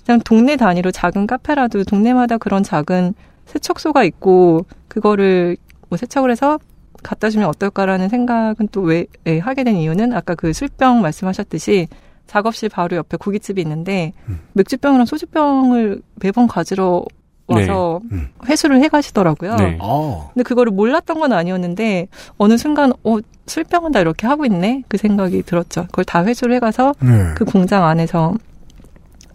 그냥 0.06 0.22
동네 0.24 0.56
단위로 0.56 0.92
작은 0.92 1.28
카페라도 1.28 1.84
동네마다 1.84 2.38
그런 2.38 2.64
작은 2.64 3.14
세척소가 3.46 4.04
있고 4.06 4.66
그거를 4.88 5.58
뭐 5.90 5.98
세척을 5.98 6.32
해서 6.32 6.60
갖다 7.08 7.30
주면 7.30 7.48
어떨까라는 7.50 8.10
생각은 8.10 8.68
또 8.72 8.82
왜 8.82 9.06
하게 9.40 9.64
된 9.64 9.76
이유는 9.76 10.14
아까 10.14 10.36
그 10.36 10.54
술병 10.54 11.02
말씀하셨듯이 11.02 11.88
작업실 12.28 12.70
바로 12.70 12.98
옆에 12.98 13.18
고깃집이 13.18 13.62
있는데 13.62 14.14
음. 14.30 14.40
맥주병이랑 14.54 15.06
소주병을 15.06 16.02
매번 16.22 16.48
가지러 16.48 17.06
와서 17.48 18.02
네. 18.12 18.18
음. 18.18 18.28
회수를 18.46 18.82
해 18.82 18.90
가시더라고요. 18.90 19.56
네. 19.56 19.78
아. 19.82 20.28
근데 20.34 20.44
그거를 20.44 20.72
몰랐던 20.72 21.20
건 21.20 21.32
아니었는데 21.32 22.08
어느 22.38 22.58
순간 22.58 22.92
어 23.04 23.18
술병은 23.46 23.94
다 23.94 24.02
이렇게 24.02 24.28
하고 24.28 24.46
있네 24.46 24.84
그 24.90 24.98
생각이 24.98 25.44
들었죠. 25.44 25.86
그걸 25.88 26.04
다 26.04 26.26
회수를 26.26 26.56
해 26.56 26.60
가서 26.60 26.94
네. 27.00 27.34
그 27.36 27.46
공장 27.46 27.86
안에서 27.86 28.36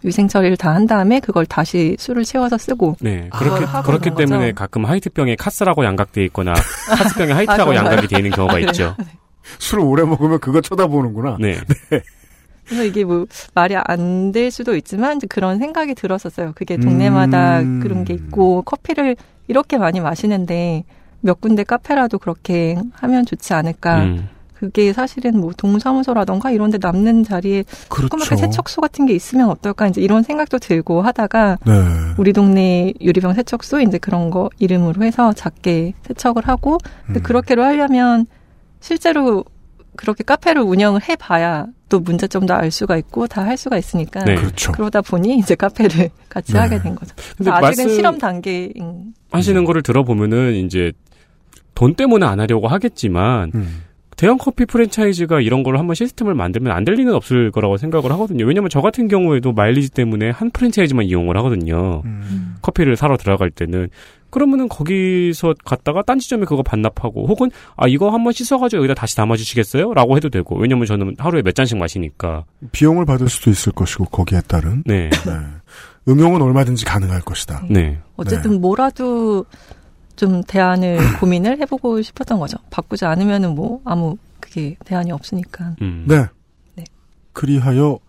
위생 0.03 0.27
처리를 0.27 0.57
다 0.57 0.73
한 0.73 0.87
다음에 0.87 1.19
그걸 1.19 1.45
다시 1.45 1.95
술을 1.99 2.23
채워서 2.25 2.57
쓰고 2.57 2.97
네. 2.99 3.27
아, 3.31 3.37
그렇기, 3.37 4.09
있는 4.09 4.15
거죠. 4.15 4.15
때문에 4.15 4.51
가끔 4.53 4.85
하이트병에 4.85 5.35
카스라고 5.35 5.85
양각돼 5.85 6.23
있거나 6.25 6.53
카스병에 6.89 7.31
하이트라고 7.31 7.71
아? 7.71 7.75
양각이 7.75 8.07
돼 8.07 8.17
있는 8.17 8.31
경우가 8.31 8.53
그래요? 8.55 8.67
있죠. 8.69 8.95
술을 9.59 9.83
오래 9.83 10.03
먹으면 10.03 10.39
그거 10.39 10.61
쳐다보는구나. 10.61 11.37
네. 11.39 11.57
그래서 12.65 12.83
이게 12.85 13.03
뭐 13.03 13.25
말이 13.53 13.75
안 13.75 14.31
될 14.31 14.49
수도 14.51 14.75
있지만 14.75 15.17
이제 15.17 15.27
그런 15.27 15.59
생각이 15.59 15.93
들었었어요. 15.95 16.53
그게 16.55 16.77
동네마다 16.77 17.59
음. 17.59 17.79
그런 17.81 18.03
게 18.05 18.13
있고 18.13 18.61
커피를 18.63 19.15
이렇게 19.47 19.77
많이 19.77 19.99
마시는데 19.99 20.85
몇 21.21 21.39
군데 21.41 21.63
카페라도 21.63 22.17
그렇게 22.19 22.77
하면 22.93 23.25
좋지 23.25 23.53
않을까. 23.53 24.03
음. 24.03 24.29
그게 24.63 24.93
사실은 24.93 25.41
뭐 25.41 25.51
동사무소라던가 25.57 26.49
이런 26.51 26.71
데 26.71 26.77
남는 26.81 27.25
자리에 27.25 27.65
그렇죠. 27.89 28.07
조그맣게 28.17 28.37
세척소 28.37 28.79
같은 28.79 29.05
게 29.05 29.13
있으면 29.13 29.49
어떨까 29.49 29.87
이제 29.87 29.99
이런 29.99 30.23
생각도 30.23 30.57
들고 30.57 31.01
하다가 31.01 31.57
네. 31.65 31.73
우리 32.17 32.31
동네 32.31 32.93
유리병 33.01 33.33
세척소 33.33 33.81
이제 33.81 33.97
그런 33.97 34.29
거 34.29 34.49
이름으로 34.59 35.03
해서 35.03 35.33
작게 35.33 35.95
세척을 36.03 36.47
하고 36.47 36.77
근데 37.05 37.19
음. 37.19 37.23
그렇게로 37.23 37.61
하려면 37.61 38.25
실제로 38.79 39.43
그렇게 39.97 40.23
카페를 40.23 40.61
운영을 40.61 41.01
해봐야 41.09 41.65
또 41.89 41.99
문제점도 41.99 42.53
알 42.53 42.71
수가 42.71 42.95
있고 42.95 43.27
다 43.27 43.43
할 43.43 43.57
수가 43.57 43.77
있으니까 43.77 44.23
네. 44.23 44.35
그렇죠. 44.35 44.71
그러다 44.71 45.01
보니 45.01 45.39
이제 45.39 45.55
카페를 45.55 46.09
같이 46.29 46.53
네. 46.53 46.59
하게 46.59 46.81
된 46.81 46.95
거죠. 46.95 47.13
근데 47.37 47.51
그래서 47.51 47.65
아직은 47.67 47.83
말씀- 47.83 47.89
실험 47.97 48.17
단계인 48.17 49.13
하시는 49.29 49.65
거를 49.65 49.83
들어보면은 49.83 50.53
이제 50.55 50.93
돈 51.75 51.95
때문에 51.95 52.25
안 52.25 52.39
하려고 52.39 52.69
하겠지만 52.69 53.51
음. 53.55 53.81
대형 54.15 54.37
커피 54.37 54.65
프랜차이즈가 54.65 55.41
이런 55.41 55.63
걸 55.63 55.77
한번 55.77 55.95
시스템을 55.95 56.33
만들면 56.33 56.71
안 56.71 56.83
될 56.83 56.95
리는 56.95 57.13
없을 57.13 57.49
거라고 57.51 57.77
생각을 57.77 58.11
하거든요. 58.11 58.45
왜냐면 58.45 58.69
저 58.69 58.81
같은 58.81 59.07
경우에도 59.07 59.53
마일리지 59.53 59.91
때문에 59.91 60.29
한 60.31 60.51
프랜차이즈만 60.51 61.05
이용을 61.05 61.37
하거든요. 61.37 62.01
음. 62.05 62.55
커피를 62.61 62.95
사러 62.97 63.15
들어갈 63.17 63.49
때는 63.49 63.89
그러면은 64.29 64.67
거기서 64.67 65.53
갔다가 65.63 66.01
딴 66.01 66.17
지점에 66.19 66.45
그거 66.45 66.63
반납하고 66.63 67.27
혹은 67.27 67.51
아 67.77 67.87
이거 67.87 68.09
한번 68.09 68.33
씻어가지고 68.33 68.79
여기다 68.79 68.95
다시 68.95 69.15
담아주시겠어요?라고 69.15 70.17
해도 70.17 70.29
되고 70.29 70.57
왜냐면 70.57 70.87
저는 70.87 71.15
하루에 71.19 71.41
몇 71.43 71.53
잔씩 71.53 71.77
마시니까 71.77 72.43
비용을 72.71 73.05
받을 73.05 73.29
수도 73.29 73.51
있을 73.51 73.71
것이고 73.73 74.05
거기에 74.05 74.41
따른 74.47 74.83
네 74.85 75.09
네. 75.09 75.31
응용은 76.09 76.41
얼마든지 76.41 76.83
가능할 76.83 77.21
것이다. 77.21 77.63
네. 77.69 77.99
어쨌든 78.17 78.59
뭐라도 78.59 79.45
좀 80.15 80.43
대안을 80.43 80.97
고민을 81.19 81.59
해보고 81.61 82.01
싶었던 82.01 82.39
거죠. 82.39 82.57
바꾸지 82.69 83.05
않으면은 83.05 83.55
뭐 83.55 83.81
아무 83.85 84.17
그게 84.39 84.75
대안이 84.85 85.11
없으니까. 85.11 85.75
음. 85.81 86.05
네. 86.07 86.25
네. 86.75 86.83
그리하여 87.33 87.99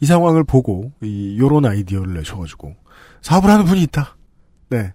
이 0.00 0.06
상황을 0.06 0.44
보고 0.44 0.90
이 1.00 1.38
요런 1.38 1.64
아이디어를 1.64 2.14
내셔가지고 2.14 2.74
사업을 3.20 3.48
하는 3.50 3.64
분이 3.64 3.82
있다. 3.82 4.16
네. 4.70 4.92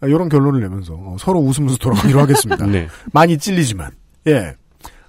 아, 0.00 0.08
요런 0.08 0.28
결론을 0.28 0.60
내면서 0.60 0.94
어, 0.94 1.16
서로 1.18 1.40
웃으면서 1.40 1.76
돌아가기로 1.78 2.20
하겠습니다. 2.20 2.64
네. 2.66 2.88
많이 3.12 3.36
찔리지만 3.36 3.90
예. 4.28 4.54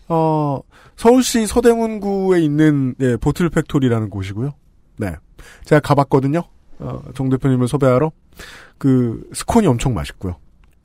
어 0.07 0.59
서울시 0.95 1.45
서대문구에 1.45 2.41
있는 2.41 2.95
예, 2.99 3.15
보틀 3.15 3.49
팩토리라는 3.49 4.09
곳이고요. 4.09 4.51
네. 4.97 5.15
제가 5.63 5.79
가봤거든요. 5.79 6.43
어, 6.79 7.01
정 7.13 7.29
대표님을 7.29 7.67
섭외하러 7.67 8.11
그 8.77 9.29
스콘이 9.33 9.67
엄청 9.67 9.93
맛있고요. 9.93 10.35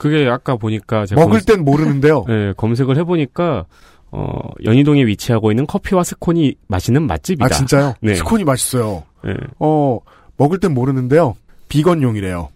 그게 0.04 0.28
아까 0.28 0.56
보니까 0.56 1.06
제가 1.06 1.18
먹을 1.20 1.40
검- 1.40 1.46
땐 1.56 1.64
모르는데요. 1.64 2.24
네, 2.28 2.52
검색을 2.58 2.96
해보니까 2.98 3.64
어 4.10 4.38
연희동에 4.64 5.06
위치하고 5.06 5.50
있는 5.50 5.66
커피와 5.66 6.04
스콘이 6.04 6.56
맛있는 6.68 7.06
맛집이다. 7.06 7.46
아 7.46 7.48
진짜요? 7.48 7.94
네. 8.00 8.14
스콘이 8.14 8.44
맛있어요. 8.44 9.02
네. 9.24 9.32
어 9.58 9.98
먹을 10.36 10.60
땐 10.60 10.74
모르는데요. 10.74 11.36
비건용이래요. 11.68 12.50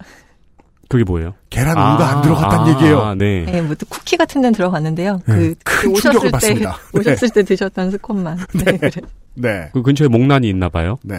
그게 0.91 1.05
뭐예요? 1.05 1.35
계란 1.51 1.77
우유가 1.77 2.11
안 2.17 2.23
들어갔다는 2.23 2.65
아, 2.65 2.69
얘기예요. 2.77 3.15
네. 3.15 3.45
네, 3.45 3.61
뭐또 3.63 3.87
쿠키 3.89 4.17
같은 4.17 4.41
데는 4.43 4.55
들어갔는데요. 4.55 5.21
네, 5.27 5.35
그, 5.35 5.55
큰그 5.65 6.01
충격을 6.01 6.17
오셨을 6.17 6.21
때 6.23 6.31
받습니다. 6.31 6.77
네. 6.95 7.01
오셨을 7.01 7.31
때 7.31 7.43
드셨던 7.43 7.91
스콘만. 7.93 8.39
네, 8.65 8.77
그래. 8.79 8.91
네. 9.35 9.71
그 9.73 9.83
근처에 9.83 10.09
목란이 10.09 10.49
있나 10.49 10.69
봐요. 10.69 10.99
네. 11.03 11.17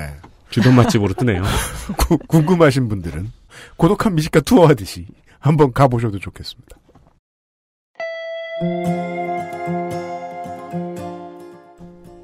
주변 0.52 0.76
맛집으로 0.76 1.14
뜨네요. 1.14 1.44
구- 1.98 2.18
궁금하신 2.28 2.88
분들은 2.90 3.32
고독한 3.78 4.16
미식가 4.16 4.40
투어하듯이 4.42 5.06
한번 5.40 5.72
가보셔도 5.74 6.20
좋겠습니다. 6.20 6.78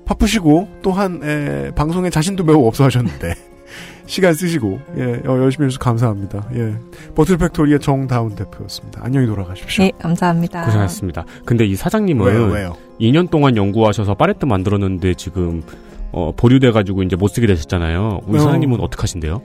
바쁘시고 0.05 0.67
또한 0.81 1.21
에, 1.23 1.71
방송에 1.71 2.09
자신도 2.09 2.43
매우 2.43 2.67
없어 2.67 2.83
하셨는데 2.83 3.33
시간 4.05 4.33
쓰시고 4.33 4.79
예, 4.97 5.21
어, 5.25 5.37
열심히 5.39 5.65
해주셔서 5.65 5.79
감사합니다. 5.83 6.47
예, 6.53 6.75
버틀팩토리의 7.15 7.79
정다운 7.79 8.35
대표였습니다. 8.35 9.01
안녕히 9.03 9.25
돌아가십시오. 9.25 9.83
네, 9.85 9.91
감사합니다. 9.97 10.65
고생하셨습니다. 10.65 11.25
근데 11.45 11.65
이 11.65 11.75
사장님은 11.75 12.25
왜요, 12.25 12.45
왜요? 12.47 12.77
2년 12.99 13.29
동안 13.31 13.57
연구하셔서 13.57 14.13
파레트 14.13 14.45
만들었는데 14.45 15.15
지금 15.15 15.63
어, 16.11 16.31
보류돼가지고 16.35 17.03
이제 17.03 17.15
못 17.15 17.29
쓰게 17.29 17.47
되셨잖아요. 17.47 18.21
우리 18.27 18.37
어. 18.37 18.41
사장님은 18.41 18.79
어떻게 18.81 19.01
하신대요? 19.01 19.41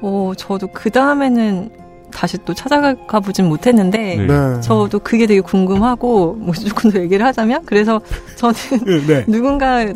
어, 0.00 0.32
저도 0.36 0.66
그 0.68 0.90
다음에는 0.90 1.83
다시 2.14 2.38
또 2.44 2.54
찾아가 2.54 2.94
보진 3.20 3.46
못했는데 3.46 4.16
네. 4.16 4.26
네. 4.26 4.60
저도 4.60 5.00
그게 5.00 5.26
되게 5.26 5.40
궁금하고 5.40 6.34
뭐 6.34 6.54
조금 6.54 6.90
더 6.90 7.00
얘기를 7.00 7.26
하자면 7.26 7.64
그래서 7.66 8.00
저는 8.36 9.06
네. 9.06 9.24
누군가 9.28 9.92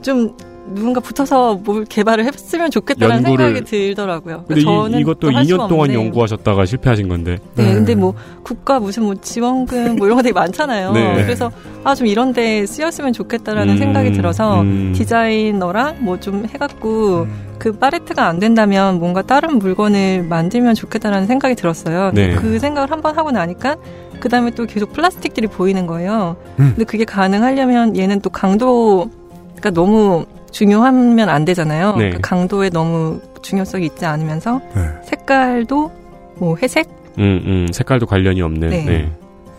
좀 0.00 0.34
누군가 0.64 1.00
붙어서 1.00 1.56
뭘 1.56 1.84
개발을 1.84 2.24
했으면 2.24 2.70
좋겠다는 2.70 3.22
생각이 3.22 3.62
들더라고요. 3.64 4.44
근데 4.46 4.62
그러니까 4.62 4.84
저는 4.84 4.98
이, 5.00 5.46
수가 5.48 5.64
2년 5.66 5.68
동안. 5.68 5.92
연구하셨다가 5.92 6.64
실패하신 6.64 7.08
건데. 7.08 7.38
네, 7.56 7.64
네. 7.66 7.74
근데 7.74 7.94
뭐 7.94 8.14
국가 8.42 8.78
무슨 8.80 9.02
뭐 9.04 9.14
지원금 9.16 9.96
뭐 9.96 10.06
이런 10.06 10.16
거 10.16 10.22
되게 10.22 10.32
많잖아요. 10.32 10.92
네. 10.92 11.22
그래서 11.24 11.50
아 11.84 11.94
좀 11.94 12.06
이런 12.06 12.32
데 12.32 12.64
쓰였으면 12.64 13.12
좋겠다라는 13.12 13.74
음, 13.74 13.78
생각이 13.78 14.12
들어서 14.12 14.60
음. 14.62 14.92
디자이너랑 14.96 15.96
뭐 16.04 16.16
좀 16.20 16.46
해갖고 16.48 17.22
음. 17.22 17.52
그 17.58 17.72
파레트가 17.72 18.26
안 18.26 18.38
된다면 18.38 18.98
뭔가 19.00 19.22
다른 19.22 19.58
물건을 19.58 20.22
만들면 20.28 20.74
좋겠다라는 20.74 21.26
생각이 21.26 21.54
들었어요. 21.56 22.12
네. 22.14 22.34
그 22.36 22.58
생각을 22.60 22.90
한번 22.90 23.16
하고 23.16 23.30
나니까 23.32 23.76
그 24.20 24.28
다음에 24.28 24.52
또 24.52 24.64
계속 24.66 24.92
플라스틱들이 24.92 25.48
보이는 25.48 25.86
거예요. 25.86 26.36
음. 26.60 26.72
근데 26.76 26.84
그게 26.84 27.04
가능하려면 27.04 27.96
얘는 27.96 28.20
또 28.20 28.30
강도가 28.30 29.70
너무 29.74 30.24
중요하면 30.52 31.28
안 31.28 31.44
되잖아요. 31.44 31.92
네. 31.92 32.10
그러니까 32.10 32.18
강도에 32.22 32.70
너무 32.70 33.20
중요성이 33.42 33.86
있지 33.86 34.04
않으면서 34.06 34.60
네. 34.74 34.82
색깔도 35.04 35.90
뭐 36.36 36.56
회색 36.62 36.88
음, 37.18 37.42
음, 37.44 37.68
색깔도 37.72 38.06
관련이 38.06 38.40
없는. 38.40 38.70
네. 38.70 38.84
네. 38.84 39.10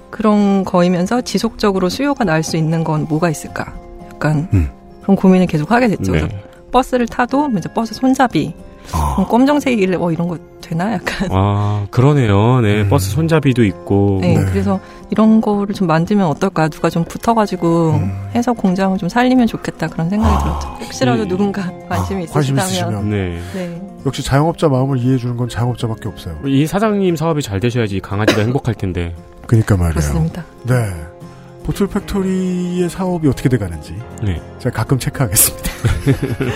그런 0.10 0.64
거이면서 0.64 1.22
지속적으로 1.22 1.89
수요가 1.89 2.24
날 2.24 2.44
수 2.44 2.56
있는 2.58 2.84
건 2.84 3.06
뭐가 3.10 3.30
있을까? 3.30 3.74
약간 4.12 4.48
음. 4.54 4.70
그런 5.02 5.16
고민을 5.18 5.48
계속 5.48 5.72
하게 5.72 5.88
됐죠. 5.89 6.14
네. 6.14 6.28
버스를 6.72 7.08
타도 7.08 7.50
이제 7.58 7.70
버스 7.74 7.94
손잡이 7.94 8.54
아, 8.92 9.16
그럼 9.16 9.30
검정색이길래 9.30 9.98
어 10.00 10.12
이런 10.12 10.28
거 10.28 10.38
되나 10.62 10.94
약간 10.94 11.30
아, 11.32 11.88
그러네요. 11.92 12.62
네, 12.62 12.82
음. 12.82 12.90
버스 12.90 13.10
손잡이도 13.12 13.64
있고. 13.64 14.20
네, 14.22 14.38
네. 14.38 14.46
그래서 14.46 14.80
이런 15.10 15.42
거를 15.42 15.74
좀 15.76 15.88
만들면 15.88 16.26
어떨까 16.28 16.70
누가 16.70 16.90
좀 16.90 17.04
붙어가지고 17.04 17.92
음. 17.92 18.12
해서 18.34 18.54
공장을 18.54 18.98
좀 18.98 19.10
살리면 19.10 19.48
좋겠다 19.48 19.88
그런 19.88 20.10
생각이 20.10 20.34
아. 20.34 20.40
들었죠. 20.40 20.68
혹시라도 20.86 21.24
음. 21.24 21.28
누군가 21.28 21.72
관심이 21.90 22.22
아, 22.22 22.24
있으시다면 22.24 22.66
있으시면. 22.66 23.10
네. 23.10 23.40
네. 23.54 23.82
역시 24.06 24.24
자영업자 24.24 24.68
마음을 24.68 24.98
이해해 24.98 25.18
주는 25.18 25.38
건 25.38 25.48
자영업자밖에 25.48 26.10
없어요. 26.10 26.38
이 26.46 26.66
사장님 26.66 27.16
사업이 27.16 27.42
잘 27.42 27.60
되셔야지 27.60 28.00
강아지가 28.02 28.42
행복할 28.42 28.76
텐데. 28.76 29.16
그러니까 29.48 29.76
말이에요. 29.76 29.94
그렇습니다. 29.94 30.44
네. 30.64 30.76
보틀 31.64 31.88
팩토리의 31.88 32.89
사업이 32.89 33.28
어떻게 33.28 33.49
돼가는지 33.49 33.95
네. 34.22 34.41
제가 34.59 34.76
가끔 34.76 34.99
체크하겠습니다. 34.99 35.72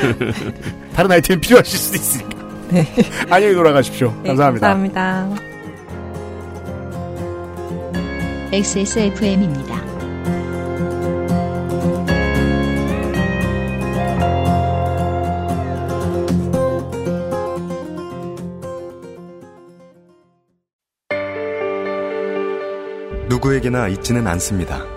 다른 0.94 1.12
아이템 1.12 1.40
필요하실 1.40 1.80
수도 1.80 1.96
있으니까. 1.96 2.38
네. 2.70 2.86
안녕히 3.32 3.54
돌아가십시오. 3.54 4.14
네, 4.24 4.30
감사합니다. 4.30 4.68
감사합니다. 4.68 5.48
XSFM입니다. 8.52 9.88
누구에게나 23.30 23.88
있지는 23.90 24.26
않습니다. 24.28 24.97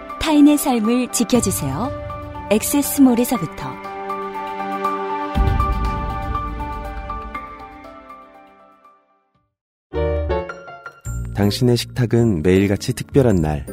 타인의 0.21 0.57
삶을 0.57 1.11
지켜주세요. 1.11 1.89
엑세스몰에서부터 2.51 3.73
당신의 11.35 11.75
식탁은 11.75 12.43
매일같이 12.43 12.93
특별한 12.93 13.37
날. 13.37 13.65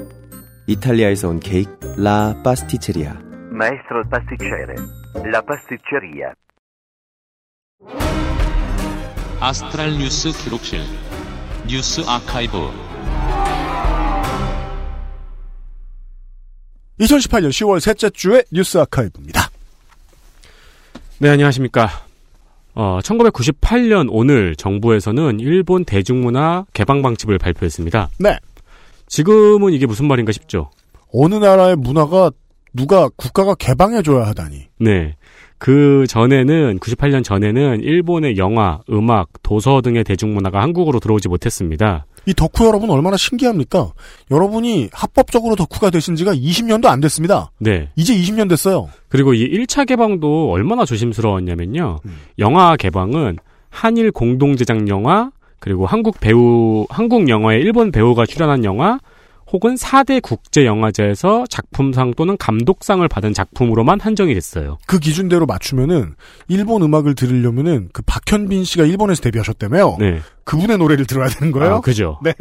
이탈리아에서 0.66 1.28
온 1.28 1.38
케이크 1.38 1.70
라 1.98 2.34
파스티체리아. 2.42 3.12
Maestro 3.52 4.02
pasticcere. 4.10 4.74
La 5.26 5.42
pasticceria. 5.42 6.32
아스트랄 9.40 9.98
뉴스 9.98 10.30
기록실 10.32 10.80
뉴스 11.68 12.00
아카이브 12.08 12.87
2018년 17.00 17.48
10월 17.50 17.80
셋째 17.80 18.10
주의 18.10 18.42
뉴스 18.52 18.78
아카이브입니다. 18.78 19.48
네, 21.18 21.28
안녕하십니까. 21.30 21.88
어, 22.74 23.00
1998년 23.02 24.08
오늘 24.10 24.54
정부에서는 24.56 25.40
일본 25.40 25.84
대중문화 25.84 26.66
개방 26.72 27.02
방침을 27.02 27.38
발표했습니다. 27.38 28.10
네. 28.20 28.36
지금은 29.06 29.72
이게 29.72 29.86
무슨 29.86 30.06
말인가 30.06 30.32
싶죠. 30.32 30.70
어느 31.12 31.34
나라의 31.34 31.76
문화가 31.76 32.30
누가 32.72 33.08
국가가 33.16 33.54
개방해줘야 33.54 34.26
하다니. 34.26 34.68
네. 34.80 35.16
그 35.58 36.04
전에는 36.08 36.78
98년 36.78 37.24
전에는 37.24 37.80
일본의 37.80 38.36
영화, 38.36 38.80
음악, 38.90 39.28
도서 39.42 39.80
등의 39.80 40.04
대중문화가 40.04 40.60
한국으로 40.60 41.00
들어오지 41.00 41.28
못했습니다. 41.28 42.06
이 42.28 42.34
덕후 42.34 42.66
여러분 42.66 42.90
얼마나 42.90 43.16
신기합니까? 43.16 43.92
여러분이 44.30 44.90
합법적으로 44.92 45.56
덕후가 45.56 45.88
되신 45.88 46.14
지가 46.14 46.34
20년도 46.34 46.84
안 46.84 47.00
됐습니다. 47.00 47.50
네. 47.58 47.88
이제 47.96 48.14
20년 48.14 48.50
됐어요. 48.50 48.90
그리고 49.08 49.32
이 49.32 49.48
1차 49.48 49.86
개방도 49.86 50.50
얼마나 50.50 50.84
조심스러웠냐면요. 50.84 52.00
영화 52.38 52.76
개방은 52.76 53.38
한일 53.70 54.12
공동 54.12 54.56
제작 54.56 54.88
영화, 54.88 55.30
그리고 55.58 55.86
한국 55.86 56.20
배우, 56.20 56.86
한국 56.90 57.30
영화에 57.30 57.60
일본 57.60 57.90
배우가 57.90 58.26
출연한 58.26 58.62
영화, 58.62 58.98
혹은 59.50 59.74
4대 59.76 60.20
국제 60.20 60.66
영화제에서 60.66 61.46
작품상 61.48 62.12
또는 62.14 62.36
감독상을 62.36 63.06
받은 63.08 63.32
작품으로만 63.32 64.00
한정이 64.00 64.34
됐어요. 64.34 64.78
그 64.86 64.98
기준대로 64.98 65.46
맞추면은 65.46 66.14
일본 66.48 66.82
음악을 66.82 67.14
들으려면은 67.14 67.88
그 67.92 68.02
박현빈 68.02 68.64
씨가 68.64 68.84
일본에서 68.84 69.22
데뷔하셨다며요. 69.22 69.96
네. 69.98 70.20
그분의 70.44 70.78
노래를 70.78 71.06
들어야 71.06 71.28
되는 71.28 71.50
거예요. 71.52 71.76
아, 71.76 71.80
그죠. 71.80 72.20
네. 72.22 72.34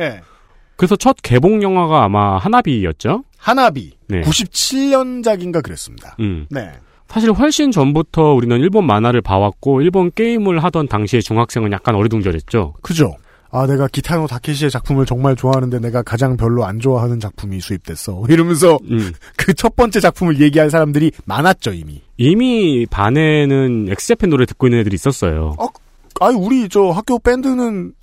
그래서 0.76 0.96
첫 0.96 1.16
개봉 1.24 1.64
영화가 1.64 2.04
아마 2.04 2.38
하나비였죠? 2.38 3.24
하나비. 3.38 3.94
네. 4.08 4.22
97년작인가 4.22 5.64
그랬습니다. 5.64 6.16
음. 6.20 6.46
네. 6.50 6.72
사실 7.08 7.32
훨씬 7.32 7.72
전부터 7.72 8.34
우리는 8.34 8.60
일본 8.60 8.86
만화를 8.86 9.22
봐왔고 9.22 9.82
일본 9.82 10.12
게임을 10.12 10.62
하던 10.64 10.88
당시의 10.88 11.24
중학생은 11.24 11.72
약간 11.72 11.96
어리둥절했죠. 11.96 12.76
그죠. 12.82 13.16
아, 13.50 13.66
내가 13.66 13.88
기타노 13.88 14.28
다케시의 14.28 14.72
작품을 14.72 15.06
정말 15.06 15.36
좋아하는데 15.36 15.80
내가 15.80 16.02
가장 16.02 16.38
별로 16.38 16.66
안 16.66 16.80
좋아하는 16.80 17.20
작품이 17.20 17.60
수입됐어. 17.60 18.24
이러면서 18.30 18.78
음. 18.90 19.14
그첫 19.38 19.76
번째 19.76 20.00
작품을 20.00 20.40
얘기할 20.42 20.70
사람들이 20.70 21.12
많았죠, 21.26 21.74
이미. 21.74 22.02
이미 22.18 22.86
반에는 22.90 23.88
엑스제팬 23.90 24.30
노래 24.30 24.46
듣고 24.46 24.68
있는 24.68 24.80
애들이 24.80 24.96
있었어요. 24.96 25.56
아니, 26.20 26.36
우리 26.36 26.68
저 26.70 26.90
학교 26.90 27.20
밴드는 27.20 27.94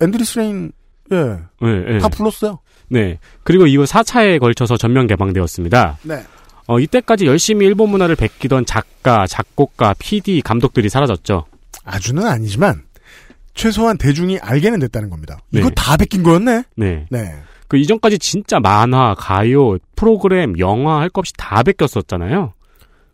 Endless 0.00 0.38
Rain, 0.38 0.72
예. 1.12 1.16
네, 1.60 1.84
네. 1.86 1.98
다 1.98 2.08
불렀어요. 2.08 2.58
네. 2.88 3.18
그리고 3.44 3.66
이후 3.66 3.84
4차에 3.84 4.38
걸쳐서 4.40 4.76
전면 4.76 5.06
개방되었습니다. 5.06 5.98
네. 6.02 6.22
어, 6.66 6.78
이때까지 6.78 7.26
열심히 7.26 7.66
일본 7.66 7.90
문화를 7.90 8.14
베끼던 8.16 8.66
작가, 8.66 9.26
작곡가, 9.26 9.94
PD, 9.98 10.42
감독들이 10.42 10.88
사라졌죠. 10.88 11.44
아주는 11.84 12.24
아니지만, 12.26 12.82
최소한 13.58 13.98
대중이 13.98 14.38
알게는 14.38 14.78
됐다는 14.78 15.10
겁니다. 15.10 15.38
이거 15.50 15.68
네. 15.68 15.74
다 15.74 15.96
베낀 15.96 16.22
거였네? 16.22 16.62
네. 16.76 17.06
네. 17.10 17.34
그 17.66 17.76
이전까지 17.76 18.18
진짜 18.20 18.60
만화, 18.60 19.14
가요, 19.18 19.76
프로그램, 19.96 20.58
영화 20.58 21.00
할 21.00 21.10
것 21.10 21.20
없이 21.20 21.32
다 21.36 21.62
베꼈었잖아요. 21.62 22.54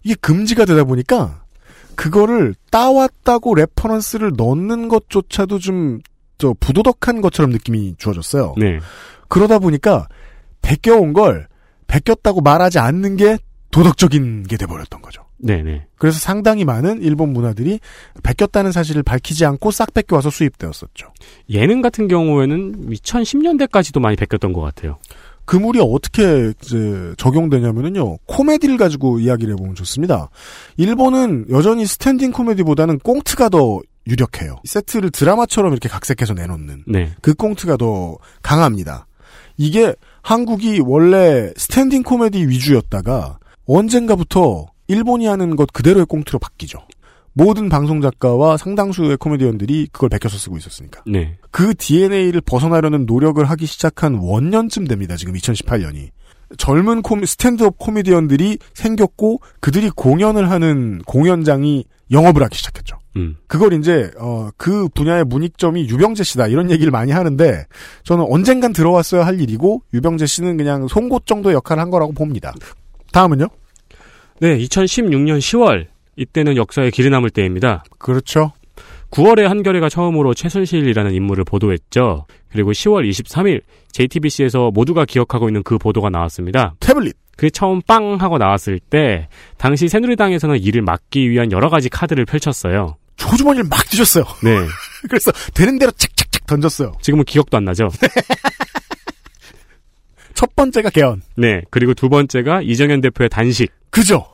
이게 0.04 0.14
금지가 0.20 0.66
되다 0.66 0.84
보니까, 0.84 1.42
그거를 1.96 2.54
따왔다고 2.70 3.54
reference를 3.54 4.32
넣는 4.36 4.88
것조차도 4.88 5.58
좀, 5.58 6.00
저, 6.38 6.54
부도덕한 6.60 7.20
것처럼 7.22 7.50
느낌이 7.50 7.94
주어졌어요. 7.98 8.54
네. 8.58 8.78
그러다 9.28 9.58
보니까, 9.58 10.06
베껴온 10.62 11.14
걸, 11.14 11.48
베꼈다고 11.86 12.42
말하지 12.42 12.78
않는 12.78 13.16
게 13.16 13.38
도덕적인 13.74 14.44
게 14.44 14.56
돼버렸던 14.56 15.02
거죠. 15.02 15.24
네네. 15.38 15.86
그래서 15.98 16.20
상당히 16.20 16.64
많은 16.64 17.02
일본 17.02 17.32
문화들이 17.32 17.80
베꼈다는 18.22 18.70
사실을 18.70 19.02
밝히지 19.02 19.44
않고 19.44 19.72
싹 19.72 19.92
베껴와서 19.92 20.30
수입되었었죠. 20.30 21.08
예능 21.50 21.82
같은 21.82 22.06
경우에는 22.06 22.90
2010년대까지도 22.90 23.98
많이 23.98 24.14
베꼈던 24.14 24.52
것 24.52 24.60
같아요. 24.60 24.98
그 25.44 25.56
물이 25.56 25.80
어떻게 25.82 26.52
이제 26.62 27.14
적용되냐면은요 27.18 28.18
코미디를 28.26 28.76
가지고 28.76 29.18
이야기를 29.18 29.54
해보면 29.54 29.74
좋습니다. 29.74 30.30
일본은 30.76 31.46
여전히 31.50 31.84
스탠딩 31.84 32.30
코미디보다는 32.30 33.00
꽁트가 33.00 33.48
더 33.48 33.80
유력해요. 34.06 34.56
세트를 34.64 35.10
드라마처럼 35.10 35.72
이렇게 35.72 35.88
각색해서 35.88 36.34
내놓는 36.34 36.84
네. 36.86 37.10
그 37.22 37.34
꽁트가 37.34 37.76
더 37.76 38.18
강합니다. 38.40 39.08
이게 39.56 39.96
한국이 40.22 40.80
원래 40.80 41.52
스탠딩 41.56 42.04
코미디 42.04 42.46
위주였다가 42.46 43.38
언젠가부터 43.66 44.66
일본이 44.88 45.26
하는 45.26 45.56
것 45.56 45.72
그대로의 45.72 46.06
꽁트로 46.06 46.38
바뀌죠. 46.38 46.78
모든 47.32 47.68
방송 47.68 48.00
작가와 48.00 48.56
상당수의 48.56 49.16
코미디언들이 49.16 49.88
그걸 49.90 50.08
베껴서 50.08 50.38
쓰고 50.38 50.56
있었으니까. 50.56 51.02
네. 51.06 51.36
그 51.50 51.74
DNA를 51.74 52.40
벗어나려는 52.40 53.06
노력을 53.06 53.44
하기 53.44 53.66
시작한 53.66 54.14
원년쯤 54.14 54.86
됩니다. 54.86 55.16
지금 55.16 55.34
2018년이. 55.34 56.10
젊은 56.58 57.02
코미, 57.02 57.26
스탠드업 57.26 57.78
코미디언들이 57.78 58.58
생겼고 58.74 59.40
그들이 59.60 59.90
공연을 59.90 60.50
하는 60.50 61.00
공연장이 61.06 61.84
영업을 62.12 62.42
하기 62.44 62.56
시작했죠. 62.56 62.98
음. 63.16 63.36
그걸 63.48 63.72
이제 63.72 64.10
어, 64.18 64.50
그 64.56 64.88
분야의 64.88 65.24
문익점이 65.24 65.88
유병재 65.88 66.22
씨다 66.22 66.46
이런 66.46 66.70
얘기를 66.70 66.92
많이 66.92 67.12
하는데 67.12 67.64
저는 68.04 68.26
언젠간 68.28 68.72
들어왔어야 68.72 69.26
할 69.26 69.40
일이고 69.40 69.82
유병재 69.94 70.26
씨는 70.26 70.56
그냥 70.56 70.86
송곳 70.86 71.26
정도 71.26 71.52
역할을 71.52 71.80
한 71.80 71.90
거라고 71.90 72.12
봅니다. 72.12 72.52
다음은요? 73.14 73.46
네, 74.40 74.58
2016년 74.58 75.38
10월 75.38 75.86
이때는 76.16 76.56
역사에 76.56 76.90
길이 76.90 77.10
남을 77.10 77.30
때입니다. 77.30 77.84
그렇죠. 77.98 78.52
9월에 79.12 79.42
한겨레가 79.42 79.88
처음으로 79.88 80.34
최순실이라는 80.34 81.14
인물을 81.14 81.44
보도했죠. 81.44 82.26
그리고 82.50 82.72
10월 82.72 83.08
23일 83.08 83.62
JTBC에서 83.92 84.72
모두가 84.72 85.04
기억하고 85.04 85.48
있는 85.48 85.62
그 85.62 85.78
보도가 85.78 86.10
나왔습니다. 86.10 86.74
태블릿. 86.80 87.16
그게 87.36 87.50
처음 87.50 87.80
빵 87.82 88.16
하고 88.20 88.38
나왔을 88.38 88.80
때 88.80 89.28
당시 89.58 89.86
새누리당에서는 89.88 90.60
이를 90.60 90.82
막기 90.82 91.30
위한 91.30 91.52
여러 91.52 91.68
가지 91.68 91.88
카드를 91.88 92.24
펼쳤어요. 92.24 92.96
조주머니를 93.16 93.68
막 93.68 93.88
뒤졌어요. 93.90 94.24
네. 94.42 94.58
그래서 95.08 95.30
되는 95.54 95.78
대로 95.78 95.92
착착착 95.92 96.46
던졌어요. 96.48 96.92
지금은 97.00 97.24
기억도 97.24 97.56
안 97.56 97.64
나죠. 97.64 97.88
첫 100.34 100.54
번째가 100.56 100.90
개헌. 100.90 101.22
네. 101.36 101.62
그리고 101.70 101.94
두 101.94 102.08
번째가 102.08 102.62
이정현 102.62 103.00
대표의 103.00 103.28
단식. 103.28 103.72
그죠? 103.90 104.26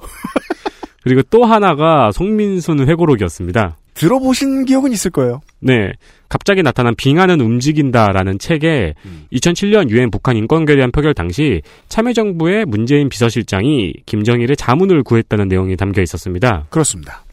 그리고 1.02 1.22
또 1.30 1.44
하나가 1.44 2.12
송민순 2.12 2.86
회고록이었습니다. 2.88 3.76
들어보신 3.94 4.64
기억은 4.64 4.92
있을 4.92 5.10
거예요. 5.10 5.40
네. 5.60 5.92
갑자기 6.28 6.62
나타난 6.62 6.94
빙하는 6.94 7.40
움직인다라는 7.40 8.38
책에 8.38 8.94
2007년 9.32 9.90
유엔 9.90 10.10
북한 10.10 10.36
인권결의안 10.36 10.92
표결 10.92 11.12
당시 11.12 11.60
참여정부의 11.88 12.66
문재인 12.66 13.08
비서실장이 13.08 13.94
김정일의 14.06 14.56
자문을 14.56 15.02
구했다는 15.02 15.48
내용이 15.48 15.76
담겨 15.76 16.02
있었습니다. 16.02 16.66
그렇습니다. 16.70 17.24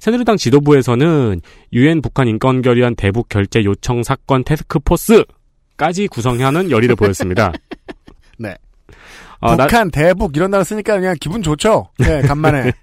새누리당 0.00 0.36
지도부에서는 0.36 1.40
유엔 1.72 2.02
북한 2.02 2.26
인권결의안 2.26 2.96
대북 2.96 3.28
결재 3.28 3.62
요청 3.62 4.02
사건 4.02 4.42
테스크포스까지 4.42 6.08
구성하는 6.08 6.70
열의를 6.70 6.96
보였습니다. 6.96 7.52
네. 8.38 8.54
어, 9.40 9.56
나- 9.56 9.66
북한, 9.66 9.90
대북 9.90 10.36
이런 10.36 10.50
단어 10.50 10.62
쓰니까 10.62 10.94
그냥 10.96 11.16
기분 11.20 11.42
좋죠? 11.42 11.88
네, 11.98 12.22
간만에. 12.22 12.72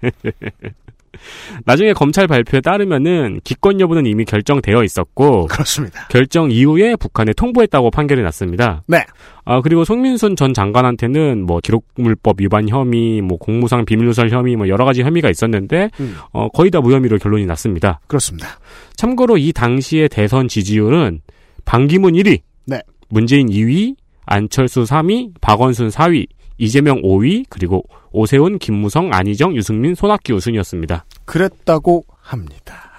나중에 1.66 1.92
검찰 1.92 2.26
발표에 2.26 2.60
따르면은 2.60 3.40
기권 3.44 3.80
여부는 3.80 4.06
이미 4.06 4.24
결정되어 4.24 4.82
있었고 4.84 5.46
그렇습니다. 5.48 6.06
결정 6.08 6.50
이후에 6.50 6.96
북한에 6.96 7.32
통보했다고 7.34 7.90
판결이 7.90 8.22
났습니다. 8.22 8.82
네. 8.86 9.04
아 9.44 9.60
그리고 9.60 9.84
송민순 9.84 10.36
전 10.36 10.54
장관한테는 10.54 11.44
뭐 11.44 11.60
기록물법 11.60 12.40
위반 12.40 12.68
혐의, 12.68 13.20
뭐 13.20 13.36
공무상 13.38 13.84
비밀누설 13.84 14.30
혐의, 14.30 14.56
뭐 14.56 14.68
여러 14.68 14.84
가지 14.84 15.02
혐의가 15.02 15.28
있었는데 15.28 15.90
음. 16.00 16.16
어 16.32 16.48
거의 16.48 16.70
다 16.70 16.80
무혐의로 16.80 17.18
결론이 17.18 17.44
났습니다. 17.44 18.00
그렇습니다. 18.06 18.58
참고로 18.96 19.36
이 19.36 19.52
당시의 19.52 20.08
대선 20.08 20.48
지지율은 20.48 21.20
반기문 21.66 22.14
1위, 22.14 22.40
네. 22.66 22.80
문재인 23.08 23.48
2위, 23.48 23.94
안철수 24.26 24.82
3위, 24.84 25.32
박원순 25.40 25.88
4위, 25.88 26.26
이재명 26.58 27.02
5위, 27.02 27.46
그리고 27.48 27.82
오세훈, 28.12 28.58
김무성, 28.58 29.12
안희정, 29.12 29.56
유승민, 29.56 29.94
손학규 29.94 30.34
우순이었습니다. 30.34 31.04
그랬다고 31.24 32.04
합니다. 32.20 32.90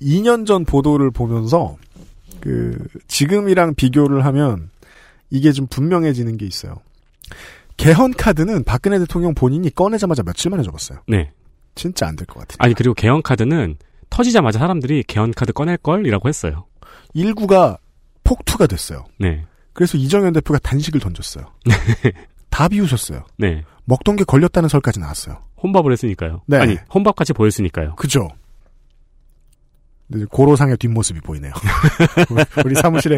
2년 0.00 0.46
전 0.46 0.64
보도를 0.64 1.10
보면서 1.10 1.76
그 2.40 2.76
지금이랑 3.08 3.74
비교를 3.74 4.24
하면 4.26 4.70
이게 5.30 5.52
좀 5.52 5.66
분명해지는 5.66 6.36
게 6.36 6.46
있어요. 6.46 6.76
개헌 7.76 8.12
카드는 8.12 8.64
박근혜 8.64 8.98
대통령 8.98 9.34
본인이 9.34 9.70
꺼내자마자 9.74 10.22
며칠 10.22 10.50
만에 10.50 10.62
접었어요. 10.62 11.00
네. 11.08 11.32
진짜 11.74 12.06
안 12.06 12.14
될 12.16 12.26
것 12.26 12.40
같아요. 12.40 12.56
아니 12.60 12.74
그리고 12.74 12.94
개헌 12.94 13.22
카드는 13.22 13.76
터지자마자 14.10 14.58
사람들이 14.60 15.02
개헌 15.04 15.32
카드 15.32 15.52
꺼낼 15.52 15.76
걸이라고 15.78 16.28
했어요. 16.28 16.66
일구가 17.14 17.78
폭투가 18.22 18.66
됐어요. 18.68 19.04
네. 19.18 19.44
그래서 19.74 19.98
이정현 19.98 20.32
대표가 20.32 20.58
단식을 20.60 21.00
던졌어요. 21.00 21.52
다 22.48 22.68
비우셨어요. 22.68 23.24
네. 23.36 23.64
먹던 23.84 24.16
게 24.16 24.24
걸렸다는 24.24 24.68
설까지 24.68 25.00
나왔어요. 25.00 25.38
혼밥을 25.62 25.92
했으니까요. 25.92 26.42
네. 26.46 26.58
아니 26.58 26.78
혼밥 26.92 27.16
같이 27.16 27.32
보였으니까요. 27.32 27.96
그죠? 27.96 28.28
고로상의 30.30 30.76
뒷모습이 30.76 31.20
보이네요. 31.20 31.52
우리 32.64 32.74
사무실에 32.74 33.16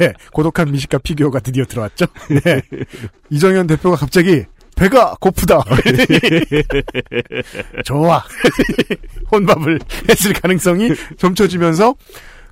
예, 0.00 0.12
고독한 0.32 0.70
미식가 0.70 0.98
피규어가 0.98 1.40
드디어 1.40 1.64
들어왔죠. 1.64 2.06
네. 2.28 2.60
이정현 3.30 3.66
대표가 3.66 3.96
갑자기 3.96 4.44
배가 4.76 5.14
고프다. 5.20 5.60
좋아. 7.84 8.22
혼밥을 9.30 9.78
했을 10.08 10.32
가능성이 10.32 10.90
점쳐지면서 11.16 11.94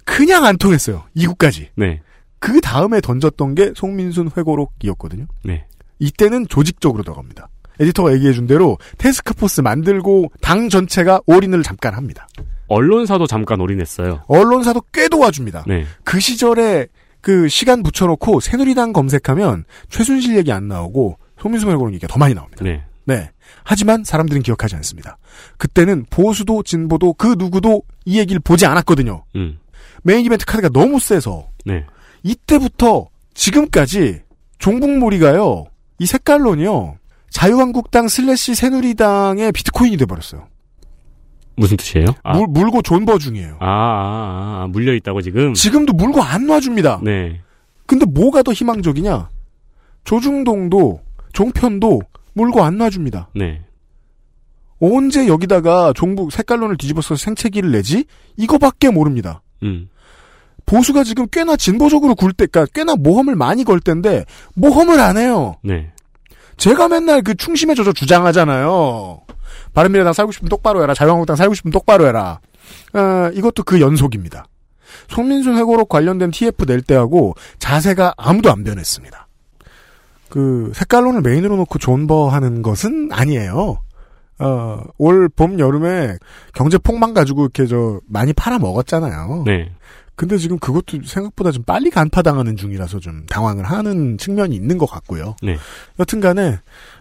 그냥 0.04 0.44
안 0.44 0.56
통했어요. 0.56 1.04
이국까지. 1.14 1.70
네. 1.74 2.00
그 2.42 2.60
다음에 2.60 3.00
던졌던 3.00 3.54
게 3.54 3.72
송민순 3.76 4.32
회고록이었거든요. 4.36 5.26
네. 5.44 5.64
이때는 6.00 6.48
조직적으로 6.48 7.04
들어갑니다. 7.04 7.48
에디터가 7.78 8.12
얘기해준 8.14 8.48
대로 8.48 8.78
테스크포스 8.98 9.60
만들고 9.60 10.32
당 10.40 10.68
전체가 10.68 11.20
올인을 11.26 11.62
잠깐 11.62 11.94
합니다. 11.94 12.26
언론사도 12.66 13.28
잠깐 13.28 13.60
올인했어요. 13.60 14.24
언론사도 14.26 14.82
꽤 14.92 15.08
도와줍니다. 15.08 15.64
네. 15.68 15.86
그 16.02 16.18
시절에 16.18 16.88
그 17.20 17.48
시간 17.48 17.84
붙여놓고 17.84 18.40
새누리당 18.40 18.92
검색하면 18.92 19.64
최순실 19.88 20.36
얘기 20.36 20.50
안 20.50 20.66
나오고 20.66 21.18
송민수 21.40 21.66
말고는 21.66 21.94
얘기가 21.94 22.12
더 22.12 22.18
많이 22.18 22.34
나옵니다. 22.34 22.64
네. 22.64 22.82
네. 23.04 23.30
하지만 23.62 24.02
사람들은 24.02 24.42
기억하지 24.42 24.74
않습니다. 24.76 25.16
그때는 25.58 26.06
보수도 26.10 26.64
진보도 26.64 27.12
그 27.12 27.36
누구도 27.38 27.82
이 28.04 28.18
얘기를 28.18 28.40
보지 28.40 28.66
않았거든요. 28.66 29.24
음. 29.36 29.60
메인 30.02 30.24
이벤트 30.24 30.44
카드가 30.44 30.70
너무 30.70 30.98
세서 30.98 31.46
네. 31.64 31.86
이때부터 32.22 33.08
지금까지 33.34 34.20
종북몰이가요. 34.58 35.66
이 35.98 36.06
색깔론이요. 36.06 36.96
자유한국당 37.30 38.08
슬래시 38.08 38.54
새누리당의 38.54 39.52
비트코인이 39.52 39.96
돼버렸어요. 39.96 40.46
무슨 41.56 41.76
뜻이에요? 41.76 42.06
아, 42.22 42.36
물, 42.36 42.46
물고 42.48 42.82
존버 42.82 43.18
중이에요. 43.18 43.56
아, 43.60 43.66
아, 43.66 44.62
아, 44.62 44.66
물려 44.68 44.94
있다고 44.94 45.22
지금. 45.22 45.54
지금도 45.54 45.92
물고 45.92 46.22
안 46.22 46.46
놔줍니다. 46.46 47.00
네. 47.02 47.40
근데 47.86 48.06
뭐가 48.06 48.42
더 48.42 48.52
희망적이냐? 48.52 49.28
조중동도 50.04 51.00
종편도 51.32 52.00
물고 52.34 52.62
안 52.62 52.78
놔줍니다. 52.78 53.30
네. 53.34 53.62
언제 54.80 55.28
여기다가 55.28 55.92
종북 55.94 56.32
색깔론을 56.32 56.76
뒤집어서 56.76 57.14
생채기를 57.16 57.70
내지? 57.70 58.04
이거밖에 58.36 58.90
모릅니다. 58.90 59.42
음. 59.62 59.88
보수가 60.66 61.04
지금 61.04 61.26
꽤나 61.30 61.56
진보적으로 61.56 62.14
굴 62.14 62.32
때, 62.32 62.46
그러니까 62.46 62.70
꽤나 62.74 62.94
모험을 62.96 63.36
많이 63.36 63.64
걸 63.64 63.80
때인데 63.80 64.24
모험을 64.54 65.00
안 65.00 65.16
해요. 65.16 65.56
네. 65.62 65.90
제가 66.56 66.88
맨날 66.88 67.22
그 67.22 67.34
충심에 67.34 67.74
젖어 67.74 67.92
주장하잖아요. 67.92 69.20
바른미래당 69.74 70.12
살고 70.12 70.32
싶으면 70.32 70.48
똑바로 70.48 70.82
해라. 70.82 70.94
자유한국당 70.94 71.36
살고 71.36 71.54
싶으면 71.54 71.72
똑바로 71.72 72.06
해라. 72.06 72.40
어, 72.94 73.30
이것도 73.34 73.64
그 73.64 73.80
연속입니다. 73.80 74.44
손민순 75.08 75.56
회고록 75.56 75.88
관련된 75.88 76.30
TF 76.30 76.66
낼 76.66 76.82
때하고 76.82 77.34
자세가 77.58 78.14
아무도 78.16 78.50
안 78.52 78.62
변했습니다. 78.64 79.26
그 80.28 80.72
색깔론을 80.74 81.20
메인으로 81.22 81.56
놓고 81.56 81.78
존버하는 81.78 82.62
것은 82.62 83.10
아니에요. 83.12 83.80
어, 84.38 84.82
올 84.98 85.28
봄 85.28 85.58
여름에 85.58 86.16
경제 86.54 86.78
폭망 86.78 87.14
가지고 87.14 87.42
이렇게 87.42 87.66
저 87.66 88.00
많이 88.08 88.32
팔아 88.32 88.58
먹었잖아요. 88.58 89.44
네. 89.46 89.70
근데 90.14 90.36
지금 90.38 90.58
그것도 90.58 90.98
생각보다 91.04 91.50
좀 91.50 91.62
빨리 91.64 91.90
간파당하는 91.90 92.56
중이라서 92.56 93.00
좀 93.00 93.24
당황을 93.26 93.64
하는 93.64 94.18
측면이 94.18 94.54
있는 94.54 94.78
것 94.78 94.86
같고요. 94.86 95.36
네. 95.42 95.56
여튼간에 95.98 96.58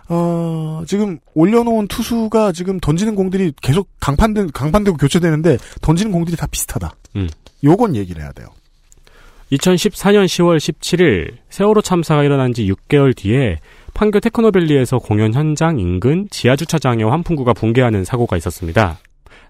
어, 0.09 0.83
지금 0.87 1.19
올려놓은 1.33 1.87
투수가 1.87 2.51
지금 2.53 2.79
던지는 2.79 3.15
공들이 3.15 3.53
계속 3.61 3.89
강판되, 3.99 4.47
강판되고 4.53 4.97
교체되는데 4.97 5.57
던지는 5.81 6.11
공들이 6.11 6.35
다 6.37 6.47
비슷하다. 6.47 6.91
음. 7.17 7.29
요건 7.63 7.95
얘기를 7.95 8.21
해야 8.21 8.31
돼요. 8.31 8.47
2014년 9.51 10.25
10월 10.25 10.57
17일 10.57 11.35
세월호 11.49 11.81
참사가 11.81 12.23
일어난 12.23 12.53
지 12.53 12.65
6개월 12.65 13.15
뒤에 13.15 13.59
판교 13.93 14.21
테크노밸리에서 14.21 14.99
공연 14.99 15.33
현장 15.33 15.79
인근 15.79 16.27
지하주차장에 16.31 17.03
환풍구가 17.03 17.53
붕괴하는 17.53 18.05
사고가 18.05 18.37
있었습니다. 18.37 18.99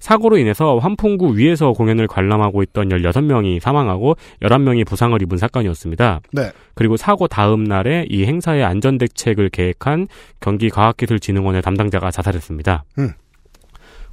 사고로 0.02 0.38
인해서 0.38 0.80
환풍구 0.80 1.38
위에서 1.38 1.72
공연을 1.72 2.08
관람하고 2.08 2.64
있던 2.64 2.90
16명이 2.90 3.60
사망하고 3.62 4.18
11명이 4.42 4.86
부상을 4.86 5.20
입은 5.22 5.38
사건이었습니다. 5.38 6.20
네. 6.34 6.52
그리고 6.74 6.98
사고 6.98 7.28
다음 7.28 7.64
날에 7.64 8.06
이 8.10 8.26
행사의 8.26 8.64
안전 8.64 8.98
대책을 8.98 9.50
계획한 9.50 10.08
경기과학기술진흥원의 10.42 11.62
담당자가 11.62 12.12
자살했습니다. 12.12 12.84
음. 13.00 13.12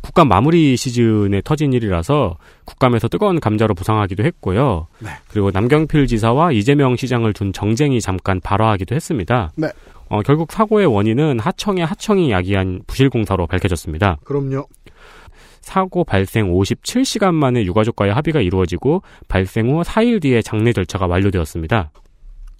국감 0.01 0.29
마무리 0.29 0.77
시즌에 0.77 1.41
터진 1.43 1.73
일이라서 1.73 2.37
국감에서 2.67 3.09
뜨거운 3.09 3.41
감자로 3.41 3.75
부상하기도 3.75 4.23
했고요. 4.23 4.87
네. 5.01 5.09
그리고 5.29 5.51
남경필 5.51 6.07
지사와 6.07 6.53
이재명 6.53 6.95
시장을 6.97 7.33
둔 7.33 7.53
정쟁이 7.53 8.01
잠깐 8.01 8.41
발화하기도 8.41 8.95
했습니다. 8.95 9.51
네. 9.57 9.69
어, 10.11 10.23
결국 10.23 10.53
사고의 10.53 10.87
원인은 10.87 11.39
하청의 11.39 11.85
하청이 11.85 12.31
야기한 12.31 12.81
부실공사로 12.87 13.47
밝혀졌습니다. 13.47 14.19
그럼요. 14.25 14.67
사고 15.69 16.03
발생 16.03 16.51
57시간 16.51 17.35
만에 17.35 17.63
유가족과의 17.67 18.15
합의가 18.15 18.41
이루어지고 18.41 19.03
발생 19.29 19.69
후 19.69 19.83
4일 19.83 20.23
뒤에 20.23 20.41
장례 20.41 20.73
절차가 20.73 21.07
완료되었습니다. 21.07 21.91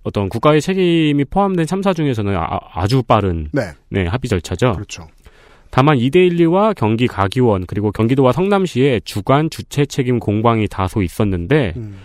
어떤 0.03 0.29
국가의 0.29 0.61
책임이 0.61 1.25
포함된 1.25 1.65
참사 1.67 1.95
중에서는 1.95 2.37
아, 2.37 2.87
주 2.87 3.03
빠른 3.03 3.49
네. 3.53 3.63
네, 3.89 4.07
합의 4.07 4.29
절차죠. 4.29 4.73
그렇죠. 4.75 5.09
다만 5.71 5.97
이데일리와 5.97 6.75
경기 6.75 7.07
가기원 7.07 7.65
그리고 7.67 7.93
경기도와 7.93 8.33
성남시에 8.33 9.01
주관 9.05 9.49
주체 9.49 9.87
책임 9.87 10.19
공방이 10.19 10.69
다소 10.69 11.03
있었는데 11.03 11.75
음. 11.79 11.99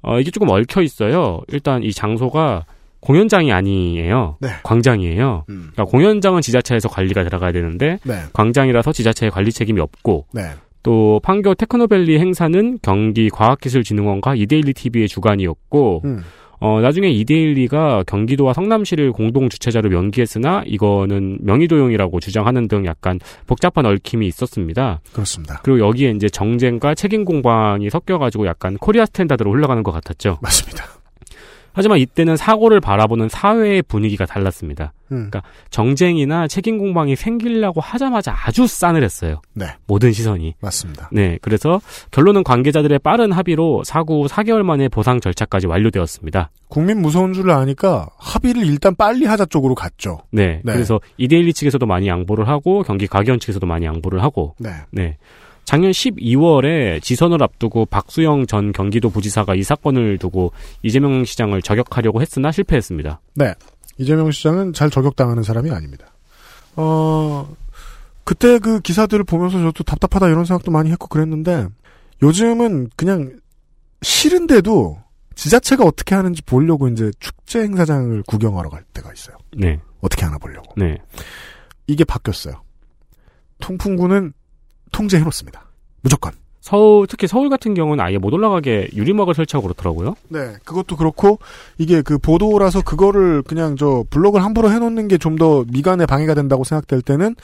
어, 0.00 0.18
이게 0.20 0.30
조금 0.30 0.48
얽혀 0.48 0.80
있어요. 0.80 1.42
일단 1.48 1.82
이 1.82 1.92
장소가 1.92 2.64
공연장이 3.06 3.52
아니에요. 3.52 4.36
네. 4.40 4.48
광장이에요. 4.64 5.44
음. 5.48 5.68
그러니까 5.72 5.84
공연장은 5.84 6.42
지자체에서 6.42 6.88
관리가 6.88 7.22
들어가야 7.22 7.52
되는데 7.52 8.00
네. 8.02 8.14
광장이라서 8.32 8.92
지자체의 8.92 9.30
관리 9.30 9.52
책임이 9.52 9.80
없고 9.80 10.26
네. 10.32 10.42
또 10.82 11.20
판교 11.22 11.54
테크노밸리 11.54 12.18
행사는 12.18 12.80
경기 12.82 13.30
과학기술진흥원과 13.30 14.34
이데일리 14.34 14.72
TV의 14.72 15.06
주관이었고 15.06 16.02
음. 16.04 16.24
어, 16.58 16.80
나중에 16.80 17.08
이데일리가 17.08 18.02
경기도와 18.08 18.52
성남시를 18.54 19.12
공동 19.12 19.48
주최자로 19.50 19.88
명기했으나 19.88 20.64
이거는 20.66 21.38
명의도용이라고 21.42 22.18
주장하는 22.18 22.66
등 22.66 22.86
약간 22.86 23.20
복잡한 23.46 23.86
얽힘이 23.86 24.26
있었습니다. 24.26 25.00
그렇습니다. 25.12 25.60
그리고 25.62 25.86
여기에 25.86 26.10
이제 26.10 26.28
정쟁과 26.28 26.96
책임 26.96 27.24
공방이 27.24 27.88
섞여가지고 27.88 28.48
약간 28.48 28.76
Korea 28.78 29.06
standard로 29.06 29.52
흘러가는 29.52 29.84
것 29.84 29.92
같았죠. 29.92 30.38
맞습니다. 30.42 30.86
하지만 31.76 31.98
이때는 31.98 32.38
사고를 32.38 32.80
바라보는 32.80 33.28
사회의 33.28 33.82
분위기가 33.82 34.24
달랐습니다. 34.24 34.94
음. 35.12 35.28
그러니까 35.28 35.42
정쟁이나 35.68 36.48
책임 36.48 36.78
공방이 36.78 37.16
생기려고 37.16 37.82
하자마자 37.82 38.34
아주 38.34 38.66
싸늘했어요. 38.66 39.42
네. 39.52 39.66
모든 39.86 40.10
시선이. 40.10 40.54
맞습니다. 40.58 41.10
네, 41.12 41.38
그래서 41.42 41.82
결론은 42.12 42.44
관계자들의 42.44 42.98
빠른 43.00 43.30
합의로 43.30 43.84
사고 43.84 44.22
후 44.22 44.26
4개월 44.26 44.62
만에 44.62 44.88
보상 44.88 45.20
절차까지 45.20 45.66
완료되었습니다. 45.66 46.50
국민 46.68 47.02
무서운 47.02 47.34
줄 47.34 47.50
아니까 47.50 48.08
합의를 48.16 48.64
일단 48.66 48.94
빨리 48.94 49.26
하자 49.26 49.44
쪽으로 49.44 49.74
갔죠. 49.74 50.20
네, 50.30 50.62
네. 50.64 50.72
그래서 50.72 50.98
이데일리 51.18 51.52
측에서도 51.52 51.84
많이 51.84 52.08
양보를 52.08 52.48
하고 52.48 52.84
경기 52.84 53.06
가기원 53.06 53.38
측에서도 53.38 53.66
많이 53.66 53.84
양보를 53.84 54.22
하고 54.22 54.54
네. 54.58 54.70
네. 54.90 55.18
작년 55.66 55.90
12월에 55.90 57.02
지선을 57.02 57.42
앞두고 57.42 57.86
박수영 57.86 58.46
전 58.46 58.72
경기도 58.72 59.10
부지사가 59.10 59.56
이 59.56 59.64
사건을 59.64 60.16
두고 60.18 60.52
이재명 60.82 61.24
시장을 61.24 61.60
저격하려고 61.60 62.22
했으나 62.22 62.52
실패했습니다. 62.52 63.20
네. 63.34 63.52
이재명 63.98 64.30
시장은 64.30 64.72
잘 64.72 64.90
저격당하는 64.90 65.42
사람이 65.42 65.70
아닙니다. 65.70 66.06
어, 66.76 67.52
그때 68.22 68.60
그 68.60 68.80
기사들을 68.80 69.24
보면서 69.24 69.58
저도 69.58 69.82
답답하다 69.82 70.28
이런 70.28 70.44
생각도 70.44 70.70
많이 70.70 70.90
했고 70.92 71.08
그랬는데 71.08 71.66
요즘은 72.22 72.90
그냥 72.94 73.40
싫은데도 74.02 74.98
지자체가 75.34 75.84
어떻게 75.84 76.14
하는지 76.14 76.42
보려고 76.42 76.88
이제 76.88 77.10
축제 77.18 77.60
행사장을 77.60 78.22
구경하러 78.28 78.70
갈 78.70 78.84
때가 78.94 79.12
있어요. 79.12 79.36
네. 79.56 79.80
어떻게 80.00 80.24
하나 80.24 80.38
보려고. 80.38 80.72
네. 80.76 80.96
이게 81.88 82.04
바뀌었어요. 82.04 82.62
통풍구는 83.58 84.32
통제해놓습니다. 84.92 85.64
무조건. 86.02 86.32
서울, 86.60 87.06
특히 87.06 87.28
서울 87.28 87.48
같은 87.48 87.74
경우는 87.74 88.04
아예 88.04 88.18
못 88.18 88.34
올라가게 88.34 88.88
유리막을 88.92 89.34
설치하고 89.34 89.68
그렇더라고요. 89.68 90.16
네, 90.30 90.54
그것도 90.64 90.96
그렇고 90.96 91.38
이게 91.78 92.02
그 92.02 92.18
보도라서 92.18 92.82
그거를 92.82 93.42
그냥 93.42 93.76
저 93.76 94.02
블록을 94.10 94.42
함부로 94.42 94.72
해놓는 94.72 95.06
게 95.06 95.16
좀 95.18 95.36
더 95.36 95.64
미간에 95.68 96.06
방해가 96.06 96.34
된다고 96.34 96.64
생각될 96.64 97.02
때는 97.02 97.36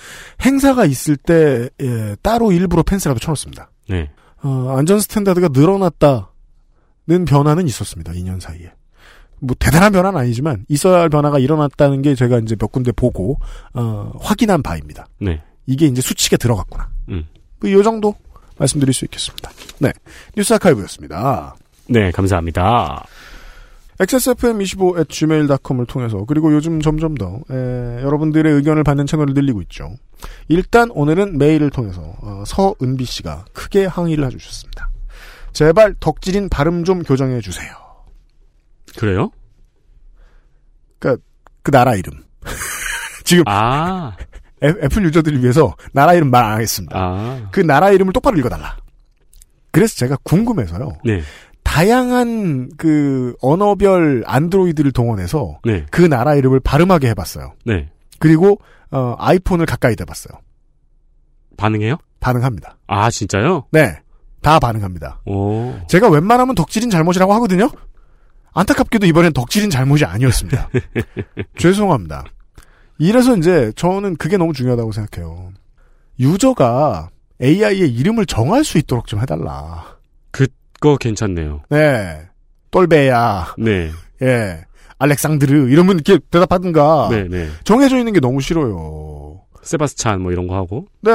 행사가 0.45 0.87
있을 0.87 1.17
때 1.17 1.69
예, 1.81 2.17
따로 2.23 2.51
일부러 2.51 2.83
펜스라도 2.83 3.21
쳐놓습니다. 3.21 3.71
네. 3.89 4.11
어, 4.43 4.75
안전 4.77 4.99
standard가 4.99 5.51
늘어났다는 5.53 6.27
변화는 7.29 7.67
있었습니다. 7.69 8.13
2년 8.13 8.41
사이에. 8.41 8.73
뭐 9.39 9.55
대단한 9.59 9.93
변화는 9.93 10.19
아니지만 10.19 10.65
있어야 10.69 11.01
할 11.01 11.09
변화가 11.11 11.39
일어났다는 11.39 12.03
게 12.03 12.15
제가 12.17 12.39
이제 12.39 12.57
몇 12.57 12.73
군데 12.73 12.91
보고 12.93 13.39
어, 13.75 14.13
확인한 14.21 14.63
바입니다. 14.63 15.07
네. 15.21 15.43
이게 15.67 15.87
이제 15.87 16.01
수칙에 16.01 16.37
들어갔구나. 16.37 16.89
음. 17.11 17.25
뭐이 17.63 17.83
정도 17.83 18.15
말씀드릴 18.59 18.93
수 18.93 19.05
있겠습니다. 19.07 19.51
네, 19.79 19.93
뉴스 20.37 20.53
아카이브였습니다. 20.55 21.55
네, 21.89 22.11
감사합니다. 22.11 23.05
xsfm25@gmail.com을 23.99 25.87
통해서 25.87 26.25
그리고 26.27 26.53
요즘 26.53 26.81
점점 26.81 27.15
더 27.15 27.41
에, 27.51 28.03
여러분들의 28.03 28.53
의견을 28.53 28.83
받는 28.85 29.07
채널을 29.07 29.35
늘리고 29.35 29.63
있죠. 29.63 29.95
일단 30.49 30.91
오늘은 30.91 31.39
메일을 31.39 31.71
통해서 31.71 32.03
어, 32.21 32.43
서은비 32.47 33.05
씨가 33.05 33.45
크게 33.53 33.87
항의를 33.87 34.25
해주셨습니다. 34.27 34.91
제발 35.53 35.95
덕질인 36.01 36.49
발음 36.49 36.85
좀 36.85 37.03
교정해 37.03 37.41
주세요. 37.41 37.71
그래요? 38.99 39.31
그러니까 40.99 41.23
그 41.63 41.71
나라 41.71 41.95
이름. 41.95 42.25
지금 43.25 43.45
아. 43.47 44.17
애, 44.63 44.69
애플 44.85 45.05
유저들을 45.05 45.43
위해서 45.43 45.75
나라 45.93 46.15
이름 46.15 46.31
말 46.31 46.45
안 46.45 46.53
하겠습니다. 46.55 46.97
아. 46.99 47.49
그 47.51 47.61
나라 47.61 47.91
이름을 47.91 48.13
똑바로 48.13 48.37
읽어달라. 48.39 48.77
그래서 49.71 49.97
제가 49.97 50.17
궁금해서요. 50.23 50.93
네. 51.05 51.23
다양한 51.65 52.71
그 52.77 53.35
언어별 53.41 54.25
안드로이드를 54.27 54.93
동원해서 54.93 55.61
네. 55.65 55.87
그 55.91 56.03
나라 56.03 56.35
이름을 56.35 56.61
발음하게 56.61 57.09
해봤어요. 57.11 57.55
네. 57.65 57.89
그리고 58.19 58.59
어, 58.91 59.15
아이폰을 59.19 59.65
가까이 59.67 59.97
대봤어요. 59.97 60.39
반응해요? 61.57 61.97
반응합니다. 62.21 62.77
아, 62.87 63.11
진짜요? 63.11 63.67
네, 63.73 63.99
다 64.43 64.59
반응합니다. 64.59 65.23
오. 65.27 65.75
제가 65.89 66.09
웬만하면 66.11 66.55
덕질인 66.55 66.91
잘못이라고 66.91 67.33
하거든요. 67.35 67.71
안타깝게도 68.55 69.07
이번엔 69.07 69.33
덕질인 69.33 69.71
잘못이 69.71 70.05
아니었습니다. 70.05 70.69
죄송합니다. 71.59 72.25
이래서 73.03 73.37
이제 73.37 73.73
저는 73.75 74.15
그게 74.15 74.37
너무 74.37 74.53
중요하다고 74.53 74.93
생각해요. 74.93 75.51
유저가 76.21 77.11
AI의 77.43 77.93
이름을 77.93 78.27
정할 78.27 78.63
수 78.63 78.79
있도록 78.79 79.09
좀 79.09 79.21
해달라. 79.21 79.97
그거 80.31 80.97
괜찮네요. 80.97 81.63
네. 81.69 82.29
똘베야. 82.71 83.55
네. 83.59 83.91
예. 84.23 84.65
알렉상드르. 84.99 85.69
이러면 85.71 85.97
이렇게 85.97 86.25
대답하든가. 86.31 87.09
네, 87.11 87.27
네. 87.29 87.49
정해져 87.65 87.99
있는 87.99 88.13
게 88.13 88.21
너무 88.21 88.41
싫어요. 88.41 89.41
세바스찬 89.63 90.21
뭐 90.23 90.31
이런 90.31 90.47
거 90.47 90.55
하고. 90.55 90.87
네. 91.01 91.13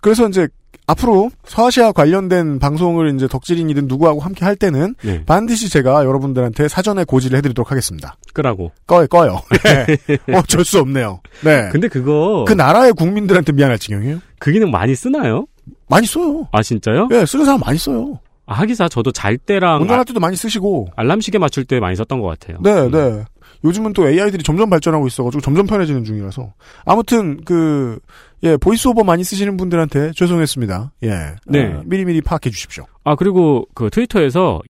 그래서 0.00 0.28
이제 0.28 0.46
앞으로 0.90 1.30
서아시아 1.44 1.92
관련된 1.92 2.58
방송을 2.58 3.14
이제 3.14 3.26
덕질인이든 3.28 3.86
누구하고 3.86 4.20
함께 4.20 4.44
할 4.44 4.56
때는 4.56 4.94
네. 5.02 5.24
반드시 5.24 5.68
제가 5.68 6.04
여러분들한테 6.04 6.68
사전에 6.68 7.04
고지를 7.04 7.38
해드리도록 7.38 7.70
하겠습니다. 7.70 8.16
끄라고. 8.32 8.72
꺼요, 8.86 9.06
꺼요. 9.06 9.40
네. 9.64 10.18
어쩔 10.34 10.64
수 10.64 10.78
없네요. 10.80 11.20
네. 11.44 11.68
근데 11.70 11.88
그거 11.88 12.44
그 12.46 12.52
나라의 12.52 12.92
국민들한테 12.92 13.52
미안할 13.52 13.78
지경이에요. 13.78 14.18
그 14.38 14.52
기능 14.52 14.70
많이 14.70 14.94
쓰나요? 14.94 15.46
많이 15.88 16.06
써요. 16.06 16.48
아, 16.52 16.62
진짜요? 16.62 17.08
예, 17.12 17.26
쓰는 17.26 17.44
사람 17.44 17.60
많이 17.60 17.78
써요. 17.78 18.18
아, 18.46 18.54
하기사 18.54 18.88
저도 18.88 19.12
잘 19.12 19.38
때랑 19.38 19.82
운전할 19.82 20.04
때도 20.04 20.20
많이 20.20 20.36
쓰시고. 20.36 20.88
아, 20.90 21.02
알람 21.02 21.20
시계 21.20 21.38
맞출 21.38 21.64
때 21.64 21.78
많이 21.78 21.94
썼던 21.96 22.20
것 22.20 22.26
같아요. 22.26 22.58
네, 22.62 22.88
네. 22.88 23.24
요즘은 23.64 23.92
또 23.92 24.08
AI들이 24.08 24.42
점점 24.42 24.70
발전하고 24.70 25.06
있어가지고 25.06 25.40
점점 25.40 25.66
편해지는 25.66 26.04
중이라서. 26.04 26.54
아무튼, 26.84 27.42
그, 27.44 27.98
예, 28.42 28.56
VoiceOver 28.56 29.04
많이 29.04 29.22
쓰시는 29.22 29.56
분들한테 29.56 30.12
죄송했습니다. 30.14 30.92
예. 31.04 31.36
네. 31.46 31.66
어, 31.66 31.82
미리미리 31.84 32.22
파악해 32.22 32.50
주십시오. 32.50 32.86
아, 33.04 33.14
그리고 33.16 33.66
그 33.74 33.90
트위터에서 33.90 34.62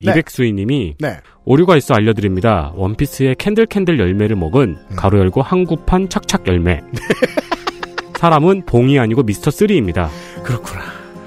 네. 0.00 0.12
이백수이님이 0.12 0.96
네. 1.00 1.18
오류가 1.44 1.76
있어 1.76 1.94
알려드립니다. 1.94 2.72
원피스의 2.76 3.36
candle 3.36 3.66
candle 3.66 3.98
열매를 3.98 4.36
먹은 4.36 4.76
음. 4.90 4.96
가로 4.96 5.18
열고 5.18 5.42
한국판 5.42 6.08
착착 6.08 6.46
열매. 6.46 6.80
사람은 8.18 8.66
봉이 8.66 8.98
아니고 8.98 9.22
미스터 9.22 9.50
three입니다. 9.50 10.10
그렇구나. 10.42 10.82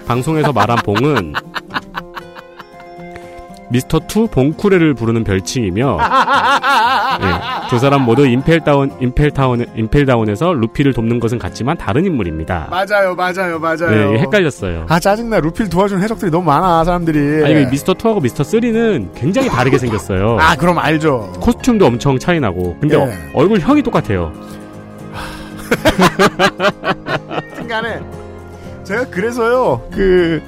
방송에서 0.07 0.51
말한 0.51 0.79
봉은 0.83 1.33
미스터 3.71 3.99
two 4.07 4.27
봉쿠레를 4.27 4.93
부르는 4.93 5.23
별칭이며 5.23 5.97
네, 7.21 7.27
두 7.69 7.79
사람 7.79 8.01
모두 8.03 8.25
임펠다운 8.27 8.91
임펠타운 8.99 9.65
임펠다운에서 9.75 10.53
루피를 10.53 10.93
돕는 10.93 11.19
것은 11.19 11.39
같지만 11.39 11.77
다른 11.77 12.05
인물입니다. 12.05 12.67
맞아요, 12.69 13.15
맞아요, 13.15 13.59
맞아요. 13.59 14.11
네, 14.11 14.19
헷갈렸어요. 14.19 14.85
아, 14.89 14.99
짜증나. 14.99 15.39
루피를 15.39 15.69
도와주는 15.69 16.03
해적들이 16.03 16.29
너무 16.31 16.45
많아, 16.45 16.83
사람들이. 16.83 17.45
아니, 17.45 17.65
미스터 17.67 17.93
2하고 17.93 18.21
미스터 18.21 18.43
3는 18.43 19.13
굉장히 19.15 19.47
다르게 19.47 19.77
생겼어요. 19.77 20.37
아, 20.41 20.55
그럼 20.55 20.77
알죠. 20.77 21.31
costume도 21.39 21.85
엄청 21.85 22.19
차이 22.19 22.39
나고. 22.39 22.77
근데 22.81 22.95
예. 22.97 23.01
어- 23.01 23.09
얼굴 23.33 23.59
형이 23.59 23.81
똑같아요. 23.83 24.33
하여튼간에 27.27 28.01
제가 28.83 29.05
그래서요 29.09 29.81
그 29.91 30.41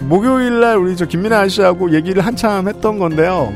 목요일 0.00 0.60
날 0.60 0.76
우리 0.76 0.96
저 0.96 1.06
김민아 1.06 1.38
아저씨하고 1.40 1.92
얘기를 1.92 2.24
한참 2.24 2.68
했던 2.68 2.98
건데요. 2.98 3.52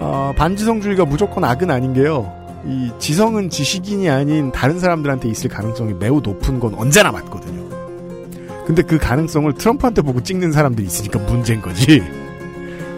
어, 0.00 0.32
반지성주의가 0.36 1.04
무조건 1.04 1.44
악은 1.44 1.70
아닌 1.70 1.92
게요. 1.94 2.32
이 2.66 2.90
지성은 2.98 3.50
지식인이 3.50 4.08
아닌 4.08 4.52
다른 4.52 4.78
사람들한테 4.78 5.28
있을 5.28 5.50
가능성이 5.50 5.94
매우 5.94 6.20
높은 6.20 6.60
건 6.60 6.74
언제나 6.74 7.10
맞거든요. 7.12 7.62
근데 8.66 8.82
그 8.82 8.98
가능성을 8.98 9.52
트럼프한테 9.54 10.02
보고 10.02 10.22
찍는 10.22 10.52
사람들이 10.52 10.86
있으니까 10.86 11.18
문제인 11.20 11.60
거지. 11.60 12.02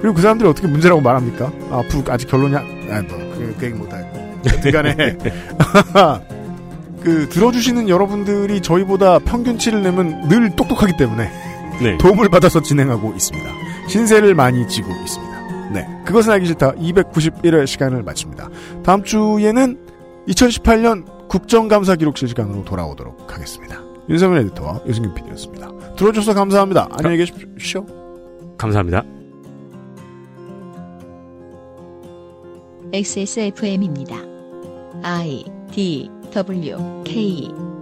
그리고 0.01 0.15
그 0.15 0.21
사람들이 0.23 0.49
어떻게 0.49 0.69
문제라고 0.69 1.01
말합니까? 1.01 1.51
아, 1.71 1.79
앞으로 1.79 2.05
아직 2.13 2.29
결론이 2.29 2.55
아 2.55 2.61
뭐 3.03 3.25
그 3.35 3.55
그 3.59 3.67
얘기 3.67 3.75
못하고 3.77 4.07
여튼간에. 4.47 4.95
그 7.03 7.29
들어주시는 7.29 7.89
여러분들이 7.89 8.61
저희보다 8.63 9.19
평균치를 9.21 9.83
내면 9.83 10.29
늘 10.29 10.55
똑똑하기 10.57 10.97
때문에 10.97 11.31
네. 11.83 11.99
도움을 11.99 12.29
받아서 12.29 12.61
진행하고 12.61 13.13
있습니다. 13.13 13.51
신세를 13.89 14.35
많이 14.35 14.67
지고 14.69 14.91
있습니다. 14.91 15.35
네, 15.73 15.87
그것은 16.05 16.33
알기 16.33 16.47
싫다 16.47 16.73
291회 16.73 17.67
시간을 17.67 18.03
마칩니다. 18.03 18.49
다음 18.85 19.03
주에는 19.03 19.79
2018년 20.29 21.29
국정감사 21.29 21.97
기록실 21.97 22.29
시간으로 22.29 22.65
돌아오도록 22.65 23.33
하겠습니다. 23.33 23.83
윤세민 24.09 24.39
에디터와 24.39 24.83
유승균 24.87 25.15
PD였습니다. 25.15 25.71
들어줘서 25.97 26.35
감사합니다. 26.35 26.89
안녕히 26.93 27.17
계십시오. 27.19 27.87
감사합니다. 28.59 29.03
XSFM입니다. 32.93 34.17
I 35.03 35.45
D 35.73 36.09
W 36.33 37.03
K 37.05 37.74